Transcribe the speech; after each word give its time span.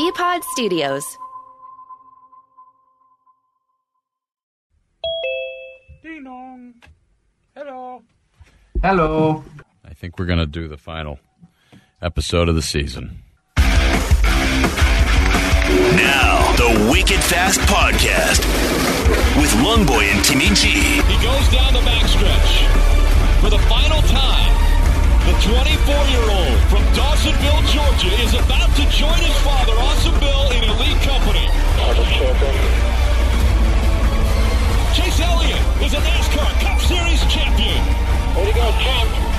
Bpod 0.00 0.42
Studios. 0.44 1.18
Ding 6.02 6.24
dong. 6.24 6.74
Hello. 7.54 8.02
Hello. 8.82 9.44
I 9.84 9.92
think 9.92 10.18
we're 10.18 10.24
going 10.24 10.38
to 10.38 10.46
do 10.46 10.68
the 10.68 10.78
final 10.78 11.20
episode 12.00 12.48
of 12.48 12.54
the 12.54 12.62
season. 12.62 13.18
Now, 15.98 16.54
the 16.56 16.88
Wicked 16.90 17.20
Fast 17.22 17.60
Podcast 17.60 18.40
with 19.36 19.52
Lungboy 19.60 20.04
and 20.04 20.24
Timmy 20.24 20.48
G. 20.54 20.68
He 20.70 21.22
goes 21.22 21.46
down 21.50 21.74
the 21.74 21.80
backstretch 21.80 23.42
for 23.42 23.50
the 23.50 23.58
final 23.68 24.00
time. 24.08 24.59
The 25.20 25.36
24-year-old 25.44 26.58
from 26.70 26.82
Dawsonville, 26.96 27.62
Georgia, 27.68 28.12
is 28.22 28.32
about 28.34 28.74
to 28.76 28.84
join 28.88 29.18
his 29.20 29.36
father, 29.44 29.72
Awesome 29.76 30.18
Bill, 30.18 30.50
in 30.50 30.64
elite 30.64 31.00
company. 31.02 31.46
Chase 34.94 35.20
Elliott 35.20 35.60
is 35.82 35.92
a 35.92 36.00
NASCAR 36.00 36.60
Cup 36.60 36.80
Series 36.80 37.20
champion. 37.32 37.84
Way 38.34 38.46
to 38.46 38.52
go, 38.54 38.70
champ. 38.80 39.29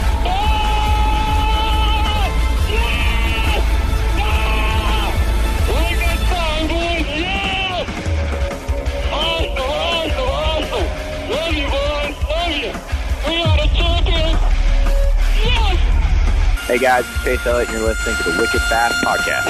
Guys, 16.82 17.06
it's 17.08 17.24
Chase 17.24 17.46
Elliott, 17.46 17.70
and 17.70 17.78
you're 17.78 17.88
listening 17.88 18.16
to 18.18 18.24
the 18.24 18.38
Wicked 18.40 18.62
Fast 18.62 18.96
Podcast. 19.06 19.46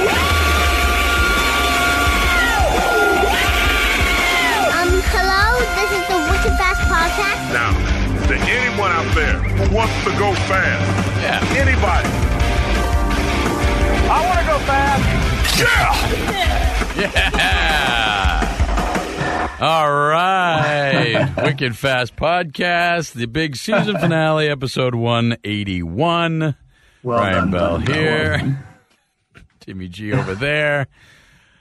Um, 4.76 4.90
hello, 5.12 5.60
this 5.78 5.92
is 5.96 6.04
the 6.08 6.18
Wicked 6.32 6.56
Fast 6.58 6.82
Podcast. 6.92 7.42
Now, 7.54 7.72
to 8.28 8.36
anyone 8.50 8.92
out 8.92 9.08
there 9.16 9.40
who 9.40 9.76
wants 9.76 9.94
to 10.04 10.12
go 10.18 10.34
fast, 10.48 10.84
Yeah. 11.22 11.40
anybody, 11.58 12.10
I 14.10 14.26
want 14.28 14.40
to 14.40 14.46
go 14.46 14.60
fast. 14.66 15.04
Yeah. 15.60 15.94
All 19.62 19.92
right. 19.92 21.30
Wicked 21.44 21.78
Fast 21.78 22.16
Podcast, 22.16 23.14
the 23.14 23.28
big 23.28 23.56
season 23.56 23.98
finale, 24.00 24.48
episode 24.50 24.96
181. 24.96 26.56
Well 27.04 27.20
Brian 27.20 27.36
done, 27.36 27.52
Bell 27.52 27.80
buddy. 27.80 27.94
here. 27.94 28.66
Timmy 29.60 29.88
G 29.88 30.14
over 30.14 30.36
there. 30.36 30.88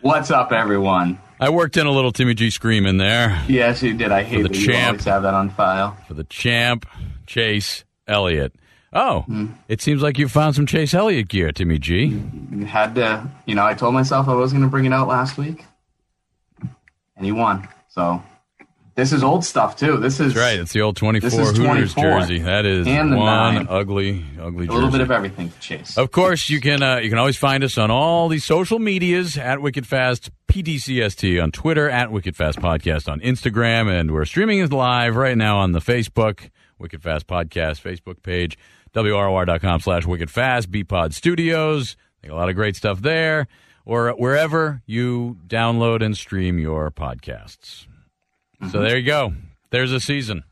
What's 0.00 0.30
up, 0.30 0.52
everyone? 0.52 1.18
I 1.38 1.50
worked 1.50 1.76
in 1.76 1.86
a 1.86 1.90
little 1.90 2.12
Timmy 2.12 2.34
G 2.34 2.50
scream 2.50 2.86
in 2.86 2.96
there 2.98 3.42
Yes, 3.48 3.82
you 3.82 3.94
did. 3.94 4.12
I 4.12 4.22
hate 4.22 4.42
the 4.42 4.48
that 4.48 4.56
you 4.58 4.66
champ. 4.66 4.88
always 4.88 5.04
have 5.04 5.22
that 5.22 5.34
on 5.34 5.50
file. 5.50 5.96
for 6.06 6.14
the 6.14 6.24
champ, 6.24 6.86
Chase 7.26 7.84
Elliott. 8.06 8.54
Oh, 8.92 9.20
Hmm. 9.22 9.46
it 9.68 9.80
seems 9.80 10.02
like 10.02 10.18
you 10.18 10.28
found 10.28 10.56
some 10.56 10.66
Chase 10.66 10.94
Elliott 10.94 11.28
gear, 11.28 11.52
Timmy 11.52 11.78
G. 11.78 12.18
Had 12.66 12.94
to, 12.96 13.26
you 13.46 13.54
know, 13.54 13.64
I 13.64 13.74
told 13.74 13.94
myself 13.94 14.28
I 14.28 14.34
was 14.34 14.52
going 14.52 14.64
to 14.64 14.68
bring 14.70 14.84
it 14.84 14.92
out 14.92 15.06
last 15.08 15.38
week, 15.38 15.64
and 17.16 17.24
he 17.24 17.30
won. 17.32 17.68
So 17.88 18.22
this 19.00 19.12
is 19.12 19.24
old 19.24 19.44
stuff 19.44 19.76
too. 19.76 19.96
This 19.96 20.20
is 20.20 20.34
That's 20.34 20.44
right. 20.46 20.58
It's 20.60 20.72
the 20.72 20.82
old 20.82 20.96
24 20.96 21.28
This 21.30 21.38
is 21.38 21.56
Hooters 21.56 21.94
24. 21.94 22.20
jersey. 22.20 22.38
That 22.40 22.66
is 22.66 22.86
And 22.86 23.12
the 23.12 23.16
one 23.16 23.54
nine. 23.54 23.66
ugly, 23.68 24.24
ugly 24.40 24.64
a 24.64 24.68
jersey. 24.68 24.74
little 24.74 24.90
bit 24.90 25.00
of 25.00 25.10
everything 25.10 25.50
to 25.50 25.58
chase. 25.60 25.96
Of 25.96 26.10
course, 26.10 26.48
you 26.50 26.60
can 26.60 26.82
uh, 26.82 26.96
you 26.98 27.08
can 27.08 27.18
always 27.18 27.36
find 27.36 27.64
us 27.64 27.78
on 27.78 27.90
all 27.90 28.28
the 28.28 28.38
social 28.38 28.78
medias 28.78 29.36
at 29.38 29.60
Wicked 29.62 29.86
Fast 29.86 30.30
PDCST 30.48 31.42
on 31.42 31.50
Twitter 31.50 31.88
at 31.88 32.12
Wicked 32.12 32.36
Fast 32.36 32.58
Podcast 32.58 33.10
on 33.10 33.20
Instagram, 33.20 33.88
and 33.90 34.10
we're 34.12 34.24
streaming 34.24 34.58
it 34.60 34.72
live 34.72 35.16
right 35.16 35.36
now 35.38 35.58
on 35.58 35.72
the 35.72 35.80
Facebook 35.80 36.50
Wicked 36.78 37.02
Fast 37.02 37.26
Podcast 37.26 37.80
Facebook 37.82 38.22
page, 38.22 38.58
WROR.com 38.94 39.80
slash 39.80 40.06
Wicked 40.06 40.30
Fast, 40.30 40.70
Bpod 40.70 41.12
Studios. 41.12 41.96
A 42.28 42.34
lot 42.34 42.48
of 42.50 42.54
great 42.54 42.76
stuff 42.76 43.00
there, 43.00 43.46
or 43.86 44.10
wherever 44.10 44.82
you 44.86 45.38
download 45.46 46.04
and 46.04 46.16
stream 46.16 46.58
your 46.58 46.90
podcasts. 46.90 47.86
So 48.70 48.80
there 48.82 48.98
you 48.98 49.06
go. 49.06 49.32
There's 49.70 49.92
a 49.92 50.00
season. 50.00 50.44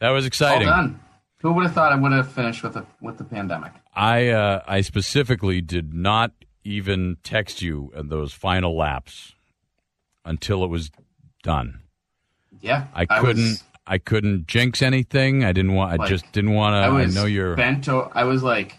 That 0.00 0.10
was 0.10 0.24
All 0.24 0.28
exciting. 0.28 0.66
done. 0.68 1.00
Who 1.42 1.52
would 1.52 1.64
have 1.64 1.74
thought 1.74 1.92
I 1.92 1.96
would 1.96 2.12
have 2.12 2.32
finished 2.32 2.62
with 2.62 2.72
the 2.74 2.86
with 3.00 3.18
the 3.18 3.24
pandemic? 3.24 3.72
I 3.94 4.28
uh, 4.30 4.62
I 4.66 4.80
specifically 4.80 5.60
did 5.60 5.92
not 5.94 6.32
even 6.64 7.18
text 7.22 7.60
you 7.62 7.92
in 7.94 8.08
those 8.08 8.32
final 8.32 8.76
laps 8.76 9.34
until 10.24 10.64
it 10.64 10.68
was 10.68 10.90
done. 11.42 11.80
Yeah, 12.60 12.86
I 12.94 13.04
couldn't 13.04 13.62
I 13.86 13.98
couldn't 13.98 14.46
jinx 14.46 14.80
anything. 14.80 15.44
I 15.44 15.52
didn't 15.52 15.74
want. 15.74 16.00
I 16.00 16.08
just 16.08 16.30
didn't 16.32 16.54
want 16.54 16.72
to. 16.74 16.78
I 16.90 17.02
I, 17.02 17.06
know 17.06 17.26
you're. 17.26 17.54
bent. 17.56 17.88
o- 17.88 18.10
I 18.14 18.24
was 18.24 18.42
like, 18.42 18.78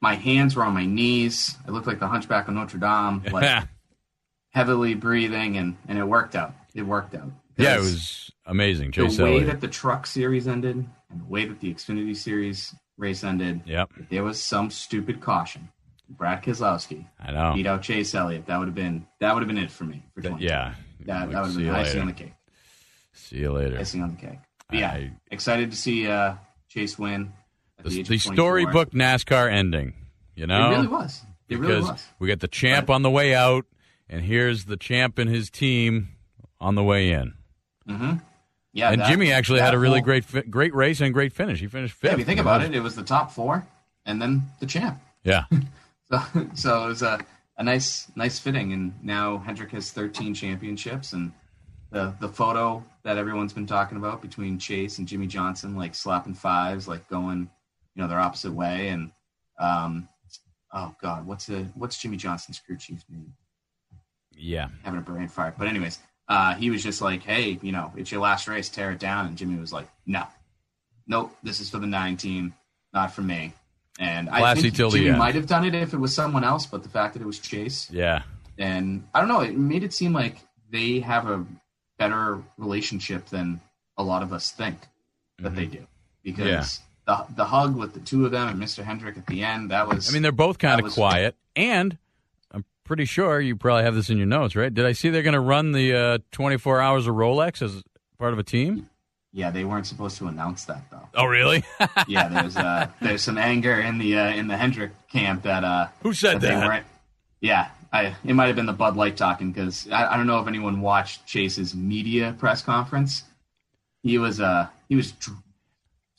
my 0.00 0.14
hands 0.16 0.56
were 0.56 0.64
on 0.64 0.74
my 0.74 0.86
knees. 0.86 1.56
I 1.66 1.70
looked 1.70 1.86
like 1.86 2.00
the 2.00 2.08
Hunchback 2.08 2.48
of 2.48 2.54
Notre 2.54 2.78
Dame, 2.78 3.22
like 3.32 3.64
heavily 4.50 4.94
breathing, 4.94 5.56
and 5.56 5.76
and 5.86 5.98
it 5.98 6.04
worked 6.04 6.34
out. 6.34 6.52
It 6.74 6.82
worked 6.82 7.14
out. 7.14 7.30
Yeah, 7.62 7.76
it 7.76 7.80
was 7.80 8.30
amazing. 8.46 8.90
the 8.92 9.04
way 9.04 9.16
Elliott. 9.18 9.46
that 9.46 9.60
the 9.60 9.68
Truck 9.68 10.06
Series 10.06 10.46
ended, 10.48 10.76
and 10.76 11.20
the 11.20 11.24
way 11.24 11.44
that 11.46 11.60
the 11.60 11.72
Xfinity 11.72 12.16
Series 12.16 12.74
race 12.98 13.24
ended. 13.24 13.62
Yep, 13.66 13.90
If 14.00 14.08
there 14.08 14.22
was 14.24 14.42
some 14.42 14.70
stupid 14.70 15.20
caution, 15.20 15.68
Brad 16.08 16.42
Keselowski 16.42 17.06
I 17.18 17.32
know. 17.32 17.52
beat 17.54 17.66
out 17.66 17.82
Chase 17.82 18.14
Elliott. 18.14 18.46
That 18.46 18.58
would 18.58 18.68
have 18.68 18.74
been 18.74 19.06
that 19.20 19.32
would 19.34 19.40
have 19.42 19.48
been 19.48 19.58
it 19.58 19.70
for 19.70 19.84
me. 19.84 20.04
For 20.14 20.20
That- 20.22 20.28
20. 20.30 20.44
yeah. 20.44 20.74
that, 21.06 21.20
Like, 21.22 21.30
that 21.32 21.40
would 21.42 21.50
have 21.52 21.56
been 21.58 21.70
icing 21.70 22.00
on 22.00 22.06
the 22.08 22.12
cake. 22.12 22.34
See 23.12 23.38
you 23.38 23.52
later. 23.52 23.78
Icing 23.78 24.02
on 24.02 24.10
the 24.10 24.16
cake. 24.16 24.38
But 24.68 24.78
yeah, 24.78 24.90
I- 24.90 25.12
excited 25.30 25.70
to 25.70 25.76
see 25.76 26.06
uh, 26.08 26.34
Chase 26.68 26.98
win. 26.98 27.32
The, 27.82 27.88
The, 27.90 28.02
the 28.02 28.18
storybook 28.18 28.90
NASCAR 28.92 29.50
ending. 29.50 29.94
You 30.34 30.46
know, 30.46 30.68
It 30.70 30.74
really 30.76 30.86
was. 30.88 31.22
It 31.48 31.58
really 31.58 31.74
because 31.76 31.90
was. 31.92 32.06
we 32.18 32.28
got 32.28 32.40
the 32.40 32.48
champ 32.48 32.88
on 32.90 33.02
the 33.02 33.10
way 33.10 33.34
out, 33.34 33.64
and 34.08 34.22
here's 34.24 34.66
the 34.66 34.76
champ 34.76 35.18
and 35.18 35.28
his 35.30 35.50
team 35.50 36.10
on 36.60 36.74
the 36.76 36.84
way 36.84 37.10
in. 37.10 37.34
Yeah, 38.72 38.90
and 38.92 39.00
that- 39.00 39.08
Jimmy 39.08 39.32
actually 39.32 39.60
had 39.60 39.74
a 39.74 39.78
really 39.78 39.98
whole- 40.00 40.04
great 40.04 40.50
great 40.50 40.74
race 40.74 41.00
and 41.00 41.12
great 41.12 41.32
finish. 41.32 41.60
He 41.60 41.66
finished 41.66 41.94
fifth. 41.94 42.08
Yeah, 42.10 42.12
if 42.14 42.18
you 42.20 42.24
think 42.24 42.40
about 42.40 42.62
it, 42.62 42.74
it 42.74 42.80
was 42.80 42.94
the 42.94 43.02
top 43.02 43.32
four, 43.32 43.66
and 44.06 44.20
then 44.22 44.42
the 44.60 44.66
champ. 44.66 44.98
Yeah, 45.24 45.44
So, 46.10 46.22
so 46.54 46.84
it 46.84 46.88
was 46.88 47.02
a, 47.02 47.20
a 47.58 47.62
nice, 47.62 48.06
nice 48.16 48.38
fitting. 48.38 48.72
And 48.72 48.94
now 49.02 49.38
Hendrick 49.38 49.70
has 49.72 49.90
13 49.92 50.34
championships, 50.34 51.12
and 51.12 51.32
the 51.90 52.14
the 52.20 52.28
photo 52.28 52.84
that 53.02 53.18
everyone's 53.18 53.52
been 53.52 53.66
talking 53.66 53.96
about 53.98 54.22
between 54.22 54.58
Chase 54.58 54.98
and 54.98 55.06
Jimmie 55.08 55.26
Johnson, 55.26 55.74
like 55.76 55.94
slapping 55.94 56.34
fives, 56.34 56.86
like 56.86 57.08
going, 57.08 57.50
you 57.94 58.02
know, 58.02 58.08
their 58.08 58.20
opposite 58.20 58.52
way. 58.52 58.88
And 58.88 59.10
um, 59.58 60.08
oh 60.72 60.94
god, 61.02 61.26
what's 61.26 61.46
the 61.46 61.66
what's 61.74 61.98
Jimmie 61.98 62.16
Johnson's 62.16 62.60
crew 62.60 62.76
chief's 62.76 63.04
name? 63.10 63.34
yeah. 64.36 64.68
Having 64.84 65.00
a 65.00 65.02
brain 65.02 65.28
fart. 65.28 65.54
But 65.58 65.66
anyways, 65.68 65.98
uh, 66.30 66.54
he 66.54 66.70
was 66.70 66.82
just 66.82 67.02
like, 67.02 67.22
hey, 67.24 67.58
you 67.60 67.72
know, 67.72 67.92
it's 67.96 68.10
your 68.12 68.20
last 68.22 68.46
race, 68.48 68.68
tear 68.68 68.92
it 68.92 69.00
down. 69.00 69.26
And 69.26 69.36
Jimmy 69.36 69.58
was 69.58 69.72
like, 69.72 69.88
no, 70.06 70.24
nope, 71.06 71.36
this 71.42 71.58
is 71.60 71.68
for 71.68 71.78
the 71.78 71.86
nine 71.88 72.16
team, 72.16 72.54
not 72.94 73.12
for 73.12 73.20
me. 73.22 73.52
And 73.98 74.30
I 74.30 74.54
think 74.54 74.74
Jimmy 74.74 75.10
might 75.10 75.34
have 75.34 75.46
done 75.46 75.64
it 75.64 75.74
if 75.74 75.92
it 75.92 75.98
was 75.98 76.14
someone 76.14 76.44
else, 76.44 76.64
but 76.66 76.82
the 76.84 76.88
fact 76.88 77.14
that 77.14 77.22
it 77.22 77.26
was 77.26 77.38
Chase, 77.40 77.90
Yeah. 77.90 78.22
and 78.58 79.04
I 79.12 79.18
don't 79.18 79.28
know, 79.28 79.40
it 79.40 79.56
made 79.58 79.82
it 79.82 79.92
seem 79.92 80.12
like 80.12 80.36
they 80.70 81.00
have 81.00 81.28
a 81.28 81.44
better 81.98 82.40
relationship 82.56 83.26
than 83.26 83.60
a 83.98 84.02
lot 84.02 84.22
of 84.22 84.32
us 84.32 84.52
think 84.52 84.78
that 85.40 85.54
they 85.56 85.66
do. 85.66 85.84
Because 86.22 86.80
the 87.06 87.24
the 87.34 87.44
hug 87.44 87.74
with 87.76 87.92
the 87.94 88.00
two 88.00 88.24
of 88.24 88.30
them 88.30 88.48
and 88.48 88.62
Mr. 88.62 88.84
Hendrick 88.84 89.16
at 89.16 89.26
the 89.26 89.42
end, 89.42 89.70
that 89.72 89.88
was 89.88 90.08
I 90.08 90.12
mean, 90.12 90.22
they're 90.22 90.32
both 90.32 90.58
kind 90.58 90.80
of 90.80 90.92
quiet, 90.92 91.34
and 91.56 91.98
pretty 92.90 93.04
sure 93.04 93.40
you 93.40 93.54
probably 93.54 93.84
have 93.84 93.94
this 93.94 94.10
in 94.10 94.18
your 94.18 94.26
notes, 94.26 94.56
right? 94.56 94.74
Did 94.74 94.84
I 94.84 94.90
see 94.90 95.10
they're 95.10 95.22
going 95.22 95.34
to 95.34 95.38
run 95.38 95.70
the 95.70 95.94
uh, 95.94 96.18
24 96.32 96.80
hours 96.80 97.06
of 97.06 97.14
Rolex 97.14 97.62
as 97.62 97.84
part 98.18 98.32
of 98.32 98.40
a 98.40 98.42
team? 98.42 98.90
Yeah, 99.32 99.52
they 99.52 99.62
weren't 99.62 99.86
supposed 99.86 100.18
to 100.18 100.26
announce 100.26 100.64
that 100.64 100.82
though. 100.90 101.08
Oh, 101.14 101.26
really? 101.26 101.62
yeah, 102.08 102.26
there's 102.26 102.56
uh, 102.56 102.88
there's 103.00 103.22
some 103.22 103.38
anger 103.38 103.80
in 103.80 103.98
the 103.98 104.18
uh, 104.18 104.30
in 104.30 104.48
the 104.48 104.56
Hendrick 104.56 104.90
camp 105.06 105.44
that 105.44 105.62
uh, 105.62 105.86
Who 106.02 106.12
said 106.12 106.40
that? 106.40 106.66
weren't. 106.66 106.84
Yeah, 107.40 107.68
I 107.92 108.16
it 108.24 108.34
might 108.34 108.48
have 108.48 108.56
been 108.56 108.66
the 108.66 108.72
Bud 108.72 108.96
Light 108.96 109.16
talking 109.16 109.52
because 109.52 109.88
I, 109.92 110.14
I 110.14 110.16
don't 110.16 110.26
know 110.26 110.40
if 110.40 110.48
anyone 110.48 110.80
watched 110.80 111.26
Chase's 111.26 111.76
media 111.76 112.34
press 112.40 112.60
conference. 112.60 113.22
He 114.02 114.18
was 114.18 114.40
uh 114.40 114.66
he 114.88 114.96
was 114.96 115.12
dr- 115.12 115.38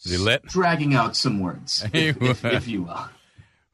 he 0.06 0.16
lit? 0.16 0.46
dragging 0.46 0.96
out 0.96 1.18
some 1.18 1.42
words, 1.42 1.84
if, 1.94 2.22
if, 2.22 2.46
if 2.46 2.68
you 2.70 2.84
will. 2.84 3.10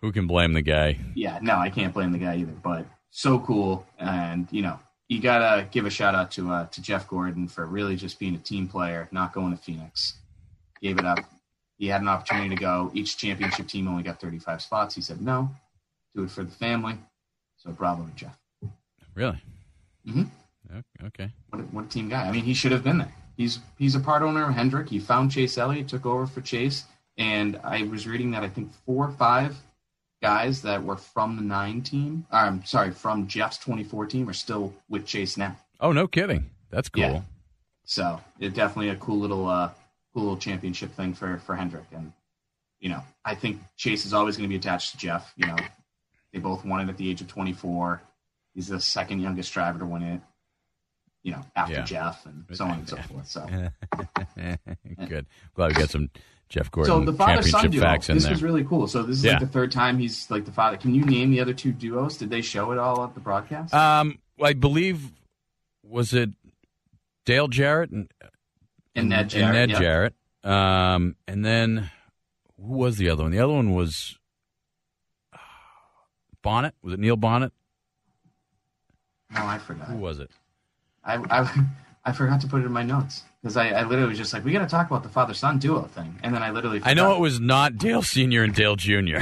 Who 0.01 0.11
can 0.11 0.27
blame 0.27 0.53
the 0.53 0.61
guy? 0.61 0.99
Yeah, 1.15 1.39
no, 1.41 1.55
I 1.57 1.69
can't 1.69 1.93
blame 1.93 2.11
the 2.11 2.17
guy 2.19 2.37
either. 2.37 2.51
But 2.51 2.85
so 3.09 3.39
cool, 3.39 3.85
and 3.97 4.47
you 4.51 4.61
know, 4.61 4.79
you 5.09 5.19
gotta 5.21 5.65
give 5.71 5.85
a 5.85 5.89
shout 5.89 6.13
out 6.15 6.31
to 6.31 6.51
uh, 6.51 6.65
to 6.67 6.81
Jeff 6.81 7.07
Gordon 7.07 7.47
for 7.47 7.65
really 7.65 7.95
just 7.95 8.19
being 8.19 8.35
a 8.35 8.39
team 8.39 8.67
player, 8.67 9.07
not 9.11 9.33
going 9.33 9.55
to 9.55 9.61
Phoenix. 9.61 10.13
Gave 10.81 10.99
it 10.99 11.05
up. 11.05 11.19
He 11.79 11.87
had 11.87 12.01
an 12.01 12.07
opportunity 12.07 12.49
to 12.49 12.55
go. 12.55 12.91
Each 12.93 13.17
championship 13.17 13.67
team 13.67 13.87
only 13.87 14.03
got 14.03 14.19
35 14.21 14.61
spots. 14.61 14.95
He 14.95 15.01
said 15.01 15.21
no, 15.21 15.49
do 16.15 16.23
it 16.23 16.31
for 16.31 16.43
the 16.43 16.51
family. 16.51 16.95
So 17.57 17.71
bravo 17.71 18.05
to 18.05 18.11
Jeff. 18.15 18.37
Really? 19.15 19.41
Mhm. 20.07 20.27
O- 20.75 21.05
Okay. 21.07 21.31
What 21.49 21.59
a, 21.61 21.63
what 21.65 21.85
a 21.85 21.87
team 21.87 22.09
guy. 22.09 22.27
I 22.27 22.31
mean, 22.31 22.43
he 22.43 22.53
should 22.53 22.71
have 22.71 22.83
been 22.83 22.99
there. 22.99 23.13
He's 23.35 23.59
he's 23.79 23.95
a 23.95 23.99
part 23.99 24.21
owner 24.21 24.47
of 24.47 24.53
Hendrick. 24.53 24.89
He 24.89 24.99
found 24.99 25.31
Chase 25.31 25.57
Elliott, 25.57 25.87
took 25.87 26.05
over 26.05 26.27
for 26.27 26.41
Chase, 26.41 26.85
and 27.17 27.59
I 27.63 27.83
was 27.83 28.07
reading 28.07 28.29
that 28.31 28.43
I 28.43 28.49
think 28.49 28.71
four 28.85 29.05
or 29.07 29.11
five 29.11 29.55
guys 30.21 30.61
that 30.63 30.83
were 30.83 30.97
from 30.97 31.35
the 31.35 31.41
nine 31.41 31.81
team, 31.81 32.25
or, 32.31 32.39
I'm 32.39 32.65
sorry, 32.65 32.91
from 32.91 33.27
Jeff's 33.27 33.57
24 33.57 34.07
team, 34.07 34.29
are 34.29 34.33
still 34.33 34.73
with 34.89 35.05
Chase 35.05 35.37
now. 35.37 35.55
Oh, 35.79 35.91
no 35.91 36.07
kidding. 36.07 36.49
That's 36.69 36.89
cool. 36.89 37.03
Yeah. 37.03 37.21
So 37.85 38.19
it's 38.39 38.55
definitely 38.55 38.89
a 38.89 38.95
cool 38.95 39.17
little 39.19 39.47
uh, 39.47 39.69
cool 40.13 40.23
little 40.23 40.37
championship 40.37 40.93
thing 40.93 41.13
for 41.13 41.37
for 41.37 41.55
Hendrick, 41.55 41.85
and 41.93 42.11
you 42.81 42.89
know 42.89 43.01
I 43.23 43.33
think 43.35 43.61
Chase 43.77 44.05
is 44.05 44.13
always 44.13 44.35
going 44.35 44.49
to 44.49 44.53
be 44.53 44.57
attached 44.57 44.91
to 44.91 44.97
Jeff. 44.97 45.31
You 45.37 45.47
know, 45.47 45.55
they 46.33 46.39
both 46.39 46.65
won 46.65 46.81
it 46.81 46.89
at 46.89 46.97
the 46.97 47.09
age 47.09 47.21
of 47.21 47.29
24. 47.29 48.01
He's 48.53 48.67
the 48.67 48.81
second 48.81 49.21
youngest 49.21 49.53
driver 49.53 49.79
to 49.79 49.85
win 49.85 50.01
it. 50.03 50.21
You 51.23 51.31
know, 51.33 51.45
after 51.55 51.75
Yeah. 51.75 51.83
Jeff 51.85 52.25
and 52.25 52.43
so 52.51 52.65
on 52.65 52.79
and 52.79 52.89
so 52.89 52.97
forth. 52.97 53.27
So. 53.27 53.47
Good. 55.07 55.25
Glad 55.53 55.67
we 55.69 55.73
got 55.81 55.89
some 55.89 56.09
Jeff 56.49 56.71
Gordon. 56.71 56.93
So 56.93 57.11
the 57.11 57.13
father 57.17 57.41
son 57.41 57.69
duo. 57.69 57.81
facts 57.81 58.07
This 58.07 58.23
there. 58.23 58.31
was 58.31 58.41
really 58.43 58.63
cool. 58.63 58.87
So 58.87 59.03
this 59.03 59.17
is 59.17 59.23
Yeah. 59.25 59.31
like 59.33 59.41
the 59.41 59.47
third 59.47 59.71
time 59.71 59.97
he's 59.97 60.29
like 60.31 60.45
the 60.45 60.51
father. 60.51 60.77
Can 60.77 60.95
you 60.95 61.03
name 61.05 61.31
the 61.31 61.39
other 61.41 61.53
two 61.53 61.71
duos? 61.73 62.17
Did 62.17 62.29
they 62.29 62.41
show 62.41 62.71
it 62.71 62.77
all 62.77 63.03
at 63.03 63.13
the 63.13 63.19
broadcast? 63.19 63.73
um, 63.73 64.19
I 64.41 64.53
believe 64.53 65.11
was 65.83 66.13
it 66.13 66.29
Dale 67.25 67.47
Jarrett 67.47 67.89
and, 67.91 68.09
and 68.95 69.09
Ned 69.09 69.19
and 69.21 69.29
Jarrett. 69.29 69.53
Ned 69.53 69.69
yeah. 69.71 69.79
Jarrett. 69.79 70.13
Um, 70.43 71.15
and 71.27 71.43
then 71.43 71.89
who 72.57 72.73
was 72.77 72.97
the 72.97 73.09
other 73.09 73.23
one? 73.23 73.31
The 73.31 73.39
other 73.39 73.53
one 73.53 73.73
was 73.73 74.17
Bonnett. 76.43 76.71
Was 76.81 76.93
it 76.93 76.99
Neil 76.99 77.17
Bonnett? 77.17 77.51
No, 79.31 79.45
I 79.45 79.57
forgot. 79.57 79.87
Who 79.87 79.97
was 79.97 80.19
it? 80.19 80.31
I, 81.03 81.15
I, 81.29 81.65
I 82.07 82.13
forgot 82.13 82.39
to 82.39 82.47
put 82.47 82.61
it 82.61 82.65
in 82.65 82.71
my 82.71 82.83
notes 82.83 83.23
because 83.41 83.57
I, 83.57 83.67
I 83.67 83.83
literally 83.83 84.07
was 84.07 84.17
just 84.17 84.31
like, 84.31 84.45
we 84.45 84.53
got 84.53 84.59
to 84.59 84.67
talk 84.67 84.87
about 84.87 85.03
the 85.03 85.09
father 85.09 85.33
son 85.33 85.59
duo 85.59 85.83
thing, 85.83 86.17
and 86.23 86.33
then 86.33 86.41
I 86.41 86.51
literally. 86.51 86.79
I 86.81 86.93
know 86.93 87.13
it 87.13 87.19
was 87.19 87.41
not 87.41 87.77
Dale 87.77 88.01
Senior 88.01 88.43
and 88.43 88.55
Dale 88.55 88.77
Junior. 88.77 89.21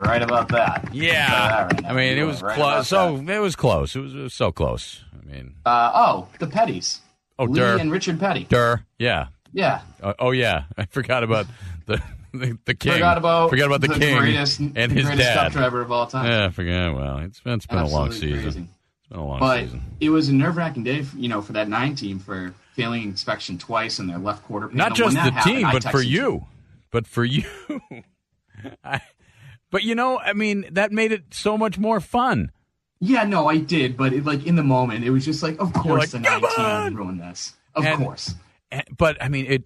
right 0.00 0.22
about 0.22 0.48
that. 0.48 0.88
yeah, 0.92 1.66
right. 1.66 1.84
I 1.86 1.92
mean 1.94 2.18
it 2.18 2.24
was 2.24 2.42
right 2.42 2.56
close. 2.56 2.88
So 2.88 3.16
it 3.16 3.38
was 3.38 3.54
close. 3.54 3.94
It 3.94 4.00
was, 4.00 4.14
it 4.14 4.18
was 4.18 4.34
so 4.34 4.50
close. 4.50 5.04
I 5.14 5.24
mean, 5.32 5.54
Uh, 5.64 5.92
oh, 5.94 6.28
the 6.40 6.46
Petties. 6.46 6.98
oh, 7.38 7.44
Lee 7.44 7.60
Durr, 7.60 7.78
and 7.78 7.92
Richard 7.92 8.18
Petty. 8.18 8.44
Durr, 8.44 8.84
yeah. 8.98 9.28
Yeah. 9.52 9.80
Oh, 10.02 10.14
oh, 10.18 10.30
yeah, 10.32 10.64
I 10.76 10.86
forgot 10.86 11.22
about 11.22 11.46
the 11.86 12.02
the, 12.34 12.58
the 12.66 12.74
king. 12.74 12.94
Forgot 12.94 13.16
about 13.16 13.48
forgot 13.48 13.66
about 13.66 13.80
the, 13.80 13.88
king 13.88 14.18
greatest, 14.18 14.58
and 14.58 14.76
his 14.76 15.06
greatest 15.06 15.18
dad. 15.18 15.52
Driver 15.52 15.80
of 15.80 15.92
all 15.92 16.06
time. 16.06 16.26
Yeah, 16.26 16.46
I 16.46 16.50
forget. 16.50 16.92
Well, 16.92 17.18
it's 17.18 17.40
been, 17.40 17.54
it's 17.54 17.66
been 17.66 17.78
a 17.78 17.86
long 17.88 18.10
season. 18.12 18.42
crazy. 18.42 18.68
It's 19.06 19.10
been 19.10 19.18
a 19.20 19.26
long 19.26 19.40
But 19.40 19.64
season. 19.64 19.82
it 20.00 20.10
was 20.10 20.28
a 20.28 20.34
nerve 20.34 20.56
wracking 20.56 20.84
day, 20.84 21.02
for, 21.02 21.16
you 21.16 21.28
know, 21.28 21.40
for 21.42 21.52
that 21.52 21.68
nine 21.68 21.94
team 21.94 22.18
for 22.18 22.54
failing 22.74 23.02
inspection 23.04 23.56
twice 23.58 23.98
in 23.98 24.06
their 24.06 24.18
left 24.18 24.42
quarter. 24.44 24.68
panel. 24.68 24.88
Not 24.88 24.96
just 24.96 25.14
the 25.14 25.20
happened, 25.22 25.56
team, 25.56 25.68
but 25.72 25.84
for 25.84 26.02
you. 26.02 26.46
But 26.90 27.06
for 27.06 27.24
you. 27.24 27.44
I, 28.84 29.00
but 29.70 29.82
you 29.82 29.94
know, 29.94 30.18
I 30.18 30.32
mean, 30.32 30.66
that 30.72 30.92
made 30.92 31.12
it 31.12 31.32
so 31.34 31.56
much 31.58 31.78
more 31.78 32.00
fun. 32.00 32.50
Yeah, 33.00 33.24
no, 33.24 33.46
I 33.48 33.58
did, 33.58 33.96
but 33.96 34.12
it, 34.12 34.24
like 34.24 34.46
in 34.46 34.56
the 34.56 34.62
moment, 34.62 35.04
it 35.04 35.10
was 35.10 35.24
just 35.24 35.42
like, 35.42 35.60
of 35.60 35.72
course 35.74 36.12
like, 36.14 36.22
the 36.22 36.28
"Come 36.28 36.40
nine 36.42 36.50
team 36.56 36.64
on!" 36.64 36.84
would 36.84 36.98
ruin 36.98 37.18
this. 37.18 37.54
Of 37.74 37.84
And- 37.84 37.98
course. 37.98 38.34
And- 38.70 38.84
But 38.96 39.22
I 39.22 39.28
mean, 39.28 39.46
it 39.46 39.64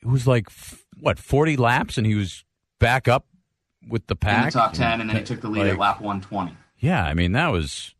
it 0.00 0.06
was 0.08 0.26
like 0.26 0.46
f- 0.48 0.82
what 0.98 1.18
forty 1.18 1.56
laps, 1.56 1.98
and 1.98 2.06
he 2.06 2.14
was 2.14 2.44
back 2.78 3.06
up 3.08 3.26
with 3.88 4.06
the 4.06 4.16
pack, 4.16 4.38
In 4.38 4.44
the 4.46 4.50
top 4.52 4.72
ten, 4.72 5.00
and 5.00 5.10
then 5.10 5.16
he 5.18 5.22
took 5.22 5.40
the 5.42 5.48
lead 5.48 5.60
like- 5.64 5.72
at 5.72 5.78
lap 5.78 6.00
one 6.00 6.20
twenty. 6.22 6.56
Yeah, 6.78 7.04
I 7.04 7.12
mean 7.14 7.32
that 7.32 7.52
was 7.52 7.94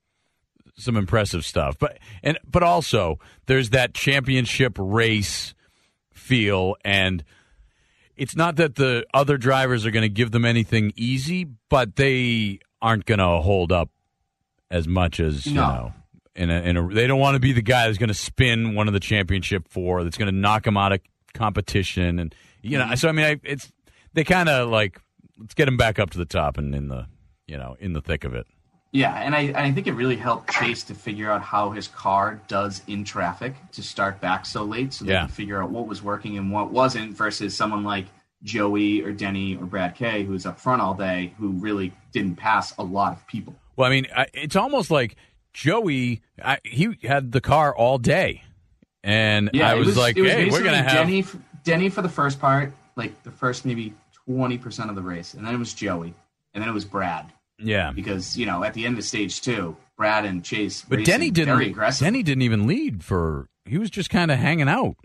some 0.74 0.96
impressive 0.96 1.44
stuff. 1.44 1.78
But 1.78 1.98
and 2.22 2.38
but 2.48 2.62
also 2.62 3.18
there's 3.46 3.70
that 3.70 3.94
championship 3.94 4.76
race 4.78 5.54
feel 6.12 6.76
and 6.84 7.24
it's 8.16 8.36
not 8.36 8.56
that 8.56 8.76
the 8.76 9.04
other 9.14 9.36
drivers 9.36 9.86
are 9.86 9.90
going 9.90 10.02
to 10.02 10.08
give 10.08 10.30
them 10.30 10.44
anything 10.44 10.92
easy, 10.96 11.46
but 11.68 11.96
they 11.96 12.60
aren't 12.80 13.06
going 13.06 13.18
to 13.18 13.40
hold 13.40 13.72
up 13.72 13.90
as 14.70 14.86
much 14.86 15.20
as 15.20 15.46
you 15.46 15.54
know. 15.54 15.92
In 16.34 16.50
a, 16.50 16.62
in 16.62 16.76
a, 16.78 16.88
they 16.88 17.06
don't 17.06 17.20
want 17.20 17.34
to 17.34 17.40
be 17.40 17.52
the 17.52 17.62
guy 17.62 17.86
that's 17.86 17.98
going 17.98 18.08
to 18.08 18.14
spin 18.14 18.74
one 18.74 18.88
of 18.88 18.94
the 18.94 19.00
championship 19.00 19.68
four. 19.68 20.02
That's 20.02 20.16
going 20.16 20.32
to 20.32 20.38
knock 20.38 20.64
them 20.64 20.76
out 20.76 20.92
of 20.92 21.00
competition, 21.34 22.18
and 22.18 22.34
you 22.62 22.78
know. 22.78 22.94
So 22.94 23.08
I 23.08 23.12
mean, 23.12 23.26
I, 23.26 23.40
it's 23.42 23.70
they 24.14 24.24
kind 24.24 24.48
of 24.48 24.68
like 24.68 24.98
let's 25.38 25.54
get 25.54 25.66
them 25.66 25.76
back 25.76 25.98
up 25.98 26.10
to 26.10 26.18
the 26.18 26.24
top 26.24 26.56
and 26.56 26.74
in 26.74 26.88
the 26.88 27.06
you 27.46 27.58
know 27.58 27.76
in 27.80 27.92
the 27.92 28.00
thick 28.00 28.24
of 28.24 28.34
it. 28.34 28.46
Yeah, 28.92 29.14
and 29.14 29.34
I, 29.34 29.40
and 29.44 29.56
I 29.56 29.72
think 29.72 29.86
it 29.86 29.92
really 29.94 30.16
helped 30.16 30.50
Chase 30.50 30.82
to 30.84 30.94
figure 30.94 31.30
out 31.30 31.40
how 31.40 31.70
his 31.70 31.88
car 31.88 32.40
does 32.46 32.82
in 32.88 33.04
traffic 33.04 33.54
to 33.72 33.82
start 33.82 34.20
back 34.20 34.44
so 34.44 34.64
late, 34.64 34.92
so 34.92 35.04
they 35.06 35.12
Yeah. 35.12 35.24
could 35.26 35.34
figure 35.34 35.62
out 35.62 35.70
what 35.70 35.86
was 35.86 36.02
working 36.02 36.36
and 36.36 36.52
what 36.52 36.70
wasn't, 36.70 37.16
versus 37.16 37.56
someone 37.56 37.84
like 37.84 38.04
Joey 38.42 39.00
or 39.02 39.12
Denny 39.12 39.56
or 39.56 39.64
Brad 39.64 39.94
Kay, 39.94 40.24
who 40.24 40.32
was 40.32 40.44
up 40.44 40.60
front 40.60 40.82
all 40.82 40.92
day, 40.94 41.32
who 41.38 41.48
really 41.52 41.92
didn't 42.12 42.36
pass 42.36 42.76
a 42.76 42.82
lot 42.82 43.12
of 43.12 43.26
people. 43.26 43.54
Well, 43.76 43.86
I 43.86 43.90
mean, 43.90 44.06
I, 44.14 44.26
it's 44.34 44.56
almost 44.56 44.90
like 44.90 45.16
Joey. 45.54 46.20
I, 46.44 46.58
he 46.64 46.98
had 47.02 47.32
the 47.32 47.40
car 47.40 47.74
all 47.74 47.96
day, 47.96 48.42
and 49.02 49.48
Yeah, 49.54 49.70
I 49.70 49.76
it 49.76 49.78
was, 49.78 49.96
like, 49.96 50.16
was 50.16 50.30
"Hey, 50.30 50.50
we're 50.50 50.62
gonna 50.62 50.82
have." 50.82 50.92
Denny, 51.06 51.24
Denny 51.64 51.88
for 51.88 52.02
the 52.02 52.08
first 52.10 52.38
part, 52.40 52.72
like 52.96 53.22
the 53.22 53.30
first 53.30 53.64
maybe 53.64 53.94
twenty 54.26 54.58
percent 54.58 54.90
of 54.90 54.96
the 54.96 55.02
race, 55.02 55.32
and 55.32 55.46
then 55.46 55.54
it 55.54 55.58
was 55.58 55.72
Joey, 55.72 56.12
and 56.52 56.60
then 56.62 56.68
it 56.68 56.72
was 56.74 56.84
Brad, 56.84 57.32
yeah, 57.58 57.92
because 57.92 58.36
you 58.36 58.46
know 58.46 58.64
at 58.64 58.74
the 58.74 58.86
end 58.86 58.98
of 58.98 59.04
stage 59.04 59.40
two, 59.40 59.76
Brad 59.96 60.24
and 60.24 60.44
Chase, 60.44 60.84
but 60.88 61.04
Denny 61.04 61.30
didn't. 61.30 61.56
very 61.56 61.70
aggressive. 61.70 62.04
Denny 62.04 62.22
didn't 62.22 62.42
even 62.42 62.66
lead 62.66 63.04
for. 63.04 63.48
He 63.64 63.78
was 63.78 63.90
just 63.90 64.10
kind 64.10 64.30
of 64.30 64.38
hanging 64.38 64.68
out. 64.68 64.96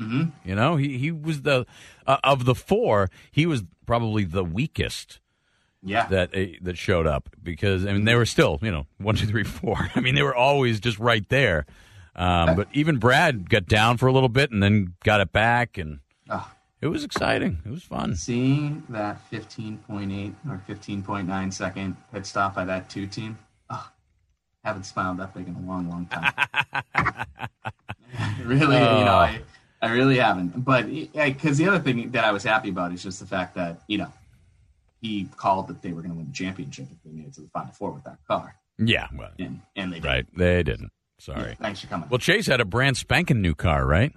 Mhm. 0.00 0.32
You 0.44 0.54
know, 0.54 0.76
he 0.76 0.98
he 0.98 1.10
was 1.12 1.42
the 1.42 1.66
uh, 2.06 2.18
of 2.24 2.44
the 2.44 2.54
four. 2.54 3.10
He 3.30 3.46
was 3.46 3.64
probably 3.86 4.24
the 4.24 4.44
weakest 4.44 5.20
yeah, 5.82 6.06
that 6.06 6.34
uh, 6.34 6.46
that 6.62 6.78
showed 6.78 7.06
up 7.06 7.28
because 7.42 7.84
I 7.86 7.92
mean 7.92 8.04
they 8.04 8.14
were 8.14 8.26
still 8.26 8.58
you 8.62 8.70
know 8.70 8.86
one 8.98 9.14
two 9.16 9.26
three 9.26 9.44
four. 9.44 9.90
I 9.94 10.00
mean 10.00 10.14
they 10.14 10.22
were 10.22 10.34
always 10.34 10.80
just 10.80 10.98
right 10.98 11.28
there. 11.28 11.66
Um, 12.16 12.54
but 12.54 12.68
even 12.72 12.98
Brad 12.98 13.50
got 13.50 13.66
down 13.66 13.96
for 13.96 14.06
a 14.06 14.12
little 14.12 14.28
bit 14.28 14.52
and 14.52 14.62
then 14.62 14.94
got 15.04 15.20
it 15.20 15.32
back, 15.32 15.78
and. 15.78 16.00
It 16.84 16.88
was 16.88 17.02
exciting. 17.02 17.58
It 17.64 17.70
was 17.70 17.82
fun. 17.82 18.14
Seeing 18.14 18.82
that 18.90 19.18
15.8 19.32 20.34
or 20.48 20.62
15.9 20.68 21.52
second 21.52 21.96
pit 22.12 22.26
stop 22.26 22.54
by 22.54 22.64
that 22.66 22.90
two 22.90 23.06
team, 23.06 23.38
oh, 23.70 23.90
haven't 24.62 24.84
smiled 24.84 25.16
that 25.18 25.32
big 25.34 25.48
in 25.48 25.54
a 25.54 25.60
long, 25.60 25.88
long 25.88 26.06
time. 26.06 26.32
really, 28.44 28.76
you 28.76 28.80
know, 28.80 29.06
oh. 29.06 29.28
I, 29.30 29.40
I 29.80 29.90
really 29.92 30.18
haven't. 30.18 30.64
But 30.64 30.86
because 31.14 31.58
the 31.58 31.68
other 31.68 31.78
thing 31.80 32.10
that 32.12 32.24
I 32.24 32.32
was 32.32 32.42
happy 32.44 32.68
about 32.68 32.92
is 32.92 33.02
just 33.02 33.18
the 33.20 33.26
fact 33.26 33.54
that 33.54 33.80
you 33.88 33.98
know 33.98 34.12
he 35.00 35.26
called 35.36 35.68
that 35.68 35.82
they 35.82 35.92
were 35.92 36.02
going 36.02 36.12
to 36.12 36.16
win 36.18 36.26
the 36.28 36.32
championship 36.32 36.86
if 36.90 37.02
they 37.04 37.10
made 37.10 37.26
it 37.28 37.34
to 37.34 37.40
the 37.42 37.48
final 37.48 37.72
four 37.72 37.92
with 37.92 38.04
that 38.04 38.18
car, 38.28 38.56
Yeah, 38.78 39.08
well, 39.16 39.30
and 39.38 39.60
and 39.76 39.92
they 39.92 40.00
did. 40.00 40.04
right. 40.06 40.26
They 40.36 40.62
didn't. 40.62 40.90
Yeah, 41.26 41.34
Sorry. 41.34 41.56
thanks 41.60 41.80
for 41.80 41.86
coming. 41.86 42.08
Well, 42.10 42.18
Chase 42.18 42.46
had 42.46 42.60
a 42.60 42.64
brand 42.66 42.96
spanking 42.98 43.40
new 43.40 43.54
car, 43.54 43.86
right? 43.86 44.12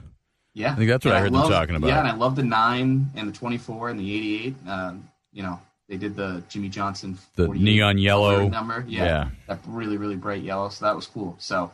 Yeah, 0.57 0.71
I 0.71 0.75
think 0.75 0.89
that's 0.89 1.05
what 1.05 1.11
And 1.11 1.17
I 1.19 1.21
heard 1.21 1.33
them 1.33 1.41
love- 1.41 1.51
talking 1.51 1.75
about. 1.75 1.87
Yeah, 1.87 1.99
and 1.99 2.07
I 2.07 2.13
love 2.15 2.35
the 2.35 2.43
nine 2.43 3.11
and 3.15 3.29
the 3.29 3.31
twenty-four 3.37 3.89
and 3.89 3.99
the 3.99 4.11
eighty-eight. 4.15 4.55
Um, 4.67 5.07
you 5.31 5.43
know, 5.43 5.59
they 5.87 5.97
did 5.97 6.15
the 6.15 6.43
Jimmie 6.49 6.69
Johnson 6.69 7.17
The 7.35 7.47
neon 7.49 7.97
yellow. 7.99 8.47
number. 8.49 8.83
Yeah, 8.87 9.05
Yeah. 9.05 9.29
that 9.47 9.59
really 9.67 9.97
really 9.97 10.15
bright 10.15 10.41
yellow. 10.41 10.69
So 10.69 10.85
that 10.85 10.95
was 10.95 11.05
cool. 11.05 11.35
So, 11.39 11.71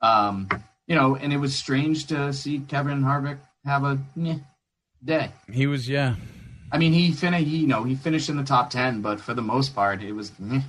um, 0.00 0.48
you 0.86 0.94
know, 0.94 1.16
and 1.16 1.32
it 1.32 1.38
was 1.38 1.56
strange 1.56 2.06
to 2.06 2.32
see 2.32 2.60
Kevin 2.60 3.02
Harvick 3.02 3.38
have 3.64 3.82
a 3.84 3.98
meh 4.14 4.36
day. 5.04 5.30
He 5.52 5.66
was, 5.66 5.88
yeah. 5.88 6.14
I 6.72 6.78
mean, 6.78 6.92
he 6.92 7.10
finished. 7.12 7.48
You 7.48 7.66
know, 7.66 7.82
he 7.82 7.96
finished 7.96 8.28
in 8.28 8.36
the 8.36 8.44
top 8.44 8.70
ten, 8.70 9.00
but 9.02 9.20
for 9.20 9.34
the 9.34 9.42
most 9.42 9.74
part, 9.74 10.02
it 10.02 10.12
was 10.12 10.30
meh 10.38 10.62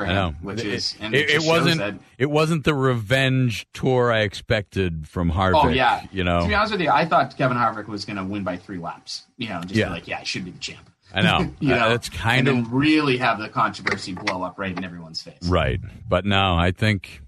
for 0.00 0.06
I 0.06 0.08
him, 0.10 0.14
know. 0.14 0.34
which 0.42 0.60
it, 0.60 0.66
is 0.66 0.96
and 1.00 1.14
it, 1.14 1.28
it, 1.30 1.42
it 1.42 1.46
wasn't. 1.48 1.78
that 1.78 1.94
It 2.18 2.30
wasn't 2.30 2.64
the 2.64 2.74
revenge 2.74 3.66
tour 3.72 4.10
I 4.12 4.20
expected 4.20 5.06
from 5.08 5.30
Harvick. 5.32 5.64
Oh 5.64 5.68
yeah, 5.68 6.06
you 6.10 6.24
know. 6.24 6.40
To 6.42 6.48
be 6.48 6.54
honest 6.54 6.72
with 6.72 6.80
you, 6.80 6.90
I 6.90 7.04
thought 7.04 7.36
Kevin 7.36 7.56
Harvick 7.56 7.86
was 7.86 8.04
going 8.04 8.16
to 8.16 8.24
win 8.24 8.42
by 8.44 8.56
three 8.56 8.78
laps. 8.78 9.24
You 9.36 9.48
know, 9.50 9.60
just 9.62 9.74
Yeah. 9.74 9.86
be 9.86 9.90
like, 9.92 10.08
yeah, 10.08 10.18
I 10.20 10.24
should 10.24 10.44
be 10.44 10.50
the 10.52 10.58
champ. 10.58 10.88
I 11.12 11.22
know. 11.22 11.52
you 11.60 11.74
Uh, 11.74 11.78
know, 11.78 11.94
it's 11.94 12.08
kind 12.08 12.48
and 12.48 12.66
of 12.66 12.72
really 12.72 13.16
have 13.18 13.38
the 13.38 13.48
controversy 13.48 14.14
blow 14.14 14.42
up 14.42 14.58
right 14.58 14.76
in 14.76 14.84
everyone's 14.84 15.20
face. 15.22 15.42
Right, 15.48 15.80
but 16.08 16.24
no, 16.24 16.54
I 16.56 16.70
think 16.70 17.20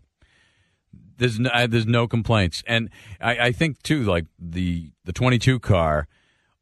there's 1.18 1.38
no, 1.38 1.50
there's 1.66 1.86
no 1.86 2.06
complaints, 2.08 2.62
and 2.66 2.90
I, 3.20 3.38
I 3.48 3.52
think 3.52 3.82
too, 3.82 4.02
like 4.04 4.26
the 4.38 4.90
the 5.04 5.12
22 5.12 5.60
car 5.60 6.06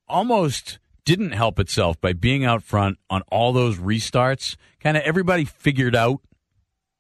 almost 0.09 0.79
didn't 1.05 1.33
help 1.33 1.59
itself 1.59 2.01
by 2.01 2.13
being 2.13 2.45
out 2.45 2.63
front 2.63 2.99
on 3.09 3.23
all 3.31 3.53
those 3.53 3.79
restarts. 3.79 4.57
Kind 4.81 4.97
of 4.97 5.03
everybody 5.05 5.45
figured 5.45 5.97
out 5.97 6.21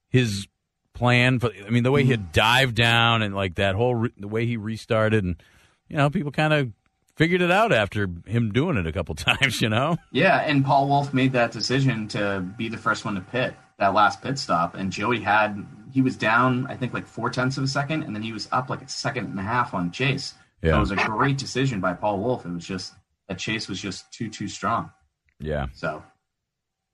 his 0.08 0.46
plan. 0.94 1.38
For, 1.38 1.50
I 1.66 1.70
mean, 1.70 1.82
the 1.82 1.90
way 1.90 2.04
he 2.04 2.10
had 2.10 2.28
mm. 2.28 2.32
dived 2.32 2.76
down 2.76 3.22
and 3.22 3.34
like 3.34 3.56
that 3.56 3.74
whole 3.74 3.94
re- 3.94 4.12
the 4.16 4.28
way 4.28 4.46
he 4.46 4.56
restarted, 4.56 5.24
and 5.24 5.42
you 5.88 5.96
know, 5.96 6.10
people 6.10 6.30
kind 6.30 6.52
of 6.52 6.72
figured 7.16 7.42
it 7.42 7.50
out 7.50 7.72
after 7.72 8.08
him 8.26 8.52
doing 8.52 8.76
it 8.76 8.86
a 8.86 8.92
couple 8.92 9.14
times. 9.16 9.60
You 9.60 9.68
know, 9.68 9.96
Yeah, 10.12 10.38
and 10.38 10.64
Paul 10.64 10.88
Wolfe 10.88 11.14
made 11.14 11.32
that 11.32 11.52
decision 11.52 12.08
to 12.08 12.40
be 12.56 12.68
the 12.68 12.78
first 12.78 13.04
one 13.04 13.14
to 13.14 13.20
pit 13.20 13.54
that 13.78 13.94
last 13.94 14.22
pit 14.22 14.38
stop, 14.38 14.74
and 14.74 14.92
Joey 14.92 15.20
had 15.20 15.66
he 15.92 16.02
was 16.02 16.16
down 16.16 16.66
I 16.68 16.76
think 16.76 16.92
like 16.94 17.06
four 17.06 17.30
tenths 17.30 17.56
of 17.56 17.64
a 17.64 17.68
second, 17.68 18.04
and 18.04 18.14
then 18.14 18.22
he 18.22 18.32
was 18.32 18.48
up 18.52 18.70
like 18.70 18.82
a 18.82 18.88
second 18.88 19.26
and 19.26 19.38
a 19.38 19.42
half 19.42 19.74
on 19.74 19.90
Chase. 19.90 20.34
Yeah. 20.62 20.76
it 20.76 20.80
was 20.80 20.90
a 20.90 20.96
great 20.96 21.38
decision 21.38 21.80
by 21.80 21.94
Paul 21.94 22.18
Wolfe. 22.18 22.44
It 22.44 22.52
was 22.52 22.66
just 22.66 22.92
that 23.30 23.38
Chase 23.38 23.68
was 23.68 23.80
just 23.80 24.12
too 24.12 24.28
too 24.28 24.48
strong. 24.48 24.90
yeah. 25.38 25.66
So 25.72 26.02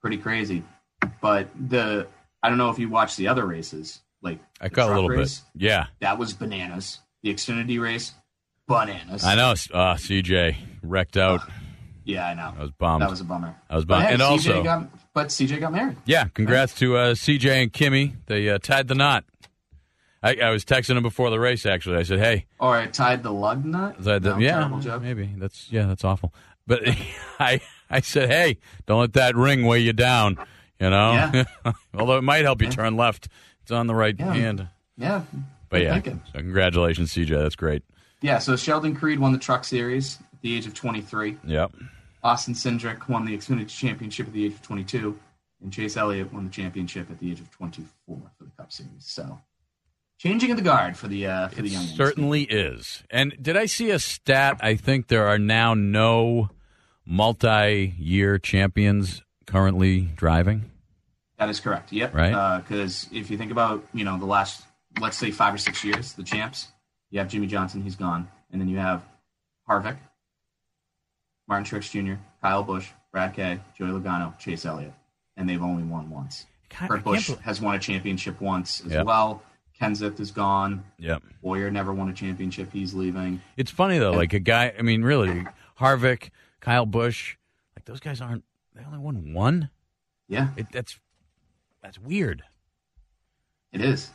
pretty 0.03 0.19
crazy. 0.19 0.63
But 1.23 1.49
the 1.59 2.07
I 2.43 2.49
don't 2.51 2.59
know 2.59 2.69
if 2.71 2.79
you 2.79 2.89
watched 2.91 3.17
the 3.17 3.29
other 3.29 3.47
races, 3.47 4.01
like 4.23 4.39
I 4.61 4.69
caught 4.69 4.91
a 4.91 4.95
little 4.95 5.09
race, 5.09 5.41
bit. 5.55 5.63
Yeah, 5.65 5.87
That 6.01 6.19
was 6.19 6.35
bananas. 6.35 7.01
The 7.23 7.33
Xfinity 7.35 7.81
race, 7.81 8.13
bananas. 8.69 9.25
I 9.25 9.35
know. 9.35 9.51
Uh, 9.73 9.95
CJ 9.95 10.57
wrecked 10.83 11.17
out. 11.17 11.41
Yeah, 12.09 12.25
I 12.29 12.35
know. 12.35 12.55
I 12.57 12.63
was 12.63 12.71
bummed. 12.71 13.03
That 13.03 13.11
was 13.11 13.21
a 13.21 13.25
bummer. 13.25 13.57
I 13.69 13.75
was 13.75 13.85
But 13.85 13.95
bummed. 13.95 14.07
hey, 14.07 14.13
and 14.13 14.23
CJ 14.23 14.27
also, 14.31 14.63
got, 14.63 14.89
but 15.13 15.27
CJ 15.27 15.59
got 15.59 15.73
married. 15.73 15.97
yeah, 16.05 16.29
congrats 16.29 16.73
to 16.77 16.97
uh, 16.97 17.15
CJ 17.15 17.63
and 17.65 17.73
Kimmy. 17.73 18.15
They 18.27 18.49
uh, 18.49 18.59
tied 18.59 18.87
the 18.87 18.95
knot. 18.95 19.25
I, 20.27 20.47
I 20.47 20.51
was 20.51 20.65
texting 20.65 20.97
him 20.97 21.03
before 21.03 21.31
the 21.31 21.39
race. 21.41 21.65
Actually, 21.67 21.99
I 21.99 22.03
said, 22.03 22.19
"Hey, 22.19 22.47
Or 22.59 22.77
I 22.77 22.87
tied 22.87 23.23
the 23.23 23.33
lug 23.33 23.65
nut. 23.65 23.97
the- 23.99 24.19
No, 24.21 24.39
yeah, 24.39 24.99
maybe 24.99 25.31
that's 25.37 25.71
yeah, 25.71 25.87
that's 25.87 26.05
awful." 26.05 26.35
But 26.67 26.83
I 27.41 27.61
I 27.91 28.01
said, 28.01 28.29
"Hey, 28.31 28.59
don't 28.87 29.01
let 29.01 29.13
that 29.15 29.37
ring 29.37 29.65
weigh 29.67 29.81
you 29.81 29.93
down." 29.93 30.37
You 30.81 30.91
know, 30.91 31.13
Yeah. 31.13 31.73
although 31.95 32.19
it 32.19 32.23
might 32.23 32.45
help 32.45 32.61
you 32.61 32.69
turn 32.71 32.97
left. 32.97 33.29
It's 33.63 33.71
on 33.73 33.87
the 33.87 33.95
right 33.95 34.15
Yeah. 34.19 34.33
hand. 34.35 34.69
Yeah, 34.99 35.23
But 35.69 35.83
yeah, 35.83 36.01
so 36.03 36.19
congratulations, 36.35 37.13
CJ. 37.13 37.31
That's 37.31 37.57
great. 37.57 37.83
Yeah, 38.23 38.39
so 38.39 38.57
Sheldon 38.57 38.95
Creed 38.95 39.19
won 39.19 39.33
the 39.33 39.39
Truck 39.39 39.65
Series 39.65 40.19
at 40.33 40.41
the 40.41 40.57
age 40.57 40.67
of 40.67 40.73
23. 40.75 41.37
Yep. 41.45 41.73
Austin 42.23 42.55
Cindric 42.55 43.09
won 43.09 43.25
the 43.27 43.37
Xfinity 43.37 43.69
Championship 43.69 44.27
at 44.29 44.33
the 44.33 44.47
age 44.47 44.53
of 44.53 44.63
22, 44.63 45.19
and 45.63 45.73
Chase 45.73 45.97
Elliott 45.97 46.33
won 46.33 46.45
the 46.45 46.51
championship 46.51 47.11
at 47.11 47.19
the 47.19 47.31
age 47.31 47.41
of 47.41 47.51
24 47.51 48.17
for 48.39 48.45
the 48.45 48.51
Cup 48.57 48.73
Series. 48.73 48.91
So, 49.01 49.39
changing 50.19 50.51
of 50.51 50.57
the 50.57 50.63
guard 50.63 50.97
for 50.97 51.09
the 51.09 51.27
uh, 51.27 51.49
for 51.49 51.63
the 51.63 51.69
young 51.69 51.83
ones. 51.85 51.97
Certainly 51.97 52.43
is. 52.45 53.03
And 53.11 53.37
did 53.41 53.57
I 53.57 53.67
see 53.67 53.91
a 53.91 53.99
stat? 53.99 54.59
I 54.61 54.75
think 54.77 55.09
there 55.09 55.27
are 55.27 55.39
now 55.39 55.75
no 55.75 56.51
multi-year 57.05 58.39
champions 58.39 59.23
currently 59.47 60.01
driving. 60.17 60.71
That 61.39 61.49
is 61.49 61.61
correct. 61.61 61.93
Yep. 61.93 62.15
Right. 62.15 62.59
Because 62.59 63.09
if 63.13 63.31
you 63.31 63.37
think 63.39 63.53
about 63.53 63.85
you 63.93 64.05
know 64.05 64.19
the 64.19 64.27
last 64.27 64.63
let's 65.01 65.17
say 65.17 65.31
five 65.31 65.55
or 65.55 65.59
six 65.59 65.85
years, 65.85 66.15
the 66.15 66.23
champs, 66.23 66.69
you 67.11 67.19
have 67.19 67.29
Jimmie 67.29 67.47
Johnson, 67.47 67.83
he's 67.83 67.97
gone, 67.97 68.29
and 68.51 68.61
then 68.61 68.69
you 68.69 68.79
have 68.79 69.03
Harvick, 69.69 69.97
Martin 71.49 71.65
Truex 71.67 71.91
Jr., 71.91 72.19
Kyle 72.41 72.63
Busch, 72.63 72.89
Brad 73.13 73.35
Kay, 73.35 73.61
Joey 73.77 73.89
Logano, 73.91 74.39
Chase 74.39 74.65
Elliott, 74.65 74.95
and 75.37 75.49
they've 75.49 75.63
only 75.63 75.83
won 75.83 76.09
once. 76.11 76.47
God, 76.79 76.89
Kurt 76.89 77.05
Busch 77.05 77.29
has 77.43 77.61
won 77.61 77.75
a 77.75 77.79
championship 77.79 78.41
once 78.41 78.81
as 78.85 78.93
Yep. 78.93 79.05
well. 79.07 79.43
Kenseth 79.81 80.19
is 80.21 80.31
gone. 80.31 80.85
Yep. 80.99 81.23
Bowyer 81.43 81.71
never 81.71 81.93
won 81.93 82.09
a 82.09 82.13
championship. 82.13 82.73
He's 82.73 82.95
leaving. 82.95 83.41
It's 83.57 83.71
funny 83.71 83.99
though, 83.99 84.13
like 84.13 84.33
a 84.33 84.39
guy. 84.39 84.73
I 84.79 84.83
mean, 84.83 85.03
really, 85.03 85.47
Harvick, 85.81 86.31
Kyle 86.61 86.87
Busch, 86.87 87.37
like 87.77 87.85
those 87.85 88.01
guys 88.01 88.21
aren't. 88.21 88.45
They 88.75 88.85
only 88.85 88.99
won 88.99 89.33
one. 89.33 89.71
Yeah, 90.29 90.49
It, 90.57 90.67
that's 90.73 90.99
that's 91.83 91.99
weird. 91.99 92.43
it 93.73 93.81
is. 93.81 94.11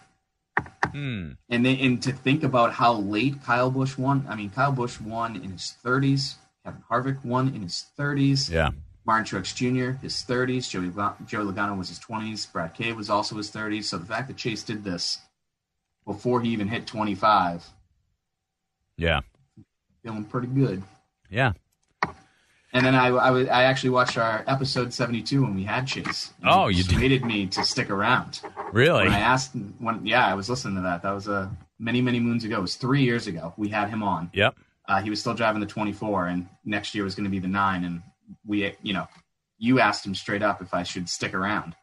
Hmm. 0.91 1.31
And 1.49 1.65
they, 1.65 1.79
and 1.79 2.01
to 2.03 2.11
think 2.11 2.43
about 2.43 2.73
how 2.73 2.93
late 2.93 3.41
Kyle 3.43 3.71
Busch 3.71 3.97
won. 3.97 4.25
I 4.29 4.35
mean, 4.35 4.49
Kyle 4.49 4.71
Busch 4.73 4.99
won 4.99 5.35
in 5.37 5.51
his 5.51 5.75
30s. 5.83 6.35
Kevin 6.65 6.83
Harvick 6.91 7.23
won 7.23 7.47
in 7.55 7.61
his 7.61 7.85
30s. 7.97 8.49
Yeah. 8.51 8.71
Martin 9.05 9.25
Truex 9.41 9.55
Jr. 9.55 9.97
his 10.01 10.13
30s. 10.15 10.69
Joey 10.69 10.89
Joey 11.25 11.45
Logano 11.45 11.77
was 11.77 11.89
his 11.89 11.99
20s. 11.99 12.51
Brad 12.51 12.73
Kay 12.73 12.91
was 12.93 13.09
also 13.09 13.35
his 13.37 13.49
30s. 13.49 13.85
So 13.85 13.97
the 13.97 14.05
fact 14.05 14.27
that 14.27 14.37
Chase 14.37 14.63
did 14.63 14.83
this 14.83 15.19
before 16.05 16.41
he 16.41 16.50
even 16.50 16.67
hit 16.67 16.86
25, 16.88 17.65
Yeah. 18.98 19.22
feeling 20.03 20.25
pretty 20.25 20.48
good. 20.48 20.84
Yeah. 21.29 21.53
And 22.74 22.86
then 22.86 22.96
I, 22.96 23.08
I, 23.10 23.43
I 23.43 23.63
actually 23.63 23.89
watched 23.89 24.17
our 24.17 24.46
episode 24.48 24.93
72 24.93 25.41
when 25.41 25.55
we 25.55 25.63
had 25.63 25.86
Chase. 25.88 26.31
Oh, 26.46 26.70
you 26.70 26.84
did? 26.84 26.93
persuaded 26.93 27.25
me 27.25 27.46
to 27.48 27.65
stick 27.65 27.89
around. 27.89 28.39
Really? 28.72 29.03
When 29.03 29.12
I 29.13 29.20
asked, 29.20 29.51
when 29.79 30.05
yeah, 30.05 30.25
I 30.25 30.34
was 30.36 30.50
listening 30.50 30.75
to 30.75 30.81
that. 30.81 31.01
That 31.03 31.12
was 31.12 31.27
uh, 31.27 31.50
many, 31.79 32.00
many 32.01 32.20
moons 32.22 32.46
ago. 32.46 32.58
It 32.60 32.62
was 32.62 32.75
three 32.75 33.01
years 33.03 33.27
ago. 33.27 33.53
We 33.58 33.67
had 33.67 33.89
him 33.89 34.01
on. 34.03 34.29
Yep. 34.34 34.55
Uh, 34.88 35.01
he 35.01 35.10
was 35.10 35.20
still 35.20 35.34
driving 35.34 35.60
the 35.60 35.67
24, 35.67 36.27
and 36.27 36.48
next 36.63 36.96
year 36.96 37.03
was 37.03 37.13
going 37.13 37.25
to 37.25 37.29
be 37.29 37.39
the 37.39 37.48
nine. 37.50 37.84
And 37.84 38.01
we, 38.46 38.74
you 38.81 38.93
know, 38.93 39.08
you 39.58 39.79
asked 39.81 40.05
him 40.05 40.15
straight 40.15 40.41
up 40.41 40.62
if 40.62 40.74
I 40.74 40.84
should 40.84 41.10
stick 41.10 41.34
around, 41.34 41.75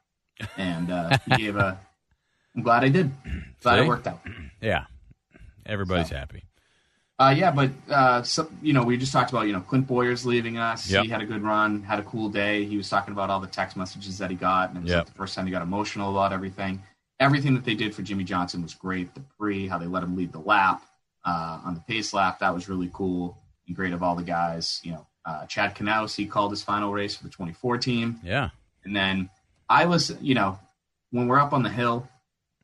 and 0.56 0.90
uh, 0.90 1.18
he 1.26 1.36
gave 1.36 1.56
a. 1.56 1.78
I'm 2.58 2.64
glad 2.64 2.82
I 2.82 2.88
did. 2.88 3.12
Glad 3.62 3.76
See? 3.76 3.84
it 3.84 3.86
worked 3.88 4.06
out. 4.08 4.20
Yeah. 4.60 4.86
Everybody's 5.64 6.08
So. 6.08 6.16
happy. 6.16 6.42
Uh, 7.20 7.32
yeah, 7.36 7.52
but 7.52 7.70
uh, 7.88 8.22
so, 8.24 8.50
you 8.62 8.72
know, 8.72 8.82
we 8.82 8.96
just 8.96 9.12
talked 9.12 9.30
about 9.30 9.46
you 9.46 9.52
know 9.52 9.60
Clint 9.60 9.86
Bowyer's 9.86 10.26
leaving 10.26 10.58
us. 10.58 10.90
Yep. 10.90 11.04
He 11.04 11.08
had 11.08 11.20
a 11.22 11.24
good 11.24 11.42
run, 11.42 11.82
had 11.84 12.00
a 12.00 12.02
cool 12.02 12.28
day. 12.28 12.64
He 12.64 12.76
was 12.76 12.88
talking 12.88 13.12
about 13.12 13.30
all 13.30 13.38
the 13.40 13.46
text 13.46 13.76
messages 13.76 14.18
that 14.18 14.28
he 14.30 14.36
got, 14.36 14.70
and 14.70 14.78
it 14.78 14.82
was 14.82 14.90
Yep. 14.90 14.98
like 14.98 15.06
the 15.06 15.12
first 15.12 15.34
time 15.36 15.46
he 15.46 15.52
got 15.52 15.62
emotional 15.62 16.10
about 16.10 16.32
everything. 16.32 16.82
Everything 17.20 17.54
that 17.54 17.64
they 17.64 17.74
did 17.74 17.94
for 17.94 18.02
Jimmie 18.02 18.24
Johnson 18.24 18.60
was 18.62 18.74
great. 18.74 19.14
The 19.14 19.20
pre, 19.38 19.68
how 19.68 19.78
they 19.78 19.86
let 19.86 20.02
him 20.02 20.16
lead 20.16 20.32
the 20.32 20.38
lap 20.40 20.82
uh, 21.24 21.60
on 21.64 21.74
the 21.74 21.80
pace 21.80 22.12
lap, 22.12 22.38
that 22.40 22.52
was 22.54 22.68
really 22.68 22.90
cool 22.92 23.36
and 23.68 23.74
great 23.76 23.92
of 23.92 24.02
all 24.02 24.14
the 24.16 24.22
guys. 24.24 24.80
You 24.84 24.92
know, 24.92 25.06
uh, 25.24 25.46
Chad 25.46 25.74
Knaus, 25.76 26.14
he 26.16 26.26
called 26.26 26.50
his 26.52 26.62
final 26.64 26.92
race 26.92 27.14
for 27.16 27.22
the 27.24 27.30
24 27.30 27.78
team. 27.78 28.18
Yeah. 28.24 28.50
And 28.84 28.94
then 28.96 29.28
I 29.68 29.86
was, 29.86 30.16
you 30.20 30.34
know, 30.36 30.58
when 31.10 31.26
we're 31.26 31.40
up 31.40 31.52
on 31.52 31.64
the 31.64 31.70
hill, 31.70 32.08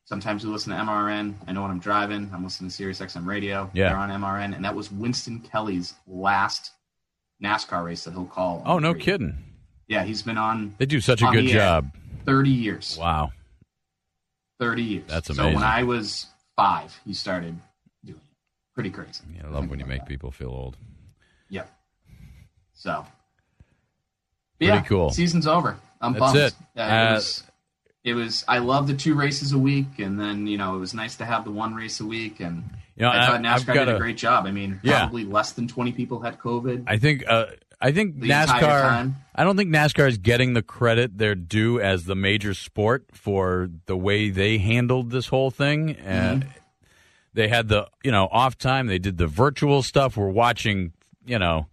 sometimes 0.05 0.45
we 0.45 0.51
listen 0.51 0.73
to 0.73 0.79
MRN. 0.79 1.35
I 1.47 1.53
know 1.53 1.63
when 1.63 1.71
I'm 1.71 1.79
driving, 1.81 2.31
I'm 2.33 2.45
listening 2.45 2.71
to 2.71 2.75
Sirius 2.77 3.01
XM 3.01 3.27
radio. 3.27 3.71
Yeah. 3.75 3.89
They're 3.89 3.97
on 3.99 4.11
MRN. 4.11 4.55
And 4.55 4.65
that 4.65 4.75
was 4.75 4.91
Winston 4.93 5.41
Kelley's 5.41 5.95
last 6.07 6.73
NASCAR 7.43 7.85
race 7.85 8.05
that 8.05 8.13
he'll 8.13 8.25
call. 8.27 8.63
Oh, 8.65 8.79
no 8.79 8.93
radio. 8.93 9.05
kidding. 9.05 9.39
Yeah, 9.89 10.05
he's 10.05 10.23
been 10.23 10.39
on 10.39 10.75
They 10.79 10.87
do 10.87 11.01
such 11.01 11.23
a 11.23 11.27
good 11.31 11.47
job. 11.47 11.91
30 12.25 12.51
years. 12.51 12.97
Wow. 12.99 13.33
30 14.61 14.83
years. 14.83 15.05
That's 15.09 15.29
amazing. 15.31 15.53
So 15.53 15.55
when 15.57 15.65
I 15.65 15.83
was 15.83 16.27
five, 16.57 16.99
he 17.05 17.13
started 17.13 17.55
doing 18.05 18.17
it. 18.17 18.23
Pretty 18.75 18.91
crazy. 18.91 19.23
Yeah, 19.37 19.47
I 19.47 19.51
love 19.51 19.69
when 19.69 19.79
you 19.79 19.87
make 19.87 20.07
people 20.07 20.31
feel 20.31 20.49
old. 20.49 20.77
Yep. 21.51 21.71
So. 22.73 23.05
Pretty 24.59 24.73
yeah, 24.73 24.81
cool. 24.83 25.11
Season's 25.11 25.47
over. 25.47 25.77
I'm 26.01 26.13
That's 26.13 26.21
bummed. 26.21 26.37
it. 26.39 26.55
Yeah, 26.77 27.09
Uh, 27.09 27.11
it, 27.11 27.15
was, 27.15 27.43
it 28.05 28.15
was. 28.15 28.45
I 28.47 28.59
love 28.59 28.87
the 28.87 28.95
two 28.95 29.15
races 29.15 29.53
a 29.53 29.59
week, 29.59 29.99
and 29.99 30.21
then 30.21 30.47
you 30.47 30.59
know 30.59 30.77
it 30.77 30.79
was 30.79 30.95
nice 30.95 31.17
to 31.17 31.25
have 31.25 31.45
the 31.45 31.51
one 31.51 31.75
race 31.75 32.01
a 32.01 32.05
week. 32.07 32.39
And 32.41 32.65
You 32.97 33.03
know, 33.03 33.11
I 33.11 33.27
thought 33.27 33.41
NASCAR 33.41 33.67
did 33.67 33.75
gotta- 33.75 33.97
a 33.97 33.99
great 33.99 34.17
job. 34.17 34.47
I 34.47 34.51
mean, 34.53 34.79
Yeah. 34.83 35.01
probably 35.01 35.25
less 35.25 35.53
than 35.53 35.67
20 35.67 35.93
people 35.93 36.21
had 36.21 36.39
COVID. 36.39 36.85
I 36.87 36.99
think 36.99 37.25
uh, 37.29 37.47
I 37.81 37.91
think 37.93 38.17
NASCAR. 38.19 39.13
I 39.35 39.43
don't 39.45 39.57
think 39.57 39.71
NASCAR 39.71 40.09
is 40.09 40.19
getting 40.19 40.53
the 40.53 40.63
credit 40.63 41.19
they're 41.19 41.35
due 41.35 41.81
as 41.81 42.05
the 42.05 42.15
major 42.15 42.55
sport 42.55 43.07
for 43.13 43.69
the 43.87 43.97
way 43.97 44.31
they 44.31 44.59
handled 44.59 45.11
this 45.11 45.27
whole 45.29 45.51
thing. 45.51 45.97
And 45.97 46.43
Mm-hmm. 46.45 46.51
they 47.35 47.49
had 47.49 47.69
the 47.69 47.89
you 48.05 48.13
know 48.13 48.29
off 48.31 48.57
time. 48.59 48.87
They 48.87 48.99
did 49.01 49.19
the 49.19 49.27
virtual 49.27 49.83
stuff. 49.83 50.17
We're 50.17 50.29
watching 50.29 50.93
you 51.27 51.39
know 51.39 51.67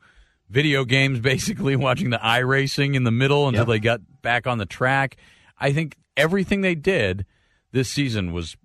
video 0.50 0.86
games 0.86 1.20
basically, 1.34 1.76
watching 1.76 2.10
the 2.10 2.18
iRacing 2.20 2.96
in 2.96 3.04
the 3.04 3.12
middle 3.12 3.48
until 3.48 3.62
Yep. 3.64 3.68
they 3.68 3.80
got 3.80 4.02
back 4.22 4.48
on 4.48 4.58
the 4.58 4.66
track. 4.66 5.18
I 5.60 5.72
think 5.74 5.96
everything 6.18 6.62
they 6.62 6.76
did 6.76 7.26
this 7.72 7.90
season 7.90 8.34
was 8.34 8.56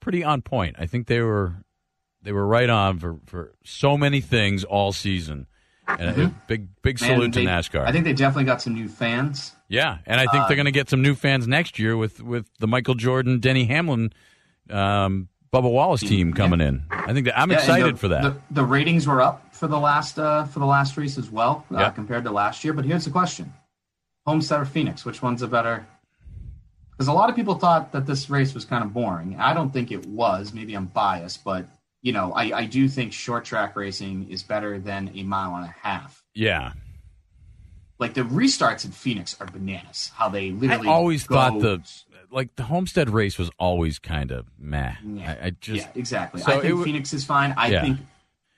pretty 0.00 0.22
on 0.24 0.42
point. 0.42 0.76
I 0.78 0.86
think 0.86 1.06
they 1.06 1.20
were 1.20 1.56
they 2.22 2.32
were 2.32 2.46
right 2.46 2.70
on 2.70 2.98
for, 2.98 3.16
for 3.26 3.54
so 3.64 3.96
many 3.98 4.20
things 4.20 4.64
all 4.64 4.92
season. 4.92 5.46
And 5.86 6.08
a 6.10 6.34
big 6.48 6.68
big 6.82 6.96
Mm-hmm. 6.98 7.14
Salute 7.14 7.32
to 7.34 7.40
NASCAR. 7.40 7.84
I 7.86 7.92
think 7.92 8.04
they 8.04 8.14
definitely 8.14 8.44
got 8.44 8.62
some 8.62 8.72
new 8.74 8.88
fans. 8.88 9.52
yeah, 9.68 9.98
and 10.06 10.18
I 10.18 10.24
think 10.26 10.44
Uh, 10.44 10.48
they're 10.48 10.56
going 10.56 10.64
to 10.64 10.72
get 10.72 10.88
some 10.88 11.02
new 11.02 11.14
fans 11.14 11.46
next 11.46 11.78
year 11.78 11.94
with 11.96 12.22
with 12.22 12.46
the 12.58 12.66
Michael 12.66 12.94
Jordan, 12.94 13.38
Denny 13.40 13.66
Hamlin 13.66 14.10
um, 14.70 15.28
Bubba 15.52 15.70
Wallace 15.70 16.00
team 16.00 16.32
coming 16.32 16.60
in. 16.62 16.84
I 16.90 17.12
think 17.12 17.26
that 17.26 17.38
I'm 17.38 17.50
Yeah, 17.50 17.58
excited 17.58 17.94
the- 17.96 17.98
for 17.98 18.08
that. 18.08 18.22
The, 18.22 18.36
the 18.50 18.64
ratings 18.64 19.06
were 19.06 19.20
up 19.20 19.54
for 19.54 19.66
the 19.66 19.78
last 19.78 20.18
uh, 20.18 20.44
for 20.46 20.58
the 20.58 20.66
last 20.66 20.96
race 20.96 21.18
as 21.18 21.30
well 21.30 21.66
uh, 21.70 21.78
Yeah. 21.80 21.90
compared 21.90 22.24
to 22.24 22.30
last 22.30 22.64
year. 22.64 22.72
But 22.72 22.86
here's 22.86 23.04
the 23.04 23.10
question: 23.10 23.52
Homestead 24.26 24.60
or 24.60 24.64
Phoenix? 24.64 25.04
Which 25.04 25.20
one's 25.20 25.42
a 25.42 25.48
better? 25.48 25.86
Because 26.96 27.08
a 27.08 27.12
lot 27.12 27.28
of 27.28 27.36
people 27.36 27.56
thought 27.56 27.92
that 27.92 28.06
this 28.06 28.30
race 28.30 28.54
was 28.54 28.64
kind 28.64 28.84
of 28.84 28.92
boring. 28.92 29.36
I 29.38 29.52
don't 29.52 29.70
think 29.72 29.90
it 29.90 30.06
was. 30.06 30.52
Maybe 30.52 30.74
I'm 30.74 30.86
biased, 30.86 31.42
but 31.44 31.66
you 32.02 32.12
know, 32.12 32.32
I, 32.32 32.58
I 32.58 32.64
do 32.66 32.88
think 32.88 33.12
short 33.12 33.44
track 33.44 33.74
racing 33.76 34.30
is 34.30 34.42
better 34.42 34.78
than 34.78 35.10
a 35.14 35.22
mile 35.22 35.56
and 35.56 35.64
a 35.64 35.74
half. 35.82 36.22
yeah, 36.34 36.72
Like 37.98 38.14
the 38.14 38.20
restarts 38.22 38.84
in 38.84 38.90
Phoenix 38.92 39.36
are 39.40 39.46
bananas. 39.46 40.12
How 40.14 40.28
they 40.28 40.48
I 40.48 40.52
literally 40.52 40.88
always 40.88 41.24
go- 41.26 41.34
thought 41.36 41.60
the 41.60 41.82
like 42.30 42.54
the 42.56 42.64
Homestead 42.64 43.10
race 43.10 43.38
was 43.38 43.50
always 43.58 43.98
kind 43.98 44.30
of 44.32 44.46
meh. 44.58 44.94
Yeah. 45.04 45.36
I, 45.42 45.46
I 45.46 45.50
just 45.60 45.86
yeah, 45.86 45.92
exactly. 45.94 46.40
So 46.42 46.48
I 46.52 46.54
think 46.60 46.64
w- 46.70 46.84
Phoenix 46.84 47.12
is 47.12 47.24
fine. 47.24 47.54
I 47.56 47.68
Yeah. 47.68 47.82
think 47.82 47.98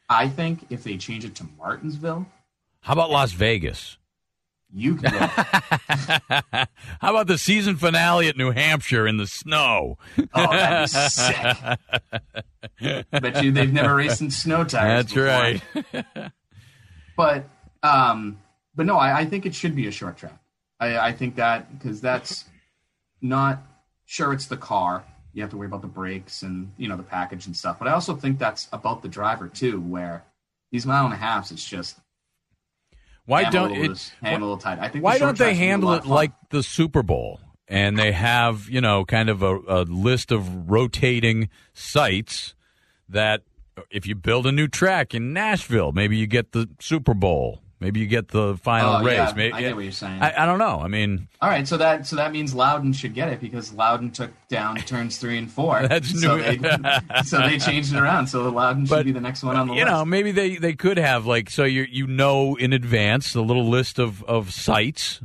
I 0.08 0.28
think 0.28 0.66
if 0.70 0.82
they 0.84 0.96
change 0.96 1.24
it 1.24 1.34
to 1.36 1.46
Martinsville, 1.58 2.26
how 2.80 2.92
about 2.94 3.10
Las 3.10 3.32
Vegas? 3.32 3.98
You 4.76 4.94
can 4.96 5.10
go. 5.10 5.18
How 7.00 7.10
about 7.10 7.28
the 7.28 7.38
season 7.38 7.76
finale 7.76 8.28
at 8.28 8.36
New 8.36 8.50
Hampshire 8.50 9.06
in 9.06 9.16
the 9.16 9.26
snow? 9.26 9.96
Oh, 10.34 10.52
that'd 10.52 10.92
be 10.92 11.08
sick. 11.08 13.06
Bet 13.10 13.42
you 13.42 13.52
they've 13.52 13.72
never 13.72 13.94
raced 13.94 14.20
in 14.20 14.30
snow 14.30 14.64
tires. 14.64 15.06
That's 15.06 15.12
before. 15.14 16.04
right. 16.04 16.32
But 17.16 17.48
um, 17.82 18.38
but 18.74 18.84
no, 18.84 18.98
I, 18.98 19.20
I 19.20 19.24
think 19.24 19.46
it 19.46 19.54
should 19.54 19.74
be 19.74 19.86
a 19.86 19.90
short 19.90 20.18
track. 20.18 20.38
I, 20.78 20.98
I 20.98 21.12
think 21.12 21.36
that 21.36 21.78
because 21.78 22.02
that's 22.02 22.44
not 23.22 23.62
sure 24.04 24.34
it's 24.34 24.48
the 24.48 24.58
car. 24.58 25.02
You 25.32 25.40
have 25.40 25.50
to 25.52 25.56
worry 25.56 25.68
about 25.68 25.80
the 25.80 25.88
brakes 25.88 26.42
and 26.42 26.70
you 26.76 26.86
know 26.88 26.98
the 26.98 27.02
package 27.02 27.46
and 27.46 27.56
stuff. 27.56 27.78
But 27.78 27.88
I 27.88 27.92
also 27.92 28.14
think 28.14 28.38
that's 28.38 28.68
about 28.70 29.00
the 29.00 29.08
driver 29.08 29.48
too, 29.48 29.80
where 29.80 30.24
these 30.70 30.84
mile 30.84 31.06
and 31.06 31.14
a 31.14 31.16
halves, 31.16 31.50
it's 31.50 31.64
just 31.66 31.98
Why 33.26 33.50
don't 33.50 33.70
little 33.70 33.84
it? 33.84 33.88
loose, 33.88 34.12
ham 34.22 34.42
a 34.42 34.56
tight. 34.58 34.78
I 34.78 34.88
think 34.88 35.04
Why 35.04 35.18
don't 35.18 35.36
they 35.36 35.44
tracks 35.44 35.58
would 35.58 35.60
be 35.60 35.64
a 35.64 35.68
handle 35.68 35.92
it 35.92 36.06
like 36.06 36.32
the 36.50 36.62
Super 36.62 37.02
Bowl? 37.02 37.40
And 37.68 37.98
they 37.98 38.12
have, 38.12 38.68
you 38.68 38.80
know, 38.80 39.04
kind 39.04 39.28
of 39.28 39.42
a, 39.42 39.58
a 39.66 39.82
list 39.82 40.30
of 40.30 40.70
rotating 40.70 41.48
sites 41.74 42.54
that 43.08 43.42
if 43.90 44.06
you 44.06 44.14
build 44.14 44.46
a 44.46 44.52
new 44.52 44.68
track 44.68 45.14
in 45.14 45.32
Nashville, 45.32 45.92
maybe 45.92 46.16
you 46.16 46.28
get 46.28 46.52
the 46.52 46.68
Super 46.80 47.14
Bowl. 47.14 47.60
Maybe 47.78 48.00
you 48.00 48.06
get 48.06 48.28
the 48.28 48.56
final 48.56 48.94
Oh, 48.96 49.04
race. 49.04 49.16
yeah, 49.16 49.32
maybe, 49.36 49.52
I 49.52 49.60
get 49.60 49.74
what 49.76 49.82
you're 49.84 49.92
saying. 49.92 50.22
I, 50.22 50.42
I 50.42 50.46
don't 50.46 50.58
know. 50.58 50.80
I 50.80 50.88
mean, 50.88 51.28
All 51.42 51.50
right, 51.50 51.68
so 51.68 51.76
that 51.76 52.06
so 52.06 52.16
that 52.16 52.32
means 52.32 52.54
Loudon 52.54 52.92
should 52.94 53.12
get 53.12 53.28
it 53.28 53.38
because 53.40 53.72
Loudon 53.74 54.10
took 54.10 54.30
down 54.48 54.76
turns 54.76 55.18
three 55.18 55.36
and 55.36 55.50
four. 55.50 55.80
That's 55.88 56.18
so 56.20 56.36
new. 56.38 56.42
They, 56.42 56.78
so 57.24 57.38
they 57.38 57.58
changed 57.58 57.92
it 57.94 57.98
around. 57.98 58.28
So 58.28 58.48
Loudon 58.48 58.86
should 58.86 59.04
be 59.04 59.12
the 59.12 59.20
next 59.20 59.42
one 59.42 59.56
on 59.56 59.66
the 59.68 59.74
you 59.74 59.80
list. 59.84 59.92
know, 59.92 60.04
maybe 60.06 60.32
they, 60.32 60.56
they 60.56 60.72
could 60.72 60.96
have 60.96 61.26
like 61.26 61.50
so 61.50 61.64
you 61.64 61.86
you 61.90 62.06
know 62.06 62.54
in 62.56 62.72
advance 62.72 63.34
a 63.34 63.42
little 63.42 63.68
list 63.68 63.98
of, 63.98 64.22
of 64.24 64.52
sites. 64.52 65.20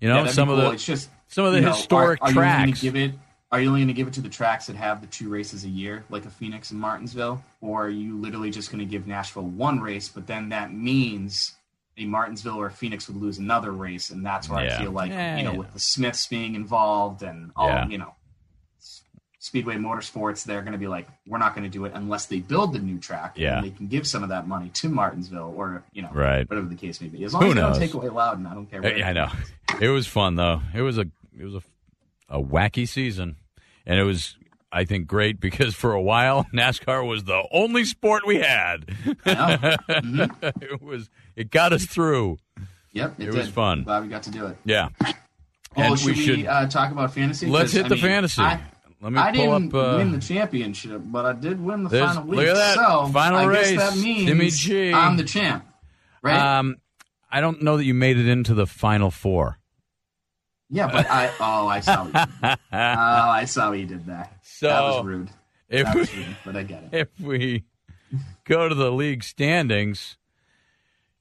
You 0.00 0.08
know, 0.08 0.24
Yeah, 0.24 0.30
some 0.30 0.48
be 0.48 0.54
of 0.54 0.58
cool. 0.60 0.68
the 0.68 0.74
it's 0.74 0.84
just 0.86 1.10
some 1.28 1.44
of 1.44 1.52
the 1.52 1.58
you 1.58 1.64
know, 1.64 1.72
historic 1.72 2.20
are, 2.22 2.26
are 2.26 2.28
You 2.30 2.34
tracks. 2.34 2.60
gonna 2.64 2.72
give 2.92 2.96
it, 2.96 3.12
are 3.50 3.60
you 3.60 3.68
only 3.68 3.80
going 3.80 3.88
to 3.88 3.94
give 3.94 4.06
it 4.06 4.14
to 4.14 4.20
the 4.20 4.28
tracks 4.28 4.66
that 4.66 4.76
have 4.76 5.00
the 5.00 5.06
two 5.08 5.28
races 5.28 5.64
a 5.64 5.68
year, 5.68 6.04
like 6.10 6.24
a 6.24 6.30
Phoenix 6.30 6.70
and 6.70 6.78
Martinsville, 6.80 7.42
or 7.60 7.86
are 7.86 7.90
you 7.90 8.16
literally 8.18 8.50
just 8.50 8.70
going 8.70 8.78
to 8.80 8.84
give 8.84 9.06
Nashville 9.06 9.44
one 9.44 9.80
race? 9.80 10.08
But 10.08 10.26
then 10.26 10.50
that 10.50 10.72
means 10.72 11.54
Martinsville 12.04 12.56
or 12.56 12.66
a 12.66 12.70
Phoenix 12.70 13.08
would 13.08 13.16
lose 13.16 13.38
another 13.38 13.72
race, 13.72 14.10
and 14.10 14.24
that's 14.26 14.48
where 14.50 14.64
Yeah. 14.64 14.76
I 14.76 14.82
feel 14.82 14.90
like 14.92 15.10
Yeah, 15.10 15.38
you 15.38 15.44
know 15.44 15.52
yeah. 15.52 15.58
with 15.58 15.72
the 15.72 15.80
Smiths 15.80 16.26
being 16.26 16.54
involved 16.54 17.22
and 17.22 17.52
all 17.56 17.68
Yeah. 17.68 17.86
you 17.88 17.96
know. 17.98 18.12
Speedway 19.38 19.76
Motorsports, 19.76 20.44
they're 20.44 20.60
going 20.62 20.72
to 20.72 20.78
be 20.78 20.88
like, 20.88 21.06
we're 21.24 21.38
not 21.38 21.54
going 21.54 21.62
to 21.62 21.70
do 21.70 21.84
it 21.84 21.92
unless 21.94 22.26
they 22.26 22.40
build 22.40 22.72
the 22.72 22.80
new 22.80 22.98
track. 22.98 23.32
and 23.36 23.42
Yeah. 23.42 23.60
they 23.60 23.70
can 23.70 23.86
give 23.86 24.04
some 24.06 24.24
of 24.24 24.30
that 24.30 24.48
money 24.48 24.70
to 24.70 24.88
Martinsville 24.88 25.54
or 25.56 25.84
you 25.92 26.02
know, 26.02 26.10
Right. 26.12 26.48
whatever 26.50 26.66
the 26.66 26.74
case 26.74 27.00
may 27.00 27.06
be. 27.06 27.22
As 27.22 27.32
long 27.32 27.42
Who 27.44 27.48
as 27.50 27.54
they 27.54 27.60
knows? 27.60 27.78
don't 27.78 27.80
take 27.86 27.94
away 27.94 28.08
Loudon, 28.08 28.46
I 28.46 28.54
don't 28.54 28.66
care. 28.68 28.82
What 28.82 28.98
Yeah, 28.98 29.08
I 29.08 29.12
know. 29.12 29.30
It 29.80 29.88
was 29.90 30.06
fun 30.08 30.34
though. 30.34 30.62
It 30.74 30.82
was 30.82 30.98
a 30.98 31.06
it 31.38 31.44
was 31.44 31.54
a 31.54 31.62
a 32.28 32.42
wacky 32.42 32.88
season, 32.88 33.36
and 33.86 34.00
it 34.00 34.02
was 34.02 34.36
I 34.72 34.84
think 34.84 35.06
great 35.06 35.38
because 35.38 35.76
for 35.76 35.92
a 35.92 36.02
while 36.02 36.44
NASCAR 36.52 37.06
was 37.06 37.22
the 37.24 37.44
only 37.52 37.84
sport 37.84 38.26
we 38.26 38.36
had. 38.40 38.86
Mm-hmm. 39.26 40.62
it 40.62 40.82
was 40.82 41.08
it 41.36 41.50
got 41.50 41.72
us 41.72 41.84
through. 41.84 42.38
Yep, 42.92 43.20
it, 43.20 43.28
It 43.28 43.34
was 43.34 43.46
did. 43.46 43.54
fun. 43.54 43.84
Glad 43.84 44.02
we 44.02 44.08
got 44.08 44.22
to 44.24 44.30
do 44.30 44.46
it. 44.46 44.56
Yeah. 44.64 44.88
Oh, 45.04 45.12
And 45.76 45.98
should 45.98 46.06
we 46.06 46.12
we, 46.12 46.18
should- 46.24 46.46
uh, 46.46 46.66
talk 46.68 46.90
about 46.92 47.12
fantasy? 47.12 47.46
Let's 47.46 47.72
hit 47.72 47.84
I 47.84 47.88
the 47.90 47.94
mean, 47.96 48.04
fantasy. 48.04 48.40
I, 48.42 48.60
Let 49.02 49.12
me 49.12 49.18
I 49.18 49.32
pull 49.32 49.58
didn't 49.60 49.74
up. 49.74 49.94
Uh, 49.94 49.96
win 49.98 50.12
the 50.12 50.18
championship, 50.20 51.02
but 51.04 51.26
I 51.26 51.32
did 51.34 51.60
win 51.60 51.84
the 51.84 51.90
final 51.90 52.22
week. 52.24 52.38
look 52.40 52.48
at 52.48 52.54
that. 52.54 52.74
So 52.76 53.06
Final 53.12 53.38
I 53.40 53.44
race. 53.44 53.70
guess 53.72 53.94
that 53.94 54.02
means 54.02 54.26
Timmy 54.26 54.48
G. 54.50 54.92
I'm 54.94 55.16
the 55.18 55.24
champ, 55.24 55.66
right? 56.22 56.58
um, 56.58 56.76
I 57.30 57.42
don't 57.42 57.60
know 57.62 57.76
that 57.76 57.84
you 57.84 57.92
made 57.92 58.16
it 58.16 58.26
into 58.28 58.54
the 58.54 58.66
final 58.66 59.10
four. 59.10 59.58
yeah, 60.70 60.86
but 60.90 61.06
I 61.10 61.30
oh 61.40 61.66
I 61.68 61.80
saw 61.80 62.04
you 62.06 62.12
oh 62.14 62.56
I 62.72 63.44
saw 63.44 63.72
you 63.72 63.84
did 63.84 64.06
there. 64.06 64.30
So 64.42 64.68
that 64.68 64.80
was 64.80 65.04
rude. 65.04 65.30
if 65.68 65.84
That 65.84 65.94
we, 65.94 66.00
was 66.00 66.16
rude, 66.16 66.36
but 66.46 66.56
I 66.56 66.62
get 66.62 66.82
it. 66.84 66.88
if 66.92 67.20
we 67.20 67.64
go 68.44 68.66
to 68.68 68.74
the 68.74 68.90
league 68.90 69.22
standings, 69.22 70.16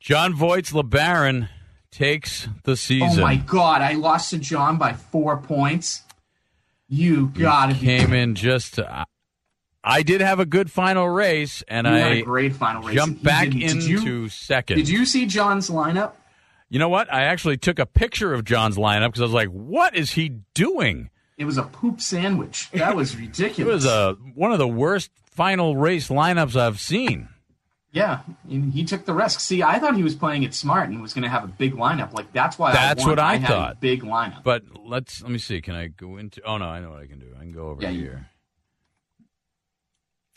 John 0.05 0.35
Voight's 0.35 0.71
LeBaron 0.71 1.49
takes 1.89 2.47
the 2.63 2.77
season. 2.77 3.21
Oh 3.21 3.23
my 3.23 3.37
god, 3.37 3.81
I 3.81 3.93
lost 3.93 4.29
to 4.29 4.37
John 4.37 4.77
by 4.77 4.93
four 4.93 5.37
points. 5.37 6.03
You 6.87 7.29
gotta 7.29 7.73
be 7.73 7.79
came 7.79 8.13
in 8.13 8.35
just. 8.35 8.75
To, 8.75 9.05
I 9.83 10.03
did 10.03 10.21
have 10.21 10.39
a 10.39 10.45
good 10.45 10.69
final 10.69 11.09
race, 11.09 11.63
and 11.67 11.87
You 11.87 11.93
had 11.93 12.11
a 12.11 12.21
great 12.21 12.53
final 12.53 12.83
race. 12.83 12.93
jumped 12.95 13.23
back 13.23 13.47
into 13.47 13.79
you- 13.79 14.29
second. 14.29 14.77
Did 14.77 14.89
you 14.89 15.07
see 15.07 15.25
John's 15.25 15.71
lineup? 15.71 16.11
You 16.69 16.77
know 16.77 16.89
what? 16.89 17.11
I 17.11 17.23
actually 17.23 17.57
took 17.57 17.79
a 17.79 17.87
picture 17.87 18.31
of 18.31 18.43
John's 18.43 18.77
lineup 18.77 19.07
because 19.07 19.21
I 19.21 19.25
was 19.25 19.33
like, 19.33 19.49
"What 19.49 19.95
is 19.95 20.11
he 20.11 20.29
doing?" 20.53 21.09
It 21.39 21.45
was 21.45 21.57
a 21.57 21.63
poop 21.63 21.99
sandwich. 21.99 22.69
That 22.73 22.95
was 22.95 23.17
ridiculous. 23.17 23.57
It 23.59 23.73
was 23.73 23.85
a 23.87 24.13
one 24.35 24.51
of 24.51 24.59
the 24.59 24.67
worst 24.67 25.09
final 25.31 25.75
race 25.75 26.09
lineups 26.09 26.55
I've 26.55 26.79
seen. 26.79 27.29
Yeah, 27.95 28.19
he 28.47 28.59
he 28.71 28.83
took 28.83 29.05
the 29.05 29.13
risk. 29.13 29.39
See, 29.39 29.63
I 29.63 29.79
thought 29.79 29.95
he 29.95 30.03
was 30.03 30.15
playing 30.15 30.43
it 30.43 30.53
smart 30.53 30.89
and 30.89 31.01
was 31.01 31.13
going 31.13 31.23
to 31.23 31.29
have 31.29 31.45
a 31.45 31.47
big 31.47 31.73
lineup. 31.75 32.11
Like 32.13 32.31
that's 32.33 32.59
why. 32.59 32.73
That's 32.73 33.05
I 33.05 33.07
what 33.09 33.19
I 33.19 33.37
had 33.37 33.47
thought. 33.47 33.71
A 33.71 33.75
big 33.77 34.03
lineup. 34.03 34.43
But 34.43 34.63
let's 34.83 35.21
let 35.21 35.31
me 35.31 35.37
see. 35.37 35.61
Can 35.61 35.75
I 35.75 35.87
go 35.87 36.17
into? 36.17 36.41
Oh 36.45 36.57
no, 36.57 36.65
I 36.65 36.81
know 36.81 36.89
what 36.91 36.99
I 36.99 37.07
can 37.07 37.19
do. 37.19 37.27
I 37.37 37.39
can 37.39 37.53
go 37.53 37.69
over 37.69 37.81
Yeah, 37.81 37.91
you- 37.91 38.01
here, 38.01 38.29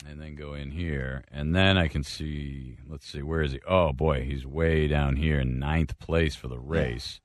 and 0.09 0.21
then 0.21 0.37
go 0.37 0.55
in 0.55 0.71
here, 0.71 1.25
and 1.33 1.55
then 1.55 1.77
I 1.77 1.89
can 1.89 2.05
see. 2.05 2.77
Let's 2.89 3.07
see, 3.11 3.23
where 3.23 3.43
is 3.43 3.53
he? 3.53 3.61
Oh 3.67 3.93
boy, 3.93 4.23
he's 4.25 4.47
way 4.47 4.87
down 4.87 5.17
here 5.17 5.41
in 5.41 5.59
ninth 5.59 5.99
place 5.99 6.37
for 6.37 6.47
the 6.49 6.59
race. 6.61 7.21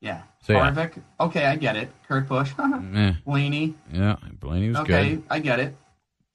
yeah, 0.00 0.22
So, 0.42 0.54
yeah. 0.54 0.72
Harvick. 0.72 1.00
Okay, 1.20 1.46
I 1.46 1.54
get 1.56 1.76
it. 1.76 1.90
Kurt 2.08 2.26
Busch. 2.28 2.50
Blaney. 3.24 3.74
yeah, 3.92 4.16
Blaney 4.40 4.68
was 4.70 4.78
Okay, 4.78 5.14
good. 5.16 5.22
I 5.30 5.38
get 5.38 5.60
it. 5.60 5.76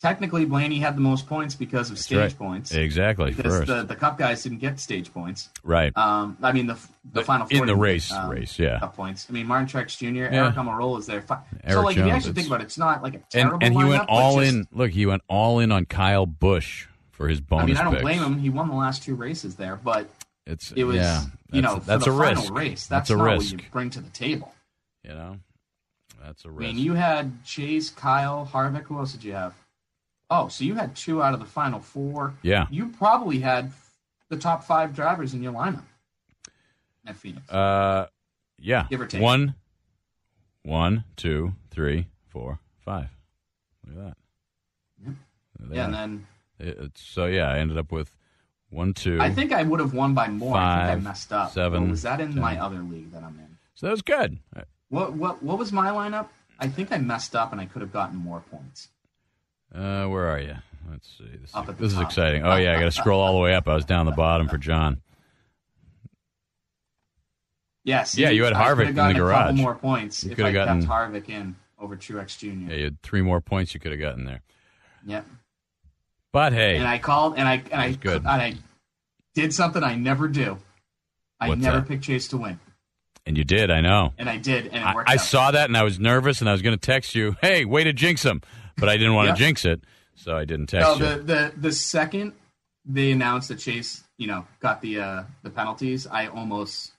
Technically, 0.01 0.45
Blaney 0.45 0.77
had 0.79 0.95
the 0.97 1.01
most 1.01 1.25
points 1.25 1.55
because 1.55 1.89
of 1.89 1.97
stage 1.97 2.17
right. 2.17 2.37
points. 2.37 2.73
Exactly 2.73 3.31
Because 3.31 3.53
first, 3.59 3.67
the 3.67 3.83
the 3.83 3.95
Cup 3.95 4.17
guys 4.17 4.43
didn't 4.43 4.59
get 4.59 4.79
stage 4.79 5.11
points. 5.13 5.49
right? 5.63 5.95
Um, 5.97 6.37
I 6.43 6.51
mean 6.51 6.67
the 6.67 6.73
the 6.73 7.21
The- 7.21 7.23
final 7.23 7.47
in 7.49 7.65
the 7.65 7.75
race- 7.75 8.11
um, 8.11 8.29
race, 8.29 8.59
yeah. 8.59 8.77
Cup 8.79 8.95
points. 8.95 9.25
I 9.29 9.33
mean 9.33 9.47
Martin 9.47 9.67
Truex 9.67 9.97
Jr. 9.97 10.05
Yeah. 10.33 10.43
Eric 10.45 10.55
Almirola 10.55 10.99
is 10.99 11.05
there. 11.07 11.21
Fi- 11.21 11.41
so 11.69 11.81
like 11.81 11.97
if 11.97 12.05
you 12.05 12.11
actually 12.11 12.33
think 12.33 12.47
about 12.47 12.61
it, 12.61 12.65
it's 12.65 12.77
not 12.77 13.01
like 13.01 13.13
a 13.13 13.17
and 13.17 13.29
terrible 13.29 13.59
and 13.61 13.73
he 13.73 13.83
went 13.83 14.03
lineup, 14.03 14.07
but 14.07 14.13
all 14.13 14.39
just- 14.41 14.53
in. 14.53 14.67
Look, 14.73 14.91
he 14.91 15.05
went 15.05 15.23
all 15.27 15.59
in 15.59 15.71
on 15.71 15.85
Kyle 15.85 16.25
Busch 16.25 16.87
for 17.11 17.27
his 17.29 17.39
bonus. 17.39 17.63
I 17.63 17.65
mean, 17.67 17.77
I 17.77 17.83
don't 17.83 17.93
picks. 17.93 18.03
blame 18.03 18.21
him. 18.21 18.37
He 18.37 18.49
won 18.49 18.67
the 18.67 18.75
last 18.75 19.01
two 19.01 19.15
races 19.15 19.55
there, 19.55 19.77
but 19.77 20.09
It's 20.45 20.71
it 20.73 20.83
was 20.83 20.97
yeah, 20.97 21.23
you 21.51 21.61
know 21.61 21.79
that's, 21.79 22.05
a 22.05 22.11
risk. 22.11 22.41
final 22.43 22.55
race. 22.55 22.85
That's, 22.85 23.07
That's 23.07 23.09
a 23.11 23.15
not 23.15 23.23
risk. 23.23 23.53
what 23.53 23.63
you 23.63 23.69
bring 23.71 23.89
to 23.91 24.01
the 24.01 24.09
table. 24.09 24.53
You 25.03 25.11
know, 25.11 25.37
that's 26.21 26.43
a 26.45 26.51
risk. 26.51 26.69
I 26.69 26.73
mean, 26.73 26.83
you 26.83 26.93
had 26.95 27.43
Chase, 27.45 27.89
Kyle, 27.89 28.47
Harvick. 28.51 28.83
Who 28.83 28.99
else 28.99 29.13
did 29.13 29.23
you 29.23 29.31
have? 29.33 29.53
Oh, 30.29 30.47
so 30.47 30.63
you 30.63 30.75
had 30.75 30.95
two 30.95 31.21
out 31.21 31.33
of 31.33 31.39
the 31.39 31.45
final 31.45 31.79
four. 31.79 32.33
Yeah. 32.41 32.67
You 32.71 32.87
probably 32.89 33.39
had 33.39 33.71
the 34.29 34.37
top 34.37 34.63
five 34.63 34.95
drivers 34.95 35.33
in 35.33 35.43
your 35.43 35.53
lineup 35.53 35.83
at 37.05 37.15
Phoenix. 37.15 37.49
Uh, 37.51 38.07
yeah. 38.59 38.87
Give 38.89 39.01
or 39.01 39.05
take. 39.05 39.21
One, 39.21 39.55
one, 40.63 41.03
two, 41.15 41.53
three, 41.69 42.07
four, 42.29 42.59
five. 42.79 43.09
Look 43.87 43.97
at 43.97 44.03
that. 44.05 44.17
They 45.59 45.75
yeah, 45.77 45.85
and 45.85 45.93
then 45.93 46.27
It- 46.59 46.67
it's- 46.77 47.01
so 47.01 47.25
yeah, 47.25 47.49
I 47.49 47.59
ended 47.59 47.77
up 47.77 47.91
with 47.91 48.15
one, 48.69 48.93
two. 48.93 49.19
I 49.21 49.29
think 49.31 49.51
I 49.53 49.63
would 49.63 49.79
have 49.79 49.93
won 49.93 50.13
by 50.13 50.27
more. 50.27 50.57
I 50.57 50.87
think 50.87 50.99
I 50.99 51.03
messed 51.09 51.31
up. 51.31 51.51
seven, 51.51 51.83
Or 51.83 51.89
was 51.91 52.01
that 52.01 52.19
in 52.19 52.35
my 52.39 52.59
other 52.59 52.79
league 52.79 53.11
that 53.11 53.23
I'm 53.23 53.37
in? 53.39 53.57
so 53.73 53.87
that 53.87 53.91
was 53.91 54.01
good. 54.01 54.39
What 54.89 55.13
what 55.13 55.41
what 55.43 55.57
was 55.57 55.71
my 55.71 55.89
lineup? 55.91 56.27
I 56.59 56.67
think 56.67 56.91
I 56.91 56.97
messed 56.97 57.35
up 57.35 57.51
and 57.51 57.59
I 57.61 57.65
could 57.65 57.81
have 57.81 57.91
gotten 57.91 58.15
more 58.17 58.41
points. 58.41 58.89
Uh, 59.75 60.07
where 60.07 60.27
are 60.27 60.39
you? 60.39 60.55
Let's 60.89 61.07
see. 61.17 61.25
This, 61.41 61.53
Up 61.53 61.65
this 61.77 61.91
is 61.93 61.99
exciting. 61.99 62.43
Oh 62.45 62.55
yeah, 62.55 62.73
I 62.75 62.79
got 62.79 62.85
to 62.85 62.91
scroll 62.91 63.19
all 63.21 63.33
the 63.33 63.39
way 63.39 63.53
up. 63.55 63.67
I 63.67 63.75
was 63.75 63.85
down 63.85 64.05
the 64.05 64.11
bottom 64.13 64.47
for 64.47 64.57
John. 64.57 65.01
Yes. 67.83 68.17
Yeah, 68.17 68.29
you 68.29 68.43
had 68.43 68.53
Harvick 68.53 68.89
in 68.89 68.95
the 68.95 69.01
A 69.01 69.07
couple 69.13 69.21
garage. 69.25 69.55
more 69.59 69.75
points 69.75 70.23
You 70.23 70.31
if 70.31 70.37
could 70.37 70.45
I 70.45 70.49
have 70.49 70.53
gotten- 70.55 70.81
kept 70.81 70.91
Harvick 70.91 71.29
in 71.29 71.55
over 71.77 71.95
Truex 71.95 72.37
Jr. 72.37 72.71
Yeah, 72.71 72.77
you 72.77 72.83
had 72.85 73.01
three 73.01 73.21
more 73.21 73.41
points 73.41 73.73
you 73.73 73.79
could 73.79 73.91
have 73.91 73.99
gotten 74.01 74.25
there. 74.25 74.41
Yep. 75.05 75.25
But 76.31 76.53
hey, 76.53 76.77
And 76.77 76.87
I 76.87 76.97
called 76.97 77.35
and 77.37 77.47
I 77.47 77.61
and 77.71 77.81
I 77.81 77.91
good. 77.93 78.17
and 78.21 78.27
I 78.27 78.55
did 79.35 79.53
something 79.53 79.83
I 79.83 79.95
never 79.95 80.27
do. 80.27 80.57
I 81.39 81.49
What's 81.49 81.61
never 81.61 81.77
that? 81.79 81.87
pick 81.87 82.01
Chase 82.01 82.27
to 82.29 82.37
win, 82.37 82.59
and 83.25 83.37
you 83.37 83.43
did, 83.43 83.69
I 83.69 83.81
know. 83.81 84.13
and 84.17 84.29
I 84.29 84.37
did, 84.37 84.67
and 84.67 84.77
it 84.77 84.83
I. 84.83 85.03
I 85.05 85.15
saw 85.17 85.51
that 85.51 85.69
and 85.69 85.77
I 85.77 85.83
was 85.83 85.99
nervous 85.99 86.39
and 86.39 86.49
I 86.49 86.53
was 86.53 86.61
going 86.61 86.77
to 86.77 86.79
text 86.83 87.13
you, 87.13 87.35
hey, 87.41 87.65
way 87.65 87.83
to 87.83 87.91
jinx 87.93 88.23
him. 88.23 88.41
But 88.77 88.89
I 88.89 88.97
didn't 88.97 89.13
want 89.13 89.29
to 89.29 89.35
jinx 89.35 89.65
it, 89.65 89.81
so 90.15 90.35
I 90.35 90.45
didn't 90.45 90.67
text 90.67 90.87
No, 90.87 90.93
you. 90.95 91.15
the, 91.17 91.23
the 91.23 91.53
the 91.57 91.71
second 91.71 92.33
they 92.85 93.11
announced 93.11 93.47
that 93.49 93.59
Chase, 93.59 94.03
you 94.17 94.27
know, 94.27 94.45
got 94.59 94.81
the 94.81 94.99
uh, 94.99 95.23
the 95.43 95.49
penalties, 95.49 96.05
I 96.07 96.27
almost 96.27 96.91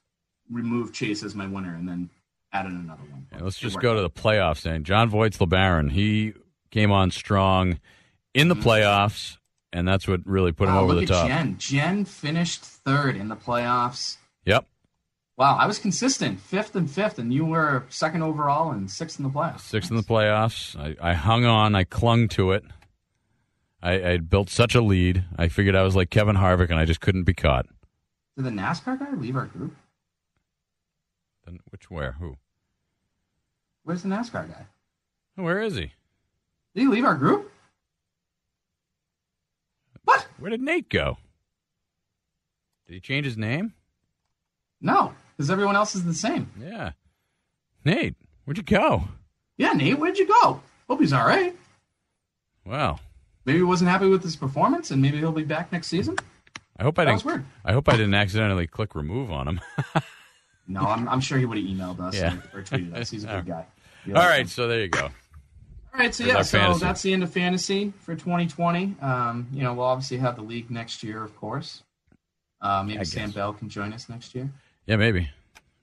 removed 0.50 0.94
Chase 0.94 1.22
as 1.22 1.34
my 1.34 1.46
winner 1.46 1.74
and 1.74 1.88
then 1.88 2.10
added 2.52 2.72
another 2.72 3.02
one. 3.10 3.26
Yeah, 3.32 3.42
let's 3.42 3.58
just 3.58 3.78
go 3.80 3.94
to 3.94 4.00
the 4.00 4.10
playoffs 4.10 4.62
then. 4.62 4.84
John 4.84 5.10
Voigt's 5.10 5.38
LeBaron, 5.38 5.90
he 5.92 6.32
came 6.70 6.90
on 6.90 7.10
strong 7.10 7.78
in 8.34 8.48
the 8.48 8.54
playoffs, 8.56 9.36
and 9.72 9.86
that's 9.86 10.06
what 10.08 10.20
really 10.26 10.52
put 10.52 10.68
him 10.68 10.74
Mm-hmm. 10.74 10.84
Over 10.84 10.94
the 10.94 11.06
top. 11.06 11.28
Jen. 11.28 11.56
Jen 11.58 12.04
finished 12.04 12.62
third 12.64 13.16
in 13.16 13.28
the 13.28 13.36
playoffs. 13.36 14.16
Yep, 14.44 14.66
Wow, 15.36 15.56
I 15.58 15.66
was 15.66 15.78
consistent, 15.78 16.40
fifth 16.40 16.74
and 16.76 16.90
fifth, 16.90 17.18
and 17.18 17.32
you 17.32 17.44
were 17.44 17.84
second 17.90 18.22
overall 18.22 18.70
and 18.70 18.90
sixth 18.90 19.18
in 19.18 19.24
the 19.24 19.30
playoffs. 19.30 19.60
sixth 19.60 19.90
in 19.90 19.96
the 19.96 20.02
playoffs. 20.02 20.74
I, 20.78 21.10
I 21.10 21.12
hung 21.12 21.44
on, 21.44 21.74
I 21.74 21.84
clung 21.84 22.28
to 22.28 22.52
it. 22.52 22.64
I, 23.82 24.12
I 24.12 24.16
built 24.16 24.48
such 24.48 24.74
a 24.74 24.80
lead. 24.80 25.24
I 25.36 25.48
figured 25.48 25.76
I 25.76 25.82
was 25.82 25.94
like 25.94 26.08
Kevin 26.08 26.36
Harvick, 26.36 26.70
and 26.70 26.78
I 26.78 26.86
just 26.86 27.02
couldn't 27.02 27.24
be 27.24 27.34
caught. 27.34 27.66
Did 28.36 28.46
the 28.46 28.50
NASCAR 28.50 28.98
guy 28.98 29.12
leave 29.12 29.36
our 29.36 29.44
group? 29.44 29.76
Then 31.44 31.60
which 31.68 31.90
where 31.90 32.12
who? 32.12 32.36
Where's 33.84 34.02
the 34.02 34.08
NASCAR 34.08 34.48
guy? 34.48 34.66
Where 35.36 35.60
is 35.60 35.76
he? 35.76 35.92
Did 36.74 36.80
he 36.80 36.86
leave 36.86 37.04
our 37.04 37.14
group? 37.14 37.52
What? 40.04 40.26
Where 40.38 40.50
did 40.50 40.62
Nate 40.62 40.88
go? 40.88 41.18
Did 42.86 42.94
he 42.94 43.00
change 43.00 43.26
his 43.26 43.36
name? 43.36 43.74
No, 44.80 45.14
because 45.36 45.50
everyone 45.50 45.76
else 45.76 45.94
is 45.94 46.04
the 46.04 46.14
same. 46.14 46.50
Yeah, 46.60 46.92
Nate, 47.84 48.14
where'd 48.44 48.56
you 48.58 48.64
go? 48.64 49.04
Yeah, 49.58 49.72
Nate, 49.72 49.98
where'd 49.98 50.18
you 50.18 50.26
go? 50.26 50.60
Hope 50.88 51.00
he's 51.00 51.12
all 51.12 51.26
right. 51.26 51.54
Wow. 52.64 52.98
Maybe 53.44 53.58
he 53.58 53.64
wasn't 53.64 53.90
happy 53.90 54.08
with 54.08 54.22
his 54.22 54.36
performance, 54.36 54.90
and 54.90 55.00
maybe 55.00 55.18
he'll 55.18 55.32
be 55.32 55.44
back 55.44 55.70
next 55.72 55.86
season. 55.86 56.16
I 56.78 56.82
hope 56.82 56.98
I 56.98 57.04
That 57.04 57.10
didn't. 57.12 57.24
was 57.24 57.32
weird. 57.34 57.44
I 57.64 57.72
hope 57.72 57.88
I 57.88 57.92
didn't 57.92 58.14
accidentally 58.14 58.66
click 58.66 58.94
remove 58.94 59.30
on 59.30 59.48
him. 59.48 59.60
No, 60.68 60.80
I'm, 60.80 61.08
I'm 61.08 61.20
sure 61.20 61.38
he 61.38 61.44
would 61.44 61.58
have 61.58 61.64
emailed 61.66 62.00
us 62.00 62.16
Yeah. 62.16 62.34
or, 62.52 62.58
or 62.58 62.62
tweeted 62.64 62.92
us. 62.96 63.08
He's 63.08 63.22
a 63.22 63.28
good 63.28 63.46
guy. 63.54 63.66
He 64.04 64.12
All 64.12 64.18
likes 64.20 64.40
him. 64.40 64.46
so 64.48 64.66
there 64.66 64.80
you 64.80 64.88
go. 64.88 65.02
All 65.04 65.10
right, 65.94 66.12
so 66.12 66.24
There's 66.24 66.34
yeah, 66.36 66.42
so 66.42 66.58
fantasy. 66.58 66.80
that's 66.80 67.02
the 67.02 67.12
end 67.12 67.22
of 67.22 67.30
fantasy 67.32 67.92
for 68.00 68.16
2020. 68.16 68.96
Um, 69.00 69.46
you 69.52 69.62
know, 69.62 69.74
we'll 69.74 69.84
obviously 69.86 70.16
have 70.16 70.34
the 70.34 70.42
league 70.42 70.68
next 70.68 71.04
year, 71.04 71.22
of 71.22 71.36
course. 71.36 71.84
Uh, 72.60 72.82
maybe 72.82 73.04
Sam. 73.04 73.30
Bell 73.30 73.52
can 73.52 73.68
join 73.68 73.92
us 73.92 74.08
next 74.08 74.34
year. 74.34 74.50
Yeah, 74.86 74.96
maybe, 74.96 75.28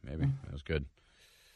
maybe 0.03 0.25
that 0.43 0.51
was 0.53 0.61
good. 0.61 0.85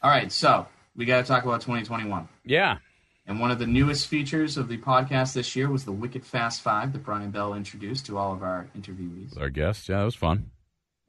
All 0.01 0.09
right, 0.11 0.31
so 0.31 0.67
we 0.95 1.05
got 1.05 1.21
to 1.21 1.27
talk 1.27 1.43
about 1.43 1.61
2021. 1.61 2.27
Yeah, 2.45 2.77
And 3.25 3.39
one 3.39 3.51
of 3.51 3.59
the 3.59 3.67
newest 3.67 4.07
features 4.07 4.57
of 4.57 4.67
the 4.67 4.77
podcast 4.77 5.33
this 5.33 5.55
year 5.55 5.69
was 5.69 5.85
the 5.85 5.91
Wicked 5.91 6.25
Fast 6.25 6.61
Five 6.61 6.93
that 6.93 7.03
Brian 7.03 7.31
Bell 7.31 7.53
introduced 7.53 8.05
to 8.07 8.17
all 8.17 8.33
of 8.33 8.43
our 8.43 8.67
interviewees. 8.77 9.31
with 9.31 9.39
our 9.39 9.49
guests. 9.49 9.87
Yeah, 9.89 9.99
that 9.99 10.03
was 10.05 10.15
fun. 10.15 10.51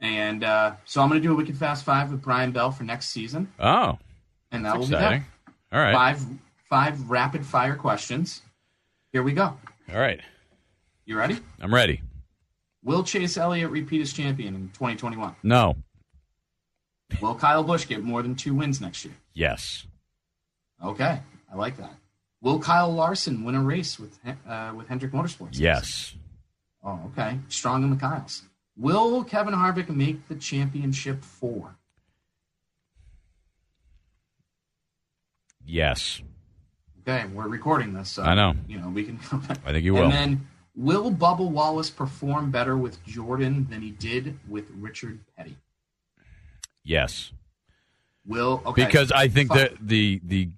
And 0.00 0.44
uh, 0.44 0.74
so 0.84 1.02
I'm 1.02 1.08
going 1.08 1.20
to 1.20 1.26
do 1.26 1.32
a 1.32 1.36
Wicked 1.36 1.56
Fast 1.56 1.84
Five 1.84 2.10
with 2.12 2.22
Brian 2.22 2.52
Bell 2.52 2.70
for 2.70 2.84
next 2.84 3.08
season, 3.08 3.52
Oh, 3.58 3.98
and 4.52 4.64
that 4.64 4.78
will 4.78 4.86
be 4.86 4.94
exciting. 4.94 5.24
that. 5.46 5.76
All 5.76 5.82
right, 5.82 5.92
Five 5.92 6.24
five 6.70 7.10
rapid 7.10 7.44
fire 7.44 7.74
questions. 7.74 8.42
Here 9.12 9.22
we 9.22 9.32
go. 9.32 9.42
all 9.92 9.98
right. 9.98 10.20
You 11.04 11.16
ready? 11.18 11.38
I'm 11.60 11.72
ready. 11.74 12.02
Will 12.84 13.02
Chase 13.02 13.36
Elliott 13.38 13.70
repeat 13.70 14.00
as 14.02 14.12
champion 14.12 14.54
in 14.54 14.68
2021? 14.68 15.34
No. 15.42 15.76
Will 17.20 17.34
Kyle 17.34 17.64
Busch 17.64 17.86
get 17.86 18.02
more 18.02 18.22
than 18.22 18.34
two 18.34 18.54
wins 18.54 18.80
next 18.80 19.04
year? 19.04 19.14
Yes. 19.34 19.86
Okay, 20.84 21.20
I 21.52 21.56
like 21.56 21.76
that. 21.78 21.94
Will 22.40 22.60
Kyle 22.60 22.92
Larson 22.92 23.44
win 23.44 23.54
a 23.54 23.62
race 23.62 23.98
with 23.98 24.18
uh, 24.48 24.72
with 24.76 24.88
Hendrick 24.88 25.12
Motorsports? 25.12 25.58
Yes. 25.58 26.14
Oh, 26.84 27.00
okay. 27.06 27.38
Strong 27.48 27.82
in 27.82 27.90
the 27.90 27.96
Kyles. 27.96 28.42
Will 28.76 29.24
Kevin 29.24 29.54
Harvick 29.54 29.88
make 29.88 30.28
the 30.28 30.36
championship 30.36 31.24
four? 31.24 31.76
Yes. 35.66 36.22
Okay, 37.00 37.26
we're 37.34 37.48
recording 37.48 37.92
this, 37.92 38.10
so 38.10 38.22
I 38.22 38.34
know. 38.34 38.54
You 38.68 38.78
know 38.78 38.88
we 38.88 39.04
can. 39.04 39.18
come 39.30 39.40
back. 39.40 39.58
I 39.66 39.72
think 39.72 39.84
you 39.84 39.94
will. 39.94 40.04
And 40.04 40.12
then, 40.12 40.48
will 40.76 41.10
Bubba 41.10 41.48
Wallace 41.48 41.90
perform 41.90 42.50
better 42.50 42.76
with 42.76 43.04
Jordan 43.04 43.66
than 43.68 43.82
he 43.82 43.90
did 43.90 44.38
with 44.48 44.66
Richard 44.78 45.18
Petty? 45.36 45.56
Yes. 46.88 47.32
Will 48.26 48.62
okay 48.66 48.84
Because 48.86 49.12
I 49.12 49.28
think 49.28 49.50
fine. 49.50 49.58
that 49.58 49.72
the 49.80 50.20
the 50.24 50.48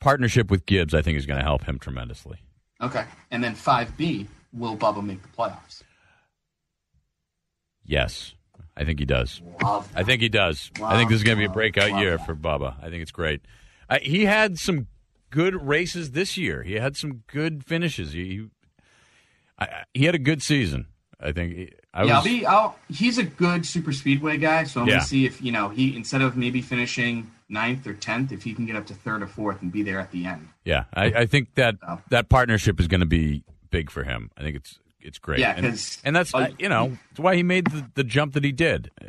partnership 0.00 0.50
with 0.50 0.66
Gibbs, 0.66 0.92
I 0.94 1.02
think, 1.02 1.16
is 1.18 1.26
going 1.26 1.38
to 1.38 1.44
help 1.44 1.64
him 1.64 1.78
tremendously. 1.78 2.38
okay, 2.80 3.04
and 3.30 3.42
then 3.42 3.54
five 3.54 3.96
B. 3.96 4.26
Will 4.52 4.76
Bubba 4.76 5.02
make 5.04 5.22
the 5.22 5.28
playoffs? 5.28 5.82
Yes. 7.84 8.34
I 8.76 8.84
think 8.84 8.98
he 8.98 9.04
does. 9.04 9.40
Love. 9.62 9.90
I 9.94 10.02
think 10.02 10.22
he 10.22 10.28
does. 10.28 10.70
I 10.82 10.96
think 10.96 11.10
this 11.10 11.18
is 11.18 11.24
going 11.24 11.36
to 11.36 11.40
be 11.40 11.44
a 11.46 11.50
breakout 11.52 11.90
Love 11.90 12.00
year 12.00 12.16
that. 12.16 12.26
for 12.26 12.34
Bubba. 12.34 12.76
I 12.82 12.88
think 12.90 13.02
it's 13.02 13.10
great. 13.12 13.42
I, 13.88 13.98
he 13.98 14.24
had 14.24 14.58
some 14.58 14.86
good 15.30 15.54
races 15.66 16.12
this 16.12 16.36
year. 16.38 16.62
He 16.62 16.74
had 16.74 16.96
some 16.96 17.22
good 17.26 17.64
finishes. 17.64 18.12
He 18.12 18.24
he, 18.24 18.46
I- 19.58 19.84
he 19.92 20.04
had 20.06 20.14
a 20.14 20.18
good 20.18 20.42
season. 20.42 20.86
I 21.22 21.32
think. 21.32 21.74
I 21.94 22.04
yeah, 22.04 22.18
I'll 22.18 22.24
be. 22.24 22.46
I'll, 22.46 22.76
he's 22.88 23.18
a 23.18 23.22
good 23.22 23.64
super 23.66 23.92
speedway 23.92 24.36
guy, 24.38 24.64
so 24.64 24.80
I'm 24.80 24.88
Yeah. 24.88 24.94
gonna 24.94 25.04
see 25.06 25.26
if 25.26 25.40
you 25.42 25.52
know 25.52 25.68
he 25.68 25.94
instead 25.96 26.22
of 26.22 26.36
maybe 26.36 26.60
finishing 26.62 27.30
ninth 27.48 27.86
or 27.86 27.92
tenth, 27.94 28.32
if 28.32 28.42
he 28.42 28.54
can 28.54 28.64
get 28.66 28.76
up 28.76 28.86
to 28.86 28.94
third 28.94 29.22
or 29.22 29.26
fourth 29.26 29.60
and 29.62 29.70
be 29.70 29.82
there 29.82 30.00
at 30.00 30.10
the 30.10 30.24
end. 30.26 30.48
yeah, 30.64 30.84
I, 30.94 31.04
I 31.04 31.26
think 31.26 31.54
that 31.56 31.76
So. 31.80 32.00
that 32.10 32.28
partnership 32.28 32.80
is 32.80 32.88
going 32.88 33.00
to 33.00 33.06
be 33.06 33.44
big 33.70 33.90
for 33.90 34.04
him. 34.04 34.30
I 34.36 34.42
think 34.42 34.56
it's 34.56 34.78
it's 35.00 35.18
great. 35.18 35.40
Yeah, 35.40 35.54
and, 35.56 35.98
and 36.04 36.16
that's 36.16 36.34
uh, 36.34 36.48
you 36.58 36.68
know 36.68 36.96
that's 37.10 37.20
why 37.20 37.36
he 37.36 37.42
made 37.42 37.66
the, 37.66 37.84
the 37.94 38.04
jump 38.04 38.32
that 38.34 38.44
he 38.44 38.52
did. 38.52 38.90
Uh, 39.00 39.06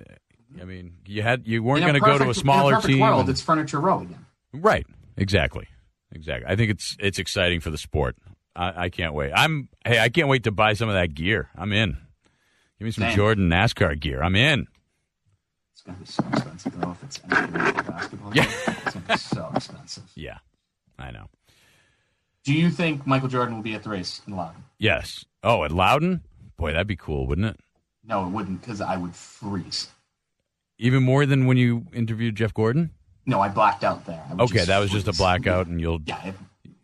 I 0.62 0.66
mean, 0.66 0.94
you 1.08 1.22
had 1.24 1.48
you 1.48 1.64
weren't 1.64 1.82
going 1.82 1.94
to 1.96 2.00
go 2.00 2.18
to 2.18 2.30
a 2.30 2.34
smaller 2.36 2.74
in 2.74 2.80
a 2.80 2.82
team. 2.82 3.00
World, 3.00 3.22
and- 3.22 3.30
it's 3.30 3.42
Furniture 3.42 3.80
Row 3.80 4.02
again. 4.02 4.26
Right. 4.54 4.86
Exactly. 5.18 5.68
Exactly. 6.12 6.46
I 6.52 6.56
think 6.56 6.70
it's 6.70 6.96
it's 7.00 7.18
exciting 7.18 7.60
for 7.60 7.70
the 7.72 7.78
sport. 7.78 8.16
I, 8.56 8.84
I 8.86 8.90
can't 8.90 9.14
wait. 9.16 9.32
I'm 9.34 9.68
hey, 9.86 10.00
I 10.00 10.10
can't 10.10 10.28
wait 10.28 10.44
to 10.44 10.52
buy 10.52 10.74
some 10.74 10.90
of 10.90 10.94
that 10.96 11.16
gear. 11.16 11.50
I'm 11.56 11.72
in. 11.74 11.98
Give 12.80 12.86
me 12.86 12.92
some 12.92 13.04
Same. 13.06 13.16
Jordan 13.16 13.50
NASCAR 13.50 14.00
gear. 14.00 14.22
I'm 14.22 14.36
in. 14.36 14.68
It's 15.74 15.82
gonna 15.82 15.98
be 15.98 16.06
so 16.06 16.24
expensive 16.32 16.80
though 16.80 16.92
if 16.92 17.04
it's 17.04 17.18
basketball. 17.20 18.32
Yeah. 18.36 18.46
it's 18.46 18.94
gonna 18.94 19.06
be 19.08 19.18
so 19.18 19.52
expensive. 19.56 20.04
Yeah. 20.16 20.38
I 21.00 21.12
know. 21.12 21.28
Do 22.44 22.54
you 22.54 22.70
think 22.70 23.08
Michael 23.08 23.30
Jordan 23.30 23.56
will 23.56 23.64
be 23.64 23.74
at 23.74 23.84
the 23.84 23.90
race 23.90 24.22
in 24.28 24.36
Loudon? 24.36 24.64
Yes. 24.78 25.26
Oh, 25.44 25.64
at 25.64 25.72
Loudon? 25.72 26.22
Boy, 26.58 26.72
that'd 26.74 26.88
be 26.88 26.96
cool, 26.96 27.26
wouldn't 27.26 27.48
it? 27.48 27.60
No, 28.06 28.26
it 28.26 28.30
wouldn't 28.30 28.62
because 28.62 28.82
I 28.82 28.98
would 28.98 29.16
freeze. 29.16 29.88
Even 30.78 31.04
more 31.04 31.26
than 31.26 31.46
when 31.46 31.58
you 31.58 31.86
interviewed 31.94 32.36
Jeff 32.36 32.54
Gordon? 32.54 32.92
No, 33.26 33.40
I 33.40 33.48
blacked 33.48 33.84
out 33.84 34.06
there. 34.06 34.22
Okay, 34.40 34.66
that 34.66 34.80
was 34.80 34.92
just 34.92 35.08
a 35.08 35.14
blackout 35.14 35.68
and 35.68 35.80
you'll 35.80 36.02
Yeah, 36.06 36.28
it, 36.28 36.36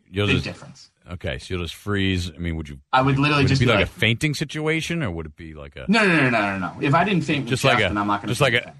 you'll 0.10 0.28
big 0.28 0.38
just 0.38 0.46
difference. 0.46 0.90
Okay, 1.10 1.40
so 1.40 1.54
you'll 1.54 1.64
just 1.64 1.76
freeze. 1.76 2.32
I 2.32 2.38
mean, 2.38 2.56
would 2.56 2.70
you 2.70 2.80
I 2.94 3.02
would 3.02 3.18
literally 3.18 3.44
would 3.44 3.50
just 3.50 3.60
be 3.60 3.66
be 3.66 3.72
like, 3.72 3.80
like, 3.80 3.88
a 3.88 3.92
fainting 3.92 4.36
situation 4.36 5.02
or 5.02 5.10
would 5.10 5.26
it 5.26 5.36
be 5.36 5.54
like 5.56 5.76
a 5.76 5.86
no, 5.88 6.08
no, 6.08 6.16
no, 6.16 6.30
no, 6.30 6.58
no, 6.58 6.60
no. 6.60 6.74
If 6.82 6.94
I 6.94 7.04
didn't 7.04 7.24
faint 7.24 7.48
just 7.48 7.64
like 7.64 7.80
a 7.80 7.84
then 7.84 7.98
I'm 7.98 8.08
not 8.08 8.22
gonna 8.22 8.32
just 8.32 8.42
like 8.42 8.54
a. 8.54 8.74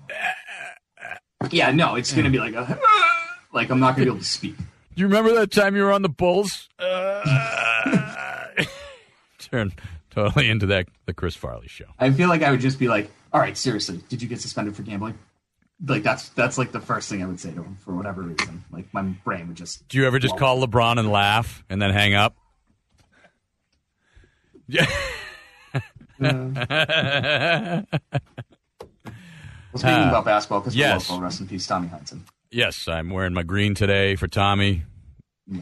Yeah, 1.50 1.72
no, 1.72 1.96
it's 1.96 2.14
gonna 2.14 2.30
be 2.30 2.38
like 2.40 2.54
a 2.54 2.80
like 3.54 3.70
I'm 3.72 3.80
not 3.80 3.96
gonna 3.96 4.06
be 4.06 4.12
able 4.12 4.20
to 4.20 4.26
speak. 4.26 4.58
Do 4.58 4.64
you 4.96 5.08
remember 5.08 5.34
that 5.36 5.52
time 5.52 5.76
you 5.76 5.84
were 5.84 5.92
on 5.92 6.02
the 6.02 6.10
Bulls? 6.10 6.70
Uh, 6.78 8.46
turn 9.40 9.74
totally 10.12 10.50
into 10.50 10.68
that 10.68 10.88
the 11.06 11.14
Chris 11.14 11.36
Farley 11.36 11.68
show. 11.68 11.86
I 11.98 12.12
feel 12.12 12.30
like 12.30 12.44
I 12.44 12.52
would 12.52 12.60
just 12.60 12.78
be 12.78 12.88
like, 12.88 13.10
"All 13.34 13.40
right, 13.40 13.58
seriously, 13.58 14.02
did 14.10 14.22
you 14.22 14.28
get 14.28 14.42
suspended 14.42 14.76
for 14.76 14.84
gambling?" 14.84 15.18
Like 15.86 16.04
that's 16.04 16.30
that's 16.30 16.58
like 16.58 16.72
the 16.74 16.80
first 16.82 17.10
thing 17.10 17.24
I 17.24 17.26
would 17.26 17.40
say 17.40 17.52
to 17.52 17.64
him 17.64 17.78
for 17.80 17.94
whatever 17.96 18.22
reason. 18.22 18.64
Like 18.72 18.94
my 18.94 19.02
brain 19.04 19.48
would 19.48 19.56
just. 19.58 19.88
Do 19.88 19.98
you 19.98 20.06
ever 20.08 20.20
just 20.20 20.36
call 20.38 20.62
LeBron 20.66 21.00
and 21.00 21.10
laugh 21.12 21.64
and 21.70 21.82
then 21.82 21.92
hang 21.92 22.14
up? 22.16 22.36
Yeah. 24.68 24.86
Well, 26.20 27.86
speaking 29.76 29.96
Uh, 30.04 30.10
about 30.10 30.26
basketball, 30.26 30.60
because 30.62 30.76
yes. 30.76 31.10
local, 31.10 31.22
rest 31.24 31.40
in 31.42 31.48
peace, 31.48 31.68
Tommy 31.68 31.88
Heinsohn. 31.90 32.22
yes, 32.52 32.88
I'm 32.88 33.10
wearing 33.12 33.34
my 33.34 33.44
green 33.44 33.76
today 33.76 34.16
for 34.16 34.28
Tommy. 34.28 34.84
Yeah. 35.48 35.62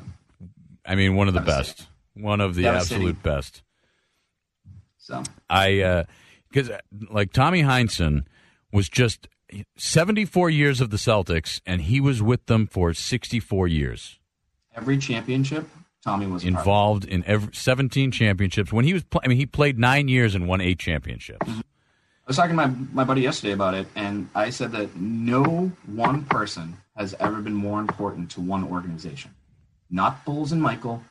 I 0.85 0.95
mean, 0.95 1.15
one 1.15 1.27
of 1.27 1.33
the 1.33 1.41
best. 1.41 1.87
One 2.13 2.39
of 2.41 2.55
the 2.55 2.67
absolute 2.67 3.21
best. 3.21 3.61
So 4.97 5.23
I 5.49 6.05
because 6.49 6.71
like 7.11 7.31
Tommy 7.33 7.61
Heinsohn 7.63 8.23
was 8.71 8.89
just 8.89 9.27
74 9.77 10.49
years 10.49 10.81
of 10.81 10.89
the 10.89 10.97
Celtics, 10.97 11.61
and 11.65 11.81
he 11.81 12.01
was 12.01 12.21
with 12.21 12.45
them 12.47 12.67
for 12.67 12.93
64 12.93 13.67
years. 13.67 14.19
every 14.75 14.97
championship 14.97 15.67
Tommy 16.03 16.27
was 16.27 16.43
a 16.43 16.45
part 16.45 16.53
of 16.53 16.57
it. 16.57 16.59
involved 16.59 17.05
in 17.05 17.23
every, 17.25 17.53
17 17.53 18.11
championships. 18.11 18.71
When 18.71 18.85
he 18.85 18.93
was, 18.93 19.03
pl- 19.03 19.21
I 19.23 19.27
mean, 19.27 19.37
he 19.37 19.45
played 19.45 19.79
nine 19.79 20.07
years 20.07 20.35
and 20.35 20.47
won 20.47 20.61
eight 20.61 20.79
championships. 20.79 21.47
Mm-hmm. 21.47 21.59
I 21.59 22.27
was 22.27 22.35
talking 22.35 22.57
to 22.57 22.67
my, 22.67 22.67
my 22.91 23.03
buddy 23.05 23.21
yesterday 23.21 23.53
about 23.53 23.73
it, 23.73 23.87
and 23.95 24.29
I 24.35 24.49
said 24.49 24.73
that 24.73 24.95
no 24.97 25.71
one 25.85 26.25
person 26.25 26.77
has 26.97 27.15
ever 27.19 27.41
been 27.41 27.53
more 27.53 27.79
important 27.79 28.31
to 28.31 28.41
one 28.41 28.65
organization. 28.65 29.31
Not 29.89 30.25
Bulls 30.25 30.51
and 30.51 30.61
Michael, 30.61 31.03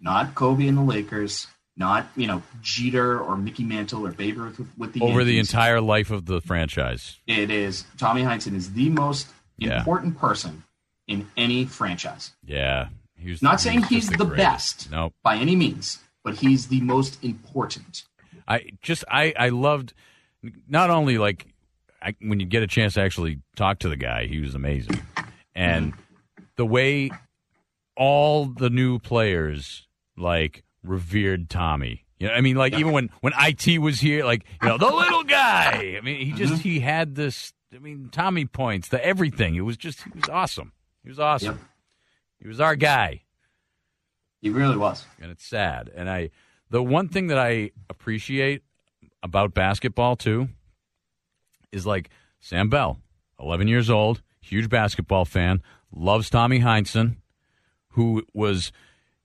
not 0.00 0.34
Kobe 0.34 0.66
and 0.66 0.78
the 0.78 0.82
Lakers, 0.82 1.46
not 1.76 2.06
you 2.16 2.26
know 2.26 2.42
Jeter 2.60 3.18
or 3.20 3.36
Mickey 3.36 3.64
Mantle 3.64 4.06
or 4.06 4.12
Babe 4.12 4.38
Ruth 4.38 4.58
with, 4.58 4.78
with 4.78 4.92
the 4.92 5.00
Over 5.00 5.24
the 5.24 5.38
entire 5.38 5.80
life 5.80 6.10
of 6.10 6.26
the 6.26 6.40
franchise. 6.40 7.18
It 7.26 7.50
is 7.50 7.84
Tommy 7.98 8.22
Heinsohn 8.22 8.54
is 8.54 8.72
the 8.72 8.90
most 8.90 9.28
Yeah. 9.58 9.78
important 9.78 10.18
person 10.18 10.64
in 11.06 11.28
any 11.36 11.64
franchise. 11.64 12.32
Yeah. 12.44 12.88
He 13.16 13.30
was, 13.30 13.42
Not 13.42 13.60
saying 13.60 13.80
was 13.82 13.88
he's 13.88 14.06
just 14.08 14.18
the 14.18 14.24
greatest. 14.24 14.36
best 14.36 14.90
Nope. 14.90 15.14
by 15.22 15.36
any 15.36 15.54
means, 15.56 16.00
but 16.24 16.36
he's 16.36 16.66
the 16.68 16.80
most 16.80 17.22
important. 17.24 18.04
I 18.48 18.64
just 18.82 19.04
I 19.10 19.32
I 19.38 19.48
loved 19.50 19.94
not 20.68 20.90
only 20.90 21.18
like 21.18 21.46
I, 22.02 22.14
when 22.20 22.40
you 22.40 22.46
get 22.46 22.64
a 22.64 22.66
chance 22.66 22.94
to 22.94 23.00
actually 23.00 23.38
talk 23.54 23.78
to 23.80 23.88
the 23.88 23.96
guy, 23.96 24.26
he 24.26 24.40
was 24.40 24.56
amazing, 24.56 25.00
and 25.54 25.92
mm-hmm. 25.92 26.42
the 26.56 26.66
way 26.66 27.10
all 27.96 28.46
the 28.46 28.70
new 28.70 28.98
players 28.98 29.86
like 30.16 30.64
revered 30.82 31.48
Tommy. 31.48 32.04
You 32.18 32.28
know, 32.28 32.34
I 32.34 32.40
mean, 32.40 32.56
like 32.56 32.74
even 32.74 32.92
when 32.92 33.10
when 33.20 33.32
it 33.36 33.78
was 33.78 34.00
here, 34.00 34.24
like 34.24 34.44
you 34.62 34.68
know 34.68 34.78
the 34.78 34.86
little 34.94 35.24
guy. 35.24 35.96
I 35.96 36.00
mean, 36.02 36.24
he 36.24 36.32
just 36.32 36.54
mm-hmm. 36.54 36.62
he 36.62 36.80
had 36.80 37.14
this. 37.14 37.52
I 37.74 37.78
mean, 37.78 38.10
Tommy 38.12 38.44
points, 38.44 38.88
the 38.88 39.04
everything. 39.04 39.54
It 39.54 39.62
was 39.62 39.76
just 39.76 40.02
he 40.02 40.10
was 40.14 40.28
awesome. 40.28 40.72
He 41.02 41.08
was 41.08 41.18
awesome. 41.18 41.56
Yep. 41.56 41.64
He 42.42 42.48
was 42.48 42.60
our 42.60 42.76
guy 42.76 43.22
He 44.40 44.50
really 44.50 44.76
was. 44.76 45.04
and 45.20 45.30
it's 45.30 45.44
sad. 45.44 45.90
And 45.94 46.10
I, 46.10 46.30
the 46.70 46.82
one 46.82 47.08
thing 47.08 47.28
that 47.28 47.38
I 47.38 47.70
appreciate 47.88 48.62
about 49.22 49.54
basketball 49.54 50.16
too, 50.16 50.48
is 51.70 51.86
like 51.86 52.10
Sam 52.40 52.68
Bell, 52.68 53.00
eleven 53.40 53.68
years 53.68 53.88
old, 53.88 54.22
huge 54.40 54.68
basketball 54.68 55.24
fan, 55.24 55.62
loves 55.92 56.30
Tommy 56.30 56.60
Heinsohn, 56.60 57.16
who 57.90 58.24
was, 58.34 58.72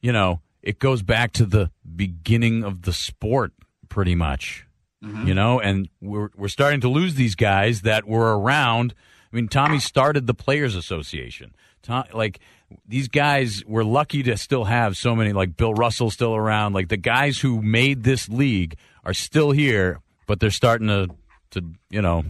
you 0.02 0.12
know, 0.12 0.42
it 0.68 0.80
goes 0.80 1.02
back 1.02 1.32
to 1.32 1.46
the 1.46 1.72
beginning 1.96 2.66
of 2.66 2.82
the 2.82 2.92
sport 2.92 3.54
pretty 3.88 4.16
much. 4.16 4.68
Mm-hmm. 5.02 5.28
You 5.28 5.34
know, 5.34 5.60
and 5.62 5.88
we're 6.02 6.30
we're 6.36 6.50
starting 6.50 6.82
to 6.82 6.90
lose 6.90 7.16
these 7.16 7.36
guys 7.36 7.82
that 7.82 8.06
were 8.06 8.38
around. 8.38 8.94
I 9.32 9.36
mean, 9.36 9.48
Tommy 9.48 9.80
started 9.80 10.28
the 10.28 10.34
Players 10.34 10.76
Association. 10.76 11.56
Tom, 11.84 12.04
like 12.14 12.40
these 12.86 13.08
guys, 13.08 13.64
we're 13.66 13.84
lucky 13.84 14.24
to 14.24 14.36
still 14.38 14.66
have 14.66 14.98
so 14.98 15.16
many. 15.16 15.34
Like 15.34 15.56
Bill 15.56 15.74
Russell 15.74 16.10
still 16.12 16.36
around. 16.36 16.74
Like 16.74 16.90
the 16.90 16.98
guys 16.98 17.40
who 17.40 17.62
made 17.62 18.04
this 18.04 18.28
league 18.28 18.76
are 19.06 19.14
still 19.14 19.52
here, 19.52 20.02
but 20.26 20.40
they're 20.40 20.50
starting 20.50 20.88
to 20.88 21.08
to 21.52 21.64
you 21.90 22.02
know 22.02 22.26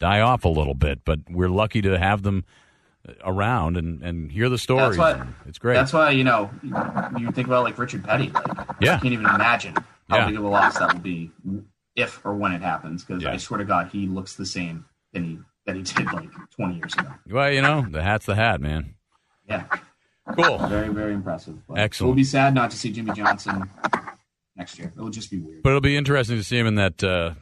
die 0.00 0.20
off 0.20 0.44
a 0.44 0.48
little 0.48 0.74
bit. 0.74 1.02
But 1.04 1.20
we're 1.30 1.48
lucky 1.48 1.80
to 1.82 1.98
have 1.98 2.22
them 2.24 2.44
around 3.24 3.76
and 3.76 4.02
and 4.02 4.30
hear 4.32 4.48
the 4.48 4.58
stories. 4.58 4.96
That's 4.96 5.18
why 5.20 5.26
it's 5.46 5.58
great. 5.58 5.74
That's 5.74 5.92
why 5.92 6.10
you 6.10 6.24
know 6.24 6.50
you 7.18 7.30
think 7.32 7.46
about 7.46 7.64
like 7.64 7.78
Richard 7.78 8.04
Petty. 8.04 8.30
Like 8.30 8.46
Yeah. 8.80 8.96
I 8.96 9.00
can't 9.00 9.12
even 9.12 9.26
imagine 9.26 9.74
how 10.08 10.18
Yeah. 10.18 10.26
big 10.26 10.36
of 10.36 10.44
a 10.44 10.48
loss 10.48 10.78
that 10.78 10.92
will 10.94 11.00
be 11.00 11.30
if 11.96 12.24
or 12.24 12.34
when 12.34 12.52
it 12.52 12.62
happens. 12.62 13.04
Because 13.04 13.22
Yeah. 13.22 13.32
I 13.32 13.36
swear 13.36 13.58
to 13.58 13.64
God, 13.64 13.88
he 13.92 14.06
looks 14.06 14.34
the 14.36 14.46
same 14.46 14.86
than 15.12 15.24
he 15.24 15.38
that 15.66 15.76
he 15.76 15.82
did 15.82 16.12
like 16.12 16.30
20 16.56 16.74
years 16.76 16.94
ago. 16.94 17.08
well, 17.30 17.50
you 17.52 17.62
know, 17.62 17.86
the 17.90 18.02
hat's 18.02 18.26
the 18.26 18.34
hat, 18.34 18.60
man. 18.60 18.94
Yeah, 19.48 19.64
Cool. 20.36 20.58
very 20.68 20.88
very 20.88 21.12
impressive. 21.12 21.56
But 21.68 21.78
Excellent. 21.78 22.08
It 22.08 22.10
will 22.10 22.16
be 22.16 22.24
sad 22.24 22.54
not 22.54 22.70
to 22.70 22.76
see 22.78 22.90
Jimmie 22.90 23.12
Johnson 23.12 23.70
next 24.56 24.78
year. 24.78 24.92
It 24.96 25.00
will 25.00 25.10
just 25.10 25.30
be 25.30 25.38
weird. 25.38 25.62
But 25.62 25.70
it'll 25.70 25.80
be 25.82 25.96
interesting 25.96 26.36
to 26.38 26.44
see 26.44 26.58
him 26.58 26.66
in 26.66 26.74
that, 26.76 27.02
uh, 27.04 27.34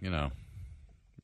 you 0.00 0.10
know, 0.10 0.30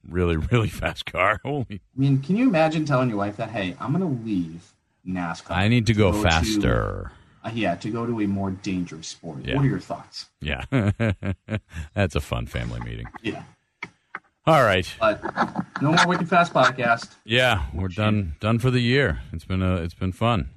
really, 0.08 0.36
really 0.52 0.68
fast 0.68 1.06
car. 1.06 1.40
Holy, 1.44 1.66
I 1.70 1.78
mean, 1.96 2.20
can 2.22 2.36
you 2.36 2.46
imagine 2.48 2.84
telling 2.84 3.08
your 3.08 3.18
wife 3.18 3.36
that, 3.38 3.50
hey, 3.50 3.74
I'm 3.80 3.92
going 3.92 4.02
to 4.18 4.24
leave 4.24 4.72
NASCAR. 5.06 5.50
I 5.50 5.68
need 5.68 5.86
to 5.86 5.94
go 5.94 6.12
to- 6.12 6.22
faster. 6.22 7.10
uh, 7.44 7.50
yeah, 7.54 7.74
to 7.76 7.90
go 7.90 8.04
to 8.06 8.20
a 8.20 8.26
more 8.26 8.50
dangerous 8.50 9.08
sport. 9.08 9.38
Yeah. 9.44 9.56
What 9.56 9.64
are 9.64 9.68
your 9.68 9.80
thoughts? 9.80 10.26
Yeah, 10.40 10.64
that's 11.94 12.14
a 12.16 12.20
fun 12.20 12.46
family 12.46 12.80
meeting. 12.80 13.06
Yeah, 13.22 13.42
All 14.46 14.62
right, 14.62 14.90
but 14.98 15.22
no 15.82 15.92
more 15.92 16.06
Wicked 16.06 16.28
Fast 16.28 16.52
podcast. 16.54 17.10
yeah, 17.24 17.66
we're 17.74 17.88
done. 17.88 18.36
Done 18.40 18.58
for 18.58 18.70
the 18.70 18.80
year. 18.80 19.20
It's 19.32 19.44
been 19.44 19.62
a, 19.62 19.76
it's 19.76 19.94
been 19.94 20.12
fun. 20.12 20.48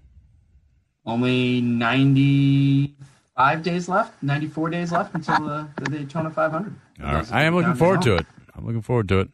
Only 1.06 1.62
95 1.62 3.64
days 3.64 3.88
left, 3.90 4.22
94 4.24 4.70
days 4.70 4.92
left 4.92 5.14
until 5.16 5.40
the, 5.46 5.68
the 5.82 5.90
Daytona 5.90 6.30
500. 6.32 6.74
All 7.04 7.14
right, 7.14 7.32
I 7.34 7.44
am 7.44 7.56
looking 7.56 7.76
forward 7.76 8.02
to 8.04 8.16
it. 8.16 8.26
I'm 8.58 8.66
looking 8.66 8.82
forward 8.82 9.08
to 9.10 9.20
it. 9.20 9.30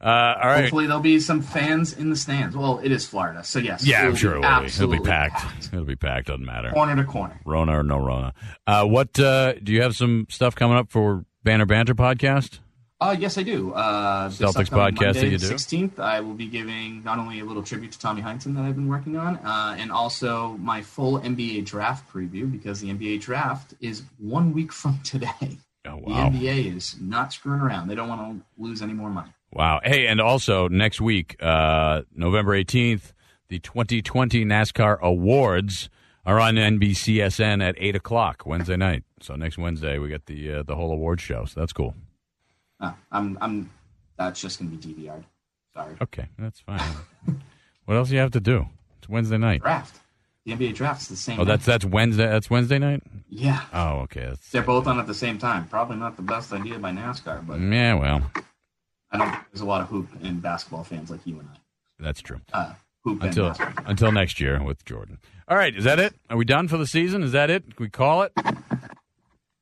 Uh, 0.00 0.06
all 0.40 0.48
right. 0.48 0.60
Hopefully, 0.62 0.86
there'll 0.86 1.02
be 1.02 1.18
some 1.18 1.42
fans 1.42 1.92
in 1.92 2.10
the 2.10 2.16
stands. 2.16 2.56
Well, 2.56 2.78
it 2.82 2.92
is 2.92 3.04
Florida, 3.04 3.42
so 3.42 3.58
yes. 3.58 3.84
Yeah, 3.84 4.02
I'm 4.02 4.14
sure 4.14 4.36
it 4.36 4.40
will. 4.40 4.60
be. 4.60 4.66
It'll 4.66 4.88
be 4.88 5.00
packed. 5.00 5.68
It'll 5.72 5.84
be 5.84 5.96
packed. 5.96 6.28
Doesn't 6.28 6.44
matter. 6.46 6.70
corner 6.70 6.94
to 6.94 7.04
corner. 7.04 7.40
Rona 7.44 7.80
or 7.80 7.82
no 7.82 7.98
Rona. 7.98 8.32
Uh, 8.66 8.84
what 8.84 9.18
uh, 9.18 9.54
do 9.54 9.72
you 9.72 9.82
have 9.82 9.96
some 9.96 10.26
stuff 10.30 10.54
coming 10.54 10.76
up 10.76 10.92
for 10.92 11.24
Banner 11.42 11.66
Banter 11.66 11.96
podcast? 11.96 12.60
Uh, 13.00 13.14
yes, 13.18 13.38
I 13.38 13.44
do. 13.44 13.72
Uh, 13.72 14.28
Celtics 14.28 14.70
podcast 14.70 14.98
that 14.98 15.14
Monday, 15.14 15.30
you 15.30 15.38
do? 15.38 15.46
16th, 15.46 16.00
I 16.00 16.20
will 16.20 16.34
be 16.34 16.46
giving 16.46 17.04
not 17.04 17.18
only 17.20 17.38
a 17.38 17.44
little 17.44 17.62
tribute 17.62 17.92
to 17.92 17.98
Tommy 17.98 18.22
Heinsohn 18.22 18.56
that 18.56 18.64
I've 18.64 18.74
been 18.74 18.88
working 18.88 19.16
on, 19.16 19.36
uh, 19.36 19.76
and 19.78 19.92
also 19.92 20.56
my 20.58 20.82
full 20.82 21.20
NBA 21.20 21.64
draft 21.64 22.12
preview 22.12 22.50
because 22.50 22.80
the 22.80 22.88
NBA 22.88 23.20
draft 23.20 23.74
is 23.80 24.02
one 24.18 24.52
week 24.52 24.72
from 24.72 24.98
today. 25.04 25.58
Oh 25.86 26.00
The 26.00 26.10
NBA 26.10 26.76
is 26.76 26.96
not 27.00 27.32
screwing 27.32 27.60
around. 27.60 27.88
They 27.88 27.94
don't 27.94 28.08
want 28.08 28.20
to 28.38 28.44
lose 28.62 28.82
any 28.82 28.92
more 28.92 29.10
money. 29.10 29.32
wow. 29.52 29.80
Hey, 29.82 30.06
and 30.06 30.20
also 30.20 30.68
next 30.68 31.00
week, 31.00 31.36
uh, 31.40 32.02
November 32.14 32.52
18th, 32.52 33.12
the 33.48 33.58
2020 33.58 34.44
NASCAR 34.44 35.00
Awards 35.00 35.88
are 36.26 36.38
on 36.40 36.56
NBCSN 36.56 37.66
at 37.66 37.74
eight 37.78 37.96
o'clock 37.96 38.42
Wednesday 38.44 38.76
night. 38.76 39.04
So 39.20 39.34
next 39.34 39.56
Wednesday 39.56 39.98
we 39.98 40.08
get 40.08 40.26
the 40.26 40.52
uh, 40.56 40.62
the 40.62 40.76
whole 40.76 40.92
award 40.92 41.20
show. 41.20 41.44
So 41.46 41.60
that's 41.60 41.72
cool. 41.72 41.94
Uh, 42.80 42.92
I'm, 43.10 43.38
I'm. 43.40 43.70
That's 44.18 44.40
just 44.40 44.58
going 44.58 44.76
to 44.76 44.88
be 44.88 44.94
DVR'd. 44.94 45.24
Sorry. 45.74 45.94
Okay, 46.02 46.26
that's 46.38 46.60
fine. 46.60 46.80
what 47.86 47.96
else 47.96 48.08
do 48.08 48.14
you 48.14 48.20
have 48.20 48.32
to 48.32 48.40
do? 48.40 48.66
It's 48.98 49.08
Wednesday 49.08 49.38
night. 49.38 49.62
Draft. 49.62 50.00
The 50.48 50.54
NBA 50.54 50.74
draft's 50.76 51.08
the 51.08 51.16
same. 51.16 51.38
Oh, 51.38 51.44
that's 51.44 51.66
night. 51.66 51.72
that's 51.74 51.84
Wednesday. 51.84 52.26
That's 52.26 52.48
Wednesday 52.48 52.78
night. 52.78 53.02
yeah. 53.28 53.64
Oh, 53.70 53.98
okay. 54.04 54.24
That's, 54.30 54.50
They're 54.50 54.62
both 54.62 54.86
on 54.86 54.98
at 54.98 55.06
the 55.06 55.12
same 55.12 55.36
time. 55.38 55.68
Probably 55.68 55.96
not 55.96 56.16
the 56.16 56.22
best 56.22 56.54
idea 56.54 56.78
by 56.78 56.90
NASCAR, 56.90 57.46
but 57.46 57.60
yeah, 57.60 57.92
well, 57.92 58.30
I 59.12 59.18
don't. 59.18 59.30
think 59.30 59.44
There's 59.52 59.60
a 59.60 59.66
lot 59.66 59.82
of 59.82 59.88
hoop 59.88 60.08
and 60.22 60.40
basketball 60.40 60.84
fans 60.84 61.10
like 61.10 61.20
you 61.26 61.38
and 61.38 61.48
I. 61.52 61.58
that's 62.00 62.22
true. 62.22 62.40
Uh, 62.50 62.72
hoop 63.04 63.22
Until 63.22 63.54
until 63.84 64.10
next 64.10 64.40
year 64.40 64.62
with 64.62 64.82
Jordan. 64.86 65.18
All 65.48 65.56
right, 65.58 65.76
is 65.76 65.84
that 65.84 65.98
it? 65.98 66.14
Are 66.30 66.38
we 66.38 66.46
done 66.46 66.66
for 66.66 66.78
the 66.78 66.86
season? 66.86 67.22
Is 67.22 67.32
that 67.32 67.50
it? 67.50 67.76
Can 67.76 67.84
we 67.84 67.90
call 67.90 68.22
it? 68.22 68.32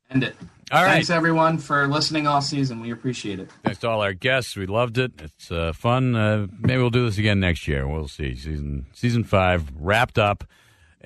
End 0.08 0.22
it. 0.22 0.36
All 0.70 0.82
right. 0.84 0.92
Thanks 0.92 1.10
everyone 1.10 1.58
for 1.58 1.88
listening 1.88 2.28
all 2.28 2.40
season. 2.40 2.80
We 2.80 2.92
appreciate 2.92 3.40
it. 3.40 3.50
Thanks 3.64 3.80
to 3.80 3.88
all 3.88 4.02
our 4.02 4.12
guests. 4.12 4.54
We 4.56 4.66
loved 4.66 4.98
it. 4.98 5.12
It's 5.20 5.50
uh, 5.50 5.72
fun. 5.72 6.14
Uh, 6.14 6.46
maybe 6.60 6.78
we'll 6.80 6.90
do 6.90 7.06
this 7.06 7.18
again 7.18 7.40
next 7.40 7.66
year. 7.66 7.88
We'll 7.88 8.06
see. 8.08 8.36
Season 8.36 8.86
season 8.92 9.24
five 9.24 9.64
wrapped 9.78 10.18
up, 10.18 10.44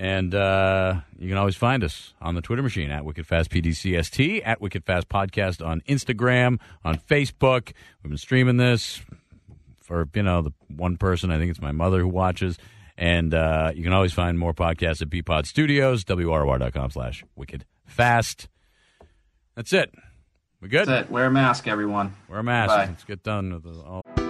and 0.00 0.34
uh, 0.34 1.02
you 1.18 1.28
can 1.28 1.36
always 1.36 1.56
find 1.56 1.84
us 1.84 2.14
on 2.22 2.34
the 2.34 2.40
Twitter 2.40 2.62
machine 2.62 2.90
at 2.90 3.02
WickedFastPDCST 3.02 4.40
at 4.46 4.58
WickedFast 4.58 5.04
Podcast 5.04 5.64
on 5.64 5.82
Instagram, 5.82 6.58
on 6.82 6.96
Facebook. 6.96 7.72
We've 8.02 8.08
been 8.08 8.16
streaming 8.16 8.56
this 8.56 9.02
for 9.82 10.08
you 10.14 10.22
know 10.22 10.40
the 10.40 10.52
one 10.74 10.96
person. 10.96 11.30
I 11.30 11.36
think 11.36 11.50
it's 11.50 11.60
my 11.60 11.72
mother 11.72 12.00
who 12.00 12.08
watches. 12.08 12.56
And 12.96 13.34
uh, 13.34 13.72
you 13.74 13.82
can 13.82 13.92
always 13.92 14.14
find 14.14 14.38
more 14.38 14.54
podcasts 14.54 15.02
at 15.02 15.10
Bpod 15.10 15.46
Studios, 15.46 16.04
WROR.com 16.04 16.90
slash 16.90 17.22
Wicked 17.36 17.66
Fast. 17.84 18.48
That's 19.54 19.74
it. 19.74 19.94
We 20.62 20.70
good? 20.70 20.88
That's 20.88 21.08
it. 21.08 21.12
Wear 21.12 21.26
a 21.26 21.30
mask, 21.30 21.68
everyone. 21.68 22.14
Wear 22.26 22.38
a 22.38 22.44
mask. 22.44 22.68
Bye. 22.68 22.86
Let's 22.86 23.04
get 23.04 23.22
done 23.22 23.52
with 23.52 23.64
the, 23.64 23.82
all. 23.82 24.29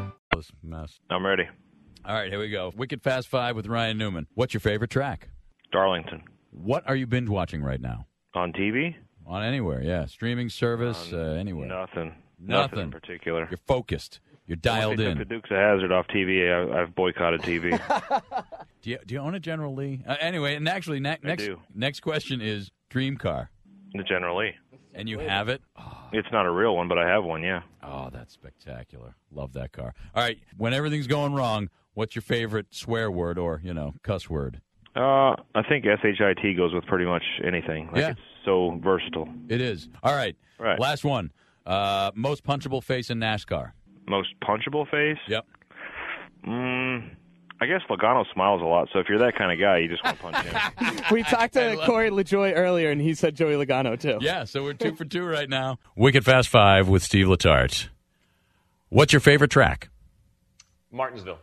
Mess. 0.63 0.99
I'm 1.09 1.25
ready. 1.25 1.43
All 2.05 2.15
right, 2.15 2.31
here 2.31 2.39
we 2.39 2.49
go. 2.49 2.71
Wicked 2.75 3.01
Fast 3.01 3.27
Five 3.27 3.55
with 3.55 3.67
Ryan 3.67 3.97
Newman. 3.97 4.27
What's 4.33 4.53
your 4.53 4.61
favorite 4.61 4.89
track? 4.89 5.29
Darlington. 5.71 6.23
What 6.51 6.87
are 6.87 6.95
you 6.95 7.05
binge 7.05 7.29
watching 7.29 7.61
right 7.61 7.79
now? 7.79 8.07
On 8.33 8.51
TV? 8.53 8.95
On 9.27 9.43
anywhere, 9.43 9.81
yeah. 9.83 10.05
Streaming 10.05 10.49
service, 10.49 11.11
uh, 11.13 11.17
anywhere. 11.17 11.67
Nothing. 11.67 12.15
Nothing. 12.39 12.79
in 12.79 12.91
particular. 12.91 13.47
You're 13.49 13.59
focused. 13.67 14.19
You're 14.47 14.55
dialed 14.55 14.97
Once 14.97 14.99
they 14.99 15.11
in. 15.11 15.17
Took 15.17 15.29
the 15.29 15.35
Dukes 15.35 15.51
of 15.51 15.57
Hazzard 15.57 15.91
off 15.91 16.07
TV. 16.07 16.51
I, 16.75 16.81
I've 16.81 16.95
boycotted 16.95 17.41
TV. 17.41 17.79
Do 18.81 18.89
you, 18.89 18.97
do 19.05 19.13
you 19.13 19.19
own 19.19 19.35
a 19.35 19.39
General 19.39 19.75
Lee? 19.75 20.01
Uh, 20.07 20.15
anyway, 20.19 20.55
and 20.55 20.67
actually, 20.67 20.99
ne- 20.99 21.19
next 21.21 21.45
do. 21.45 21.59
next 21.75 21.99
question 21.99 22.41
is 22.41 22.71
dream 22.89 23.15
car, 23.15 23.51
the 23.93 24.01
General 24.01 24.39
Lee. 24.39 24.53
And 24.93 25.07
you 25.09 25.19
have 25.19 25.49
it. 25.49 25.61
It's 26.13 26.27
not 26.31 26.45
a 26.45 26.51
real 26.51 26.75
one, 26.75 26.87
but 26.87 26.97
I 26.97 27.07
have 27.07 27.23
one. 27.23 27.41
Yeah. 27.43 27.61
Oh, 27.83 28.09
that's 28.11 28.33
spectacular! 28.33 29.15
Love 29.31 29.53
that 29.53 29.71
car. 29.71 29.93
All 30.15 30.23
right, 30.23 30.37
when 30.57 30.73
everything's 30.73 31.07
going 31.07 31.33
wrong, 31.33 31.69
what's 31.93 32.15
your 32.15 32.21
favorite 32.21 32.67
swear 32.71 33.09
word 33.09 33.37
or 33.37 33.61
you 33.63 33.73
know 33.73 33.93
cuss 34.03 34.29
word? 34.29 34.61
Uh, 34.95 35.35
I 35.55 35.63
think 35.69 35.85
shit 35.85 36.53
goes 36.53 36.73
with 36.73 36.85
pretty 36.85 37.05
much 37.05 37.23
anything. 37.45 37.87
Like 37.87 37.95
Yeah. 37.97 38.09
It's 38.11 38.19
so 38.43 38.79
versatile. 38.83 39.29
It 39.47 39.61
is. 39.61 39.87
All 40.03 40.13
right, 40.15 40.35
Right. 40.59 40.79
last 40.79 41.05
one. 41.05 41.31
Uh, 41.65 42.11
most 42.15 42.43
punchable 42.43 42.83
face 42.83 43.09
in 43.09 43.19
NASCAR. 43.19 43.71
Most 44.07 44.29
punchable 44.43 44.89
face. 44.89 45.19
Yep. 45.27 45.45
Mm, 46.45 47.11
I 47.61 47.67
guess 47.67 47.81
Logano 47.87 48.25
smiles 48.33 48.59
a 48.59 48.65
lot. 48.65 48.89
So 48.91 48.97
if 48.97 49.07
you're 49.07 49.19
that 49.19 49.35
kind 49.35 49.51
of 49.51 49.59
guy, 49.59 49.77
you 49.77 49.87
just 49.87 50.03
want 50.03 50.17
to 50.17 50.23
punch 50.23 50.37
him. 50.37 51.03
We 51.11 51.21
talked 51.21 51.53
to 51.53 51.77
Corey 51.85 52.09
LaJoie 52.09 52.53
earlier, 52.55 52.89
and 52.89 52.99
he 52.99 53.13
said 53.13 53.35
Joey 53.35 53.53
Logano 53.53 53.99
too. 53.99 54.17
Yeah, 54.19 54.45
so 54.45 54.63
we're 54.63 54.73
two 54.73 54.95
for 54.95 55.05
two 55.05 55.23
right 55.23 55.47
now. 55.47 55.77
Wicked 55.95 56.25
Fast 56.25 56.49
Five 56.49 56.87
with 56.87 57.03
Steve 57.03 57.27
Letarte. 57.27 57.89
What's 58.89 59.13
your 59.13 59.19
favorite 59.19 59.51
track? 59.51 59.89
Martinsville. 60.91 61.37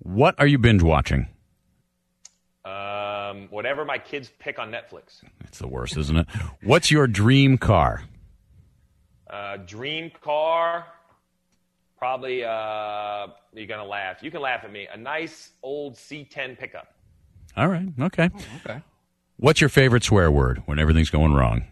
What 0.00 0.34
are 0.38 0.46
you 0.46 0.58
binge 0.58 0.82
watching? 0.82 1.28
Um, 2.64 3.46
whatever 3.50 3.84
my 3.84 3.98
kids 3.98 4.32
pick 4.40 4.58
on 4.58 4.72
Netflix. 4.72 5.22
It's 5.44 5.58
the 5.58 5.68
worst, 5.68 5.96
isn't 5.96 6.16
it? 6.16 6.26
What's 6.62 6.90
your 6.90 7.06
dream 7.06 7.58
car? 7.58 8.02
Uh, 9.30 9.58
dream 9.58 10.10
car. 10.20 10.86
Probably, 12.04 12.44
uh, 12.44 13.28
you're 13.54 13.66
going 13.66 13.80
to 13.80 13.86
laugh. 13.86 14.22
You 14.22 14.30
can 14.30 14.42
laugh 14.42 14.62
at 14.62 14.70
me. 14.70 14.86
A 14.92 14.96
nice 14.98 15.52
old 15.62 15.94
C10 15.94 16.58
pickup. 16.58 16.88
All 17.56 17.66
right, 17.66 17.88
okay. 17.98 18.28
Okay. 18.62 18.82
What's 19.38 19.62
your 19.62 19.70
favorite 19.70 20.04
swear 20.04 20.30
word 20.30 20.62
when 20.66 20.78
everything's 20.78 21.08
going 21.08 21.32
wrong? 21.32 21.64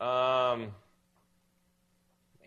Um, 0.00 0.72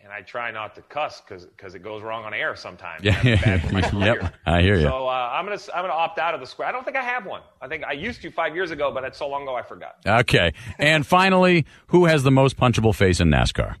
and 0.02 0.12
I 0.12 0.20
try 0.26 0.50
not 0.50 0.74
to 0.74 0.82
cuss 0.82 1.22
because 1.22 1.74
it 1.74 1.82
goes 1.82 2.02
wrong 2.02 2.26
on 2.26 2.34
air 2.34 2.54
sometimes. 2.54 3.02
Yeah, 3.02 3.18
That's 3.22 3.42
bad 3.42 3.62
for 3.62 3.72
my 3.72 4.04
yep. 4.04 4.34
I 4.44 4.60
hear 4.60 4.76
you. 4.76 4.82
So 4.82 5.08
uh, 5.08 5.30
I'm 5.32 5.46
gonna 5.46 5.58
I'm 5.74 5.84
gonna 5.84 5.94
opt 5.94 6.18
out 6.18 6.34
of 6.34 6.40
the 6.40 6.46
square. 6.46 6.68
I 6.68 6.72
don't 6.72 6.84
think 6.84 6.98
I 6.98 7.02
have 7.02 7.24
one. 7.24 7.40
I 7.62 7.66
think 7.66 7.84
I 7.84 7.92
used 7.92 8.20
to 8.20 8.30
five 8.30 8.54
years 8.54 8.72
ago, 8.72 8.92
but 8.92 9.00
that's 9.00 9.16
so 9.16 9.26
long 9.26 9.44
ago 9.44 9.54
I 9.54 9.62
forgot. 9.62 9.96
Okay, 10.06 10.52
and 10.78 11.06
finally, 11.06 11.64
who 11.86 12.04
has 12.04 12.24
the 12.24 12.30
most 12.30 12.58
punchable 12.58 12.94
face 12.94 13.20
in 13.20 13.30
NASCAR? 13.30 13.76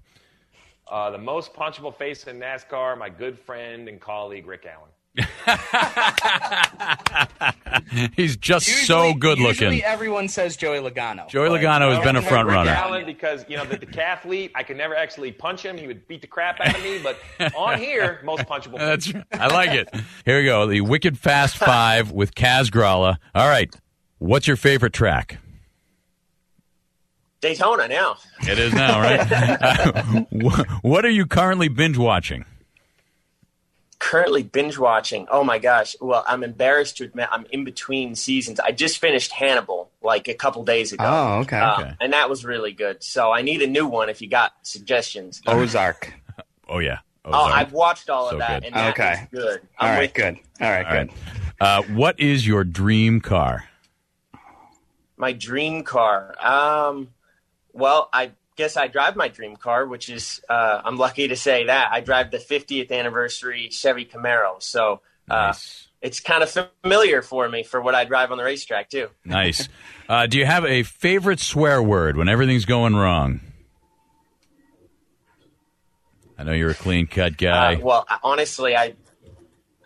Uh, 0.86 1.10
the 1.10 1.18
most 1.18 1.54
punchable 1.54 1.94
face 1.94 2.24
in 2.24 2.38
NASCAR, 2.38 2.98
my 2.98 3.08
good 3.08 3.38
friend 3.38 3.88
and 3.88 4.00
colleague 4.00 4.46
Rick 4.46 4.66
Allen. 4.66 4.90
He's 8.16 8.36
just 8.36 8.66
so 8.86 9.14
good 9.14 9.38
looking. 9.38 9.68
Usually 9.68 9.84
everyone 9.84 10.28
says 10.28 10.56
Joey 10.56 10.78
Logano. 10.78 11.28
Joey 11.28 11.48
Logano 11.48 11.94
has 11.94 12.04
been 12.04 12.16
a 12.16 12.22
front 12.22 12.48
runner. 12.48 12.72
Allen 12.72 13.06
because 13.06 13.44
you 13.48 13.56
know 13.56 13.64
the 13.64 13.78
decathlete, 13.78 14.50
I 14.54 14.64
could 14.64 14.76
never 14.76 14.96
actually 14.96 15.30
punch 15.30 15.64
him. 15.64 15.78
He 15.78 15.86
would 15.86 16.06
beat 16.08 16.20
the 16.20 16.26
crap 16.26 16.60
out 16.60 16.76
of 16.76 16.82
me. 16.82 17.00
But 17.00 17.18
on 17.54 17.78
here, 17.78 18.20
most 18.24 18.42
punchable. 18.42 18.78
That's 18.78 19.06
face. 19.06 19.22
I 19.32 19.46
like 19.46 19.70
it. 19.70 19.88
Here 20.24 20.38
we 20.38 20.44
go. 20.44 20.66
The 20.66 20.80
Wicked 20.80 21.16
Fast 21.16 21.56
Five 21.58 22.10
with 22.10 22.34
Kaz 22.34 22.68
Grala. 22.68 23.18
All 23.34 23.48
right, 23.48 23.72
what's 24.18 24.48
your 24.48 24.56
favorite 24.56 24.92
track? 24.92 25.38
Daytona 27.48 27.86
now. 27.88 28.16
It 28.40 28.58
is 28.58 28.72
now, 28.72 29.00
right? 29.00 29.20
Uh, 29.30 30.02
what 30.82 31.04
are 31.04 31.10
you 31.10 31.26
currently 31.26 31.68
binge 31.68 31.98
watching? 31.98 32.46
Currently 33.98 34.44
binge 34.44 34.78
watching. 34.78 35.26
Oh 35.30 35.44
my 35.44 35.58
gosh. 35.58 35.94
Well, 36.00 36.24
I'm 36.26 36.42
embarrassed 36.42 36.96
to 36.98 37.04
admit 37.04 37.28
I'm 37.30 37.44
in 37.50 37.64
between 37.64 38.14
seasons. 38.14 38.60
I 38.60 38.72
just 38.72 38.98
finished 38.98 39.30
Hannibal 39.32 39.90
like 40.02 40.26
a 40.28 40.34
couple 40.34 40.64
days 40.64 40.92
ago. 40.94 41.04
Oh, 41.06 41.38
okay. 41.40 41.58
Uh, 41.58 41.80
Okay. 41.82 41.92
And 42.00 42.12
that 42.14 42.30
was 42.30 42.46
really 42.46 42.72
good. 42.72 43.02
So 43.02 43.30
I 43.30 43.42
need 43.42 43.60
a 43.60 43.66
new 43.66 43.86
one 43.86 44.08
if 44.08 44.22
you 44.22 44.28
got 44.28 44.52
suggestions. 44.62 45.42
Ozark. 45.46 46.14
Oh 46.66 46.78
yeah. 46.78 46.98
Oh, 47.26 47.32
I've 47.44 47.72
watched 47.72 48.08
all 48.08 48.28
So 48.28 48.36
of 48.36 48.40
that, 48.40 48.60
good. 48.62 48.66
and 48.68 48.74
that 48.76 48.90
Okay. 48.98 49.28
good. 49.30 49.60
All 49.78 49.88
I'm 49.88 49.98
right, 49.98 50.12
good. 50.14 50.36
All 50.62 50.70
right, 50.70 50.84
All 50.86 50.92
good. 50.92 51.10
right. 51.10 51.10
Uh, 51.60 51.82
what 51.94 52.18
is 52.20 52.46
your 52.46 52.64
dream 52.64 53.20
car? 53.20 53.64
my 55.16 55.32
dream 55.32 55.84
car. 55.84 56.34
Um, 56.44 57.08
well, 57.74 58.08
I 58.12 58.32
guess 58.56 58.76
I 58.76 58.86
drive 58.86 59.16
my 59.16 59.28
dream 59.28 59.56
car, 59.56 59.86
which 59.86 60.08
is 60.08 60.40
uh, 60.48 60.80
I'm 60.84 60.96
lucky 60.96 61.28
to 61.28 61.36
say 61.36 61.66
that 61.66 61.88
I 61.92 62.00
drive 62.00 62.30
the 62.30 62.38
50th 62.38 62.90
anniversary 62.90 63.68
Chevy 63.70 64.04
Camaro. 64.06 64.62
So 64.62 65.00
uh, 65.28 65.52
it's 66.00 66.20
kind 66.20 66.42
of 66.42 66.68
familiar 66.82 67.22
for 67.22 67.48
me 67.48 67.62
for 67.62 67.80
what 67.80 67.94
I 67.94 68.04
drive 68.04 68.30
on 68.30 68.38
the 68.38 68.44
racetrack 68.44 68.90
too. 68.90 69.08
Nice. 69.24 69.68
Uh, 70.08 70.26
do 70.26 70.38
you 70.38 70.46
have 70.46 70.64
a 70.64 70.82
favorite 70.82 71.40
swear 71.40 71.82
word 71.82 72.16
when 72.16 72.28
everything's 72.28 72.66
going 72.66 72.94
wrong? 72.94 73.40
I 76.38 76.42
know 76.44 76.52
you're 76.52 76.70
a 76.70 76.74
clean 76.74 77.06
cut 77.06 77.36
guy. 77.36 77.74
Uh, 77.74 77.80
well, 77.80 78.06
honestly, 78.22 78.76
I. 78.76 78.94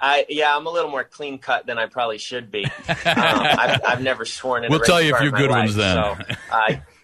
I, 0.01 0.27
yeah, 0.29 0.57
I'm 0.57 0.64
a 0.64 0.70
little 0.70 0.92
more 0.92 1.03
clean 1.03 1.38
cut 1.38 1.66
than 1.66 1.77
I 1.77 1.87
probably 1.87 2.18
should 2.18 2.53
be. 2.53 2.64
Um, 2.88 3.05
I've, 3.05 3.81
I've 3.85 4.03
never 4.03 4.24
sworn 4.24 4.64
in. 4.64 4.70
A 4.70 4.74
race. 4.74 4.79
We'll 4.79 4.87
tell 4.87 5.03
you 5.03 5.14
a 5.14 5.18
few 5.18 5.33
good 5.33 5.51
life, 5.51 5.62
ones 5.62 5.74
then. 5.74 5.96
So 5.96 6.37
I, 6.53 6.83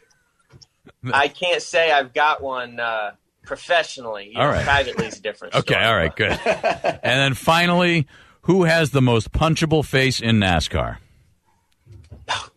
I 1.14 1.28
can't 1.28 1.62
say 1.62 1.90
I've 1.92 2.12
got 2.14 2.42
one 2.42 2.80
uh, 2.80 3.12
professionally. 3.44 4.30
You 4.32 4.38
All 4.40 4.46
know, 4.46 4.52
right. 4.52 4.64
Privately 4.64 5.06
is 5.06 5.20
different. 5.20 5.54
okay, 5.56 5.74
all 5.82 5.94
right, 5.96 6.14
good. 6.14 6.30
and 6.44 7.00
then 7.02 7.34
finally, 7.34 8.06
who 8.42 8.64
has 8.64 8.90
the 8.90 9.02
most 9.02 9.32
punchable 9.32 9.84
face 9.84 10.20
in 10.20 10.36
NASCAR? 10.38 10.98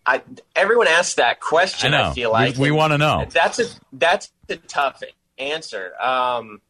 I, 0.05 0.21
everyone 0.55 0.87
asks 0.87 1.15
that 1.15 1.41
question. 1.41 1.93
I 1.93 1.97
know. 2.03 2.09
I 2.11 2.13
feel 2.13 2.29
We- 2.29 2.33
like 2.33 2.57
we 2.57 2.67
And 2.69 2.77
wanna 2.77 2.97
know. 2.97 3.25
That's 3.29 3.59
a 3.59 3.65
that's 3.91 4.31
a 4.47 4.55
tough 4.55 5.03
answer. 5.37 5.91
Um, 6.01 6.61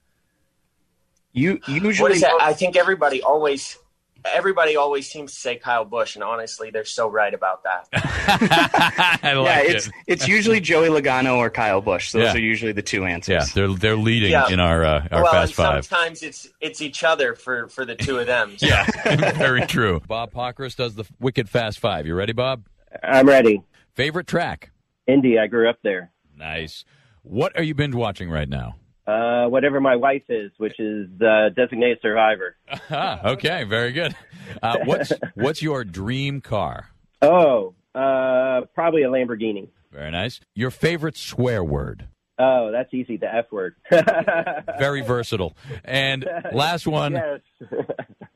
you 1.34 1.60
usually 1.68 2.14
is 2.14 2.22
that? 2.22 2.36
I 2.42 2.54
think 2.54 2.76
everybody 2.76 3.22
always 3.22 3.78
everybody 4.26 4.76
always 4.76 5.10
seems 5.10 5.34
to 5.34 5.40
say 5.40 5.56
Kyle 5.56 5.86
Busch, 5.86 6.16
and 6.16 6.24
honestly, 6.24 6.70
they're 6.72 6.86
so 6.86 7.10
right 7.10 7.34
about 7.34 7.64
that. 7.64 7.88
I 9.24 9.34
like 9.34 9.46
yeah, 9.48 9.60
it. 9.62 9.76
it's 9.76 9.90
it's 10.08 10.28
usually 10.28 10.60
Joey 10.60 10.90
Logano 10.90 11.38
or 11.38 11.50
Kyle 11.50 11.82
Busch. 11.82 12.12
Those 12.12 12.24
Yeah. 12.24 12.34
are 12.34 12.38
usually 12.40 12.72
the 12.72 12.82
two 12.82 13.06
answers. 13.06 13.34
Yeah, 13.34 13.46
they're 13.54 13.76
they're 13.76 13.96
leading 13.96 14.32
Yeah. 14.32 14.50
in 14.50 14.60
our 14.60 14.84
uh, 14.84 15.08
our 15.12 15.24
well, 15.24 15.32
fast 15.32 15.54
five. 15.54 15.86
sometimes 15.86 16.24
it's 16.24 16.48
it's 16.62 16.82
each 16.82 17.04
other 17.04 17.36
for 17.36 17.68
for 17.70 17.86
the 17.86 17.96
two 17.96 18.18
of 18.20 18.28
them. 18.28 18.58
So. 18.58 18.68
Yeah, 18.68 18.86
very 19.34 19.66
true. 19.66 20.02
Bob 20.08 20.32
Pockrass 20.32 20.76
does 20.76 20.96
the 20.96 21.06
wicked 21.20 21.50
fast 21.50 21.80
five. 21.80 22.06
You 22.06 22.16
ready, 22.16 22.34
Bob? 22.34 22.66
I'm 23.04 23.28
ready. 23.28 23.62
Favorite 23.94 24.28
track? 24.28 24.72
Indy, 25.08 25.40
I 25.40 25.48
grew 25.48 25.70
up 25.70 25.80
there. 25.84 26.12
Nice. 26.36 26.86
What 27.24 27.58
are 27.58 27.64
you 27.64 27.74
binge 27.74 27.96
watching 27.96 28.30
right 28.30 28.48
now? 28.48 28.76
Uh, 29.08 29.46
whatever 29.48 29.80
my 29.80 29.96
wife 29.96 30.24
is, 30.28 30.52
which 30.58 30.78
is 30.80 31.08
uh, 31.22 31.48
designated 31.56 32.00
survivor. 32.02 32.58
Ah, 32.90 33.32
okay, 33.32 33.64
very 33.64 33.92
good. 33.92 34.16
Uh, 34.62 34.78
what's 34.86 35.12
what's 35.36 35.62
your 35.62 35.84
dream 35.84 36.42
car? 36.42 36.90
Oh, 37.22 37.74
uh, 37.96 38.62
probably 38.74 39.04
a 39.04 39.10
Lamborghini. 39.10 39.70
Very 39.92 40.12
nice. 40.12 40.40
Your 40.56 40.72
favorite 40.72 41.18
swear 41.18 41.64
word? 41.64 42.08
Oh, 42.40 42.72
that's 42.72 42.94
easy. 42.94 43.18
The 43.18 43.34
F 43.34 43.52
word. 43.52 43.76
Very 44.80 45.02
versatile. 45.02 45.58
And 45.84 46.26
last 46.54 46.86
one. 46.86 47.14
Yes. 47.14 47.40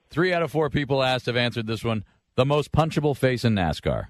Three 0.10 0.34
out 0.34 0.42
of 0.42 0.52
four 0.52 0.70
people 0.70 1.04
asked 1.04 1.28
have 1.28 1.38
answered 1.38 1.68
this 1.68 1.84
one. 1.84 2.04
The 2.36 2.46
most 2.46 2.72
punchable 2.72 3.16
face 3.16 3.46
in 3.46 3.54
NASCAR. 3.54 4.08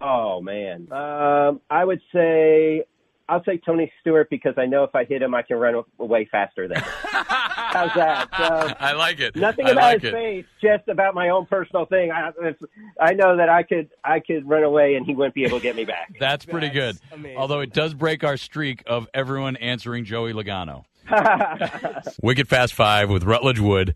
Oh 0.00 0.40
man. 0.40 0.86
Um, 0.92 1.60
I 1.68 1.84
would 1.84 2.00
say 2.12 2.84
I'll 3.32 3.42
say 3.44 3.56
Tony 3.64 3.90
Stewart 4.02 4.28
because 4.28 4.52
I 4.58 4.66
know 4.66 4.84
if 4.84 4.94
I 4.94 5.04
hit 5.04 5.22
him, 5.22 5.34
I 5.34 5.40
can 5.40 5.56
run 5.56 5.82
away 5.98 6.28
faster 6.30 6.68
than 6.68 6.76
him. 6.76 6.84
How's 7.02 7.94
that? 7.94 8.28
So, 8.36 8.74
I 8.78 8.92
like 8.92 9.20
it. 9.20 9.34
Nothing 9.36 9.68
I 9.68 9.70
about 9.70 9.82
like 9.84 10.02
his 10.02 10.10
it. 10.10 10.12
face, 10.12 10.44
just 10.60 10.86
about 10.88 11.14
my 11.14 11.30
own 11.30 11.46
personal 11.46 11.86
thing. 11.86 12.12
I, 12.12 12.30
it's, 12.42 12.62
I 13.00 13.14
know 13.14 13.38
that 13.38 13.48
I 13.48 13.62
could 13.62 13.88
I 14.04 14.20
could 14.20 14.46
run 14.46 14.64
away 14.64 14.96
and 14.96 15.06
he 15.06 15.14
wouldn't 15.14 15.34
be 15.34 15.46
able 15.46 15.60
to 15.60 15.62
get 15.62 15.76
me 15.76 15.86
back. 15.86 16.12
That's 16.20 16.44
pretty 16.44 16.68
good. 16.68 16.98
Although 17.34 17.60
it 17.60 17.72
does 17.72 17.94
break 17.94 18.22
our 18.22 18.36
streak 18.36 18.82
of 18.86 19.08
everyone 19.14 19.56
answering 19.56 20.04
Joey 20.04 20.34
Logano. 20.34 20.84
Wicked 22.22 22.48
Fast 22.48 22.74
Five 22.74 23.08
with 23.08 23.24
Rutledge 23.24 23.60
Wood. 23.60 23.94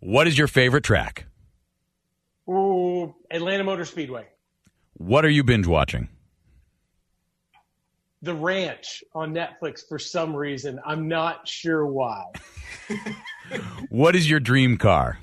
What 0.00 0.26
is 0.26 0.38
your 0.38 0.48
favorite 0.48 0.82
track? 0.82 1.26
Ooh, 2.48 3.14
Atlanta 3.30 3.64
Motor 3.64 3.84
Speedway. 3.84 4.28
What 4.94 5.26
are 5.26 5.30
you 5.30 5.44
binge 5.44 5.66
watching? 5.66 6.08
The 8.22 8.34
Ranch 8.34 9.02
on 9.14 9.34
Netflix 9.34 9.80
for 9.88 9.98
some 9.98 10.34
reason. 10.34 10.78
I'm 10.86 11.08
not 11.08 11.46
sure 11.48 11.86
why. 11.86 12.24
What 13.90 14.16
is 14.16 14.30
your 14.30 14.40
dream 14.40 14.78
car? 14.78 15.18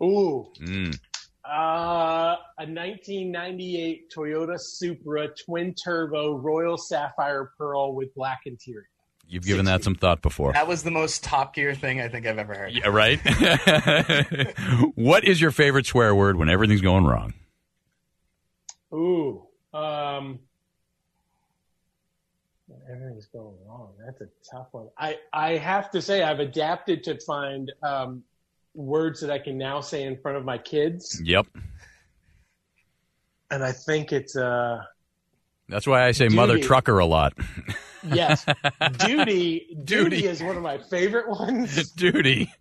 Ooh, 0.00 0.46
Mm. 0.60 0.96
Uh, 1.44 2.36
a 2.58 2.64
1998 2.64 4.10
Toyota 4.16 4.58
Supra 4.58 5.28
twin 5.44 5.74
turbo 5.74 6.36
Royal 6.36 6.78
Sapphire 6.78 7.50
Pearl 7.58 7.94
with 7.94 8.14
black 8.14 8.42
interior. 8.46 8.88
You've 9.26 9.44
given 9.44 9.64
that 9.64 9.82
some 9.82 9.94
thought 9.96 10.22
before. 10.22 10.52
That 10.52 10.68
was 10.68 10.82
the 10.84 10.90
most 10.92 11.24
Top 11.24 11.54
Gear 11.54 11.74
thing 11.74 12.00
I 12.00 12.08
think 12.08 12.26
I've 12.26 12.38
ever 12.38 12.54
heard. 12.54 12.72
Yeah, 12.72 12.88
right? 12.88 13.18
what 14.94 15.24
is 15.24 15.40
your 15.40 15.50
favorite 15.50 15.86
swear 15.86 16.14
word 16.14 16.36
when 16.36 16.48
everything's 16.48 16.80
going 16.82 17.04
wrong? 17.04 17.34
Ooh, 18.94 19.46
um, 19.74 20.38
everything's 22.92 23.26
going 23.26 23.54
wrong. 23.66 23.92
That's 24.04 24.20
a 24.20 24.26
tough 24.50 24.68
one. 24.72 24.88
I 24.98 25.16
I 25.32 25.56
have 25.56 25.90
to 25.92 26.02
say 26.02 26.22
I've 26.22 26.40
adapted 26.40 27.02
to 27.04 27.18
find 27.20 27.72
um, 27.82 28.22
words 28.74 29.20
that 29.20 29.30
I 29.30 29.38
can 29.38 29.56
now 29.58 29.80
say 29.80 30.02
in 30.04 30.16
front 30.20 30.36
of 30.38 30.44
my 30.44 30.58
kids, 30.58 31.20
Yep. 31.24 31.46
and 33.50 33.62
I 33.64 33.72
think 33.72 34.12
it's 34.12 34.36
uh 34.36 34.78
That's 35.68 35.86
why 35.86 36.06
I 36.06 36.12
say 36.12 36.28
mother 36.28 36.58
trucker 36.58 36.98
a 36.98 37.06
lot. 37.06 37.32
yes, 38.02 38.44
duty. 38.98 39.76
Duty 39.84 40.26
is 40.26 40.42
one 40.42 40.56
of 40.56 40.62
my 40.62 40.78
favorite 40.78 41.28
ones 41.28 41.90
Duty. 41.96 42.52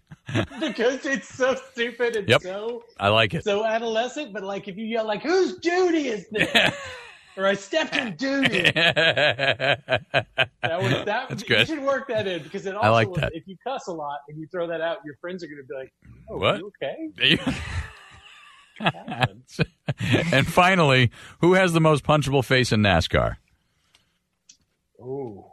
because 0.59 1.05
it's 1.05 1.27
so 1.27 1.55
stupid 1.71 2.15
and 2.15 2.29
Yep. 2.29 2.41
so 2.43 2.83
I 2.99 3.09
like 3.09 3.33
it. 3.33 3.43
so 3.43 3.65
adolescent. 3.65 4.33
But 4.33 4.43
like 4.43 4.67
if 4.67 4.77
you 4.77 4.85
yell 4.85 5.05
like 5.05 5.23
whose 5.23 5.57
duty 5.57 6.07
is 6.07 6.27
this? 6.31 6.73
or 7.37 7.45
I 7.45 7.53
stepped 7.53 7.95
in 7.95 8.15
duty. 8.15 8.71
That 10.63 10.81
was 10.83 10.91
that. 11.05 11.27
That's 11.29 11.41
You 11.41 11.47
good. 11.47 11.67
should 11.67 11.81
work 11.81 12.07
that 12.09 12.27
in 12.27 12.43
because 12.43 12.65
it 12.65 12.75
also 12.75 12.87
I 12.87 12.91
like 12.91 13.11
that. 13.15 13.31
if 13.33 13.43
you 13.47 13.57
cuss 13.65 13.87
a 13.87 13.91
lot 13.93 14.19
and 14.29 14.39
you 14.39 14.47
throw 14.51 14.67
that 14.67 14.79
out, 14.79 14.97
your 15.03 15.15
friends 15.19 15.43
are 15.43 15.47
going 15.47 15.57
to 15.57 15.63
be 15.63 15.73
like, 15.75 15.91
"Oh, 16.29 16.37
What? 16.37 16.59
you 16.59 16.71
okay?" 16.81 17.37
and 20.31 20.47
finally, 20.47 21.11
who 21.39 21.53
has 21.53 21.73
the 21.73 21.81
most 21.81 22.03
punchable 22.03 22.43
face 22.45 22.71
in 22.71 22.81
NASCAR? 22.81 23.37
Oh, 25.01 25.51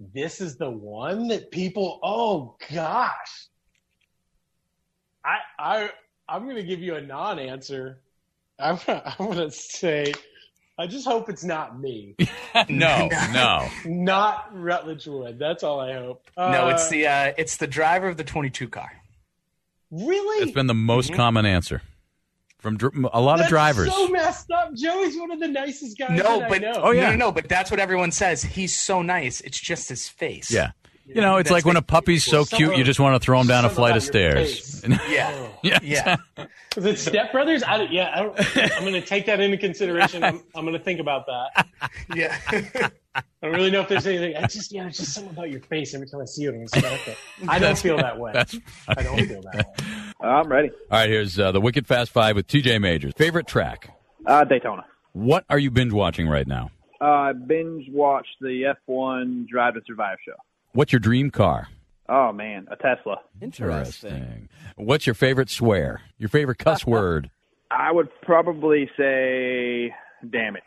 this 0.00 0.40
is 0.40 0.56
the 0.56 0.70
one 0.70 1.28
that 1.28 1.50
people. 1.50 1.98
Oh 2.02 2.56
gosh, 2.72 3.48
I 5.24 5.38
I 5.58 5.90
I'm 6.28 6.44
going 6.44 6.56
to 6.56 6.62
give 6.64 6.80
you 6.80 6.94
a 6.94 7.00
non-answer. 7.00 8.00
I'm 8.58 8.78
I'm 8.88 9.12
going 9.18 9.36
to 9.38 9.50
say, 9.50 10.14
I 10.78 10.86
just 10.86 11.06
hope 11.06 11.28
it's 11.28 11.42
not 11.44 11.78
me. 11.80 12.14
no, 12.68 13.08
no. 13.32 13.68
Not 13.84 14.48
Rutledge 14.52 15.06
Wood. 15.06 15.38
That's 15.38 15.62
all 15.64 15.80
I 15.80 15.92
hope. 15.94 16.22
no, 16.36 16.44
Uh, 16.44 16.68
it's 16.70 16.88
the 16.88 17.06
uh, 17.06 17.32
it's 17.36 17.56
the 17.56 17.66
driver 17.66 18.06
of 18.08 18.16
the 18.16 18.22
22 18.24 18.68
car. 18.68 18.90
really. 19.90 20.42
It's 20.44 20.52
been 20.52 20.66
the 20.68 20.74
most 20.74 21.12
common 21.14 21.46
answer 21.46 21.82
from 22.58 22.76
dr- 22.76 22.92
a 23.12 23.20
lot 23.20 23.40
of 23.40 23.46
drivers. 23.48 23.92
So 23.92 24.08
messed 24.08 24.50
up. 24.50 24.72
Joey's 24.74 25.16
one 25.16 25.30
of 25.30 25.40
the 25.40 25.48
nicest 25.48 25.98
guys. 25.98 26.10
No, 26.10 26.38
that 26.40 26.42
I 26.44 26.48
but 26.48 26.62
know. 26.62 26.72
Oh, 26.76 26.90
yeah. 26.92 27.02
no, 27.06 27.10
no, 27.10 27.16
no, 27.16 27.32
but 27.32 27.48
that's 27.48 27.70
what 27.70 27.80
everyone 27.80 28.10
says. 28.12 28.42
He's 28.42 28.76
so 28.76 29.02
nice. 29.02 29.40
It's 29.42 29.58
just 29.60 29.88
his 29.88 30.08
face. 30.08 30.50
yeah. 30.50 30.70
You 31.08 31.20
know, 31.22 31.36
it's 31.38 31.50
like 31.50 31.64
when 31.64 31.76
a 31.76 31.82
puppy's 31.82 32.24
so 32.24 32.44
cute, 32.44 32.76
you 32.76 32.84
just 32.84 33.00
want 33.00 33.20
to 33.20 33.24
throw 33.24 33.40
him 33.40 33.46
down 33.46 33.64
a 33.64 33.70
flight 33.70 33.96
of 33.96 34.02
stairs. 34.02 34.84
Yeah. 35.08 35.48
yeah. 35.62 35.78
Yeah. 35.82 36.16
Is 36.76 36.84
it 36.84 36.98
Step 36.98 37.32
Brothers? 37.32 37.62
I 37.62 37.78
don't, 37.78 37.90
yeah, 37.92 38.12
I 38.14 38.22
don't, 38.22 38.72
I'm 38.76 38.82
going 38.82 38.92
to 38.94 39.00
take 39.00 39.26
that 39.26 39.40
into 39.40 39.56
consideration. 39.56 40.22
I'm, 40.22 40.42
I'm 40.54 40.64
going 40.64 40.78
to 40.78 40.82
think 40.82 41.00
about 41.00 41.26
that. 41.26 41.66
Yeah. 42.14 42.38
I 43.14 43.22
don't 43.42 43.54
really 43.54 43.70
know 43.70 43.80
if 43.80 43.88
there's 43.88 44.06
anything. 44.06 44.36
I 44.36 44.46
just, 44.46 44.72
yeah, 44.72 44.86
it's 44.86 44.98
just 44.98 45.12
something 45.12 45.32
about 45.32 45.50
your 45.50 45.60
face 45.60 45.94
every 45.94 46.06
time 46.06 46.20
I 46.20 46.24
see 46.26 46.42
you. 46.42 46.52
I'm 46.52 46.60
just 46.62 46.76
like, 46.76 46.84
okay. 46.84 47.16
I 47.48 47.58
don't 47.58 47.76
feel 47.76 47.96
that 47.96 48.18
way. 48.18 48.32
That's 48.32 48.56
I 48.86 49.02
don't 49.02 49.18
feel 49.26 49.42
that 49.42 49.66
way. 49.76 49.84
I'm 50.20 50.48
ready. 50.48 50.70
All 50.70 50.98
right, 50.98 51.08
here's 51.10 51.38
uh, 51.38 51.50
the 51.52 51.60
Wicked 51.60 51.86
Fast 51.86 52.12
Five 52.12 52.36
with 52.36 52.46
TJ 52.46 52.80
Majors. 52.80 53.12
Favorite 53.14 53.46
track? 53.46 53.96
Uh, 54.24 54.44
Daytona. 54.44 54.84
What 55.12 55.44
are 55.50 55.58
you 55.58 55.70
binge 55.70 55.92
watching 55.92 56.28
right 56.28 56.46
now? 56.46 56.70
Uh, 57.00 57.04
I 57.04 57.32
binge 57.32 57.86
watched 57.90 58.36
the 58.40 58.74
F1 58.88 59.48
Drive 59.48 59.74
to 59.74 59.80
Survive 59.86 60.18
show. 60.24 60.34
What's 60.72 60.92
your 60.92 61.00
dream 61.00 61.30
car? 61.30 61.68
Oh 62.08 62.32
man, 62.32 62.66
a 62.70 62.76
Tesla. 62.76 63.16
Interesting. 63.40 64.48
What's 64.76 65.06
your 65.06 65.14
favorite 65.14 65.50
swear? 65.50 66.00
Your 66.18 66.28
favorite 66.28 66.58
cuss 66.58 66.86
word? 66.86 67.30
I 67.70 67.92
would 67.92 68.08
probably 68.22 68.90
say, 68.96 69.94
"Damn 70.30 70.56
it." 70.56 70.62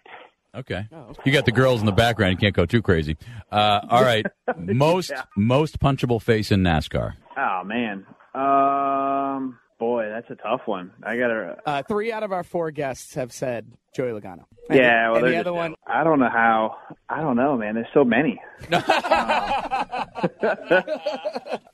Okay. 0.54 0.86
You 1.26 1.32
got 1.32 1.46
the 1.46 1.52
girls 1.54 1.80
in 1.80 1.86
the 1.86 1.94
background. 1.94 2.34
You 2.34 2.38
can't 2.38 2.54
go 2.56 2.66
too 2.66 2.82
crazy. 2.82 3.16
Uh, 3.52 3.80
all 3.90 4.04
right. 4.04 4.26
Most 4.58 5.10
Yeah. 5.10 5.24
most 5.38 5.80
punchable 5.80 6.22
face 6.22 6.52
in 6.52 6.62
NASCAR. 6.62 7.14
Oh 7.38 7.62
man. 7.64 8.06
Um, 8.36 9.58
boy, 9.82 10.08
that's 10.10 10.30
a 10.30 10.36
tough 10.36 10.62
one. 10.66 10.92
I 11.04 11.18
gotta. 11.18 11.58
Uh, 11.66 11.82
three 11.84 12.12
out 12.12 12.22
of 12.22 12.32
our 12.32 12.44
four 12.44 12.70
guests 12.70 13.16
have 13.16 13.34
said 13.34 13.66
Joey 13.96 14.12
Logano. 14.12 14.44
And 14.70 14.78
Yeah, 14.80 15.08
the, 15.08 15.12
well, 15.14 15.26
and 15.26 15.34
the 15.34 15.38
other 15.38 15.44
just- 15.50 15.56
one. 15.56 15.76
I 15.88 16.04
don't 16.04 16.20
know 16.20 16.30
how. 16.30 16.78
I 17.10 17.20
don't 17.22 17.36
know, 17.36 17.58
man. 17.58 17.74
There's 17.76 17.88
so 17.94 18.06
many. 18.06 18.40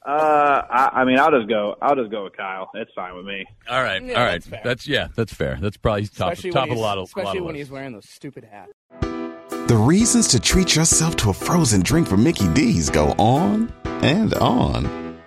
Uh, 0.07 0.61
I, 0.69 0.89
I 1.01 1.03
mean, 1.05 1.19
I'll 1.19 1.31
just 1.31 1.49
go. 1.49 1.75
I'll 1.81 1.95
just 1.95 2.09
go 2.11 2.23
with 2.23 2.37
Kyle. 2.37 2.69
It's 2.75 2.91
fine 2.95 3.13
with 3.17 3.25
me. 3.25 3.45
All 3.69 3.83
right. 3.83 4.01
Yeah, 4.01 4.13
all 4.17 4.23
right. 4.25 4.35
that's 4.41 4.47
fair. 4.47 4.61
That's 4.63 4.87
yeah. 4.87 5.07
That's 5.17 5.33
fair. 5.33 5.57
That's 5.59 5.75
probably 5.75 6.07
top 6.07 6.31
Especially 6.31 6.51
top 6.51 6.69
of 6.69 6.77
a 6.77 6.79
lot 6.79 6.97
of 6.97 7.03
especially 7.09 7.25
lot 7.25 7.37
of 7.39 7.43
when 7.43 7.55
lists. 7.55 7.67
he's 7.67 7.71
wearing 7.73 7.91
those 7.91 8.07
stupid 8.09 8.45
hats. 8.49 8.71
The 9.01 9.75
reasons 9.75 10.29
to 10.29 10.39
treat 10.39 10.77
yourself 10.77 11.17
to 11.17 11.31
a 11.31 11.33
frozen 11.33 11.81
drink 11.81 12.07
from 12.07 12.23
Mickey 12.23 12.47
D's 12.53 12.89
go 12.89 13.07
on 13.19 13.73
and 14.01 14.33
on 14.35 15.19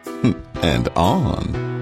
and 0.62 0.88
on. 0.96 1.79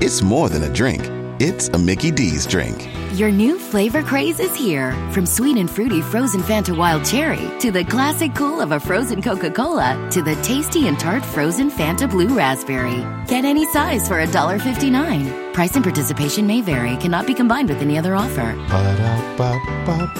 It's 0.00 0.22
more 0.22 0.48
than 0.48 0.62
a 0.62 0.72
drink. 0.72 1.02
It's 1.40 1.68
a 1.70 1.78
Mickey 1.78 2.12
D's 2.12 2.46
drink. 2.46 2.88
Your 3.14 3.32
new 3.32 3.58
flavor 3.58 4.02
craze 4.02 4.38
is 4.38 4.54
here. 4.54 4.92
From 5.10 5.26
sweet 5.26 5.56
and 5.56 5.68
fruity 5.68 6.00
frozen 6.00 6.40
Fanta 6.40 6.76
Wild 6.76 7.04
Cherry 7.04 7.50
to 7.58 7.72
the 7.72 7.84
classic 7.84 8.32
cool 8.34 8.60
of 8.60 8.70
a 8.70 8.78
frozen 8.78 9.20
Coca 9.20 9.50
Cola 9.50 10.08
to 10.12 10.22
the 10.22 10.36
tasty 10.36 10.86
and 10.86 11.00
tart 11.00 11.24
frozen 11.24 11.68
Fanta 11.68 12.08
Blue 12.08 12.32
Raspberry. 12.36 13.04
Get 13.26 13.44
any 13.44 13.64
size 13.66 14.06
for 14.06 14.24
$1.59. 14.24 15.52
Price 15.52 15.74
and 15.74 15.84
participation 15.84 16.46
may 16.46 16.60
vary, 16.60 16.96
cannot 16.96 17.26
be 17.26 17.34
combined 17.34 17.68
with 17.68 17.82
any 17.82 17.98
other 17.98 18.14
offer. 18.14 18.54
Ba-da-ba-ba-ba. 18.68 20.18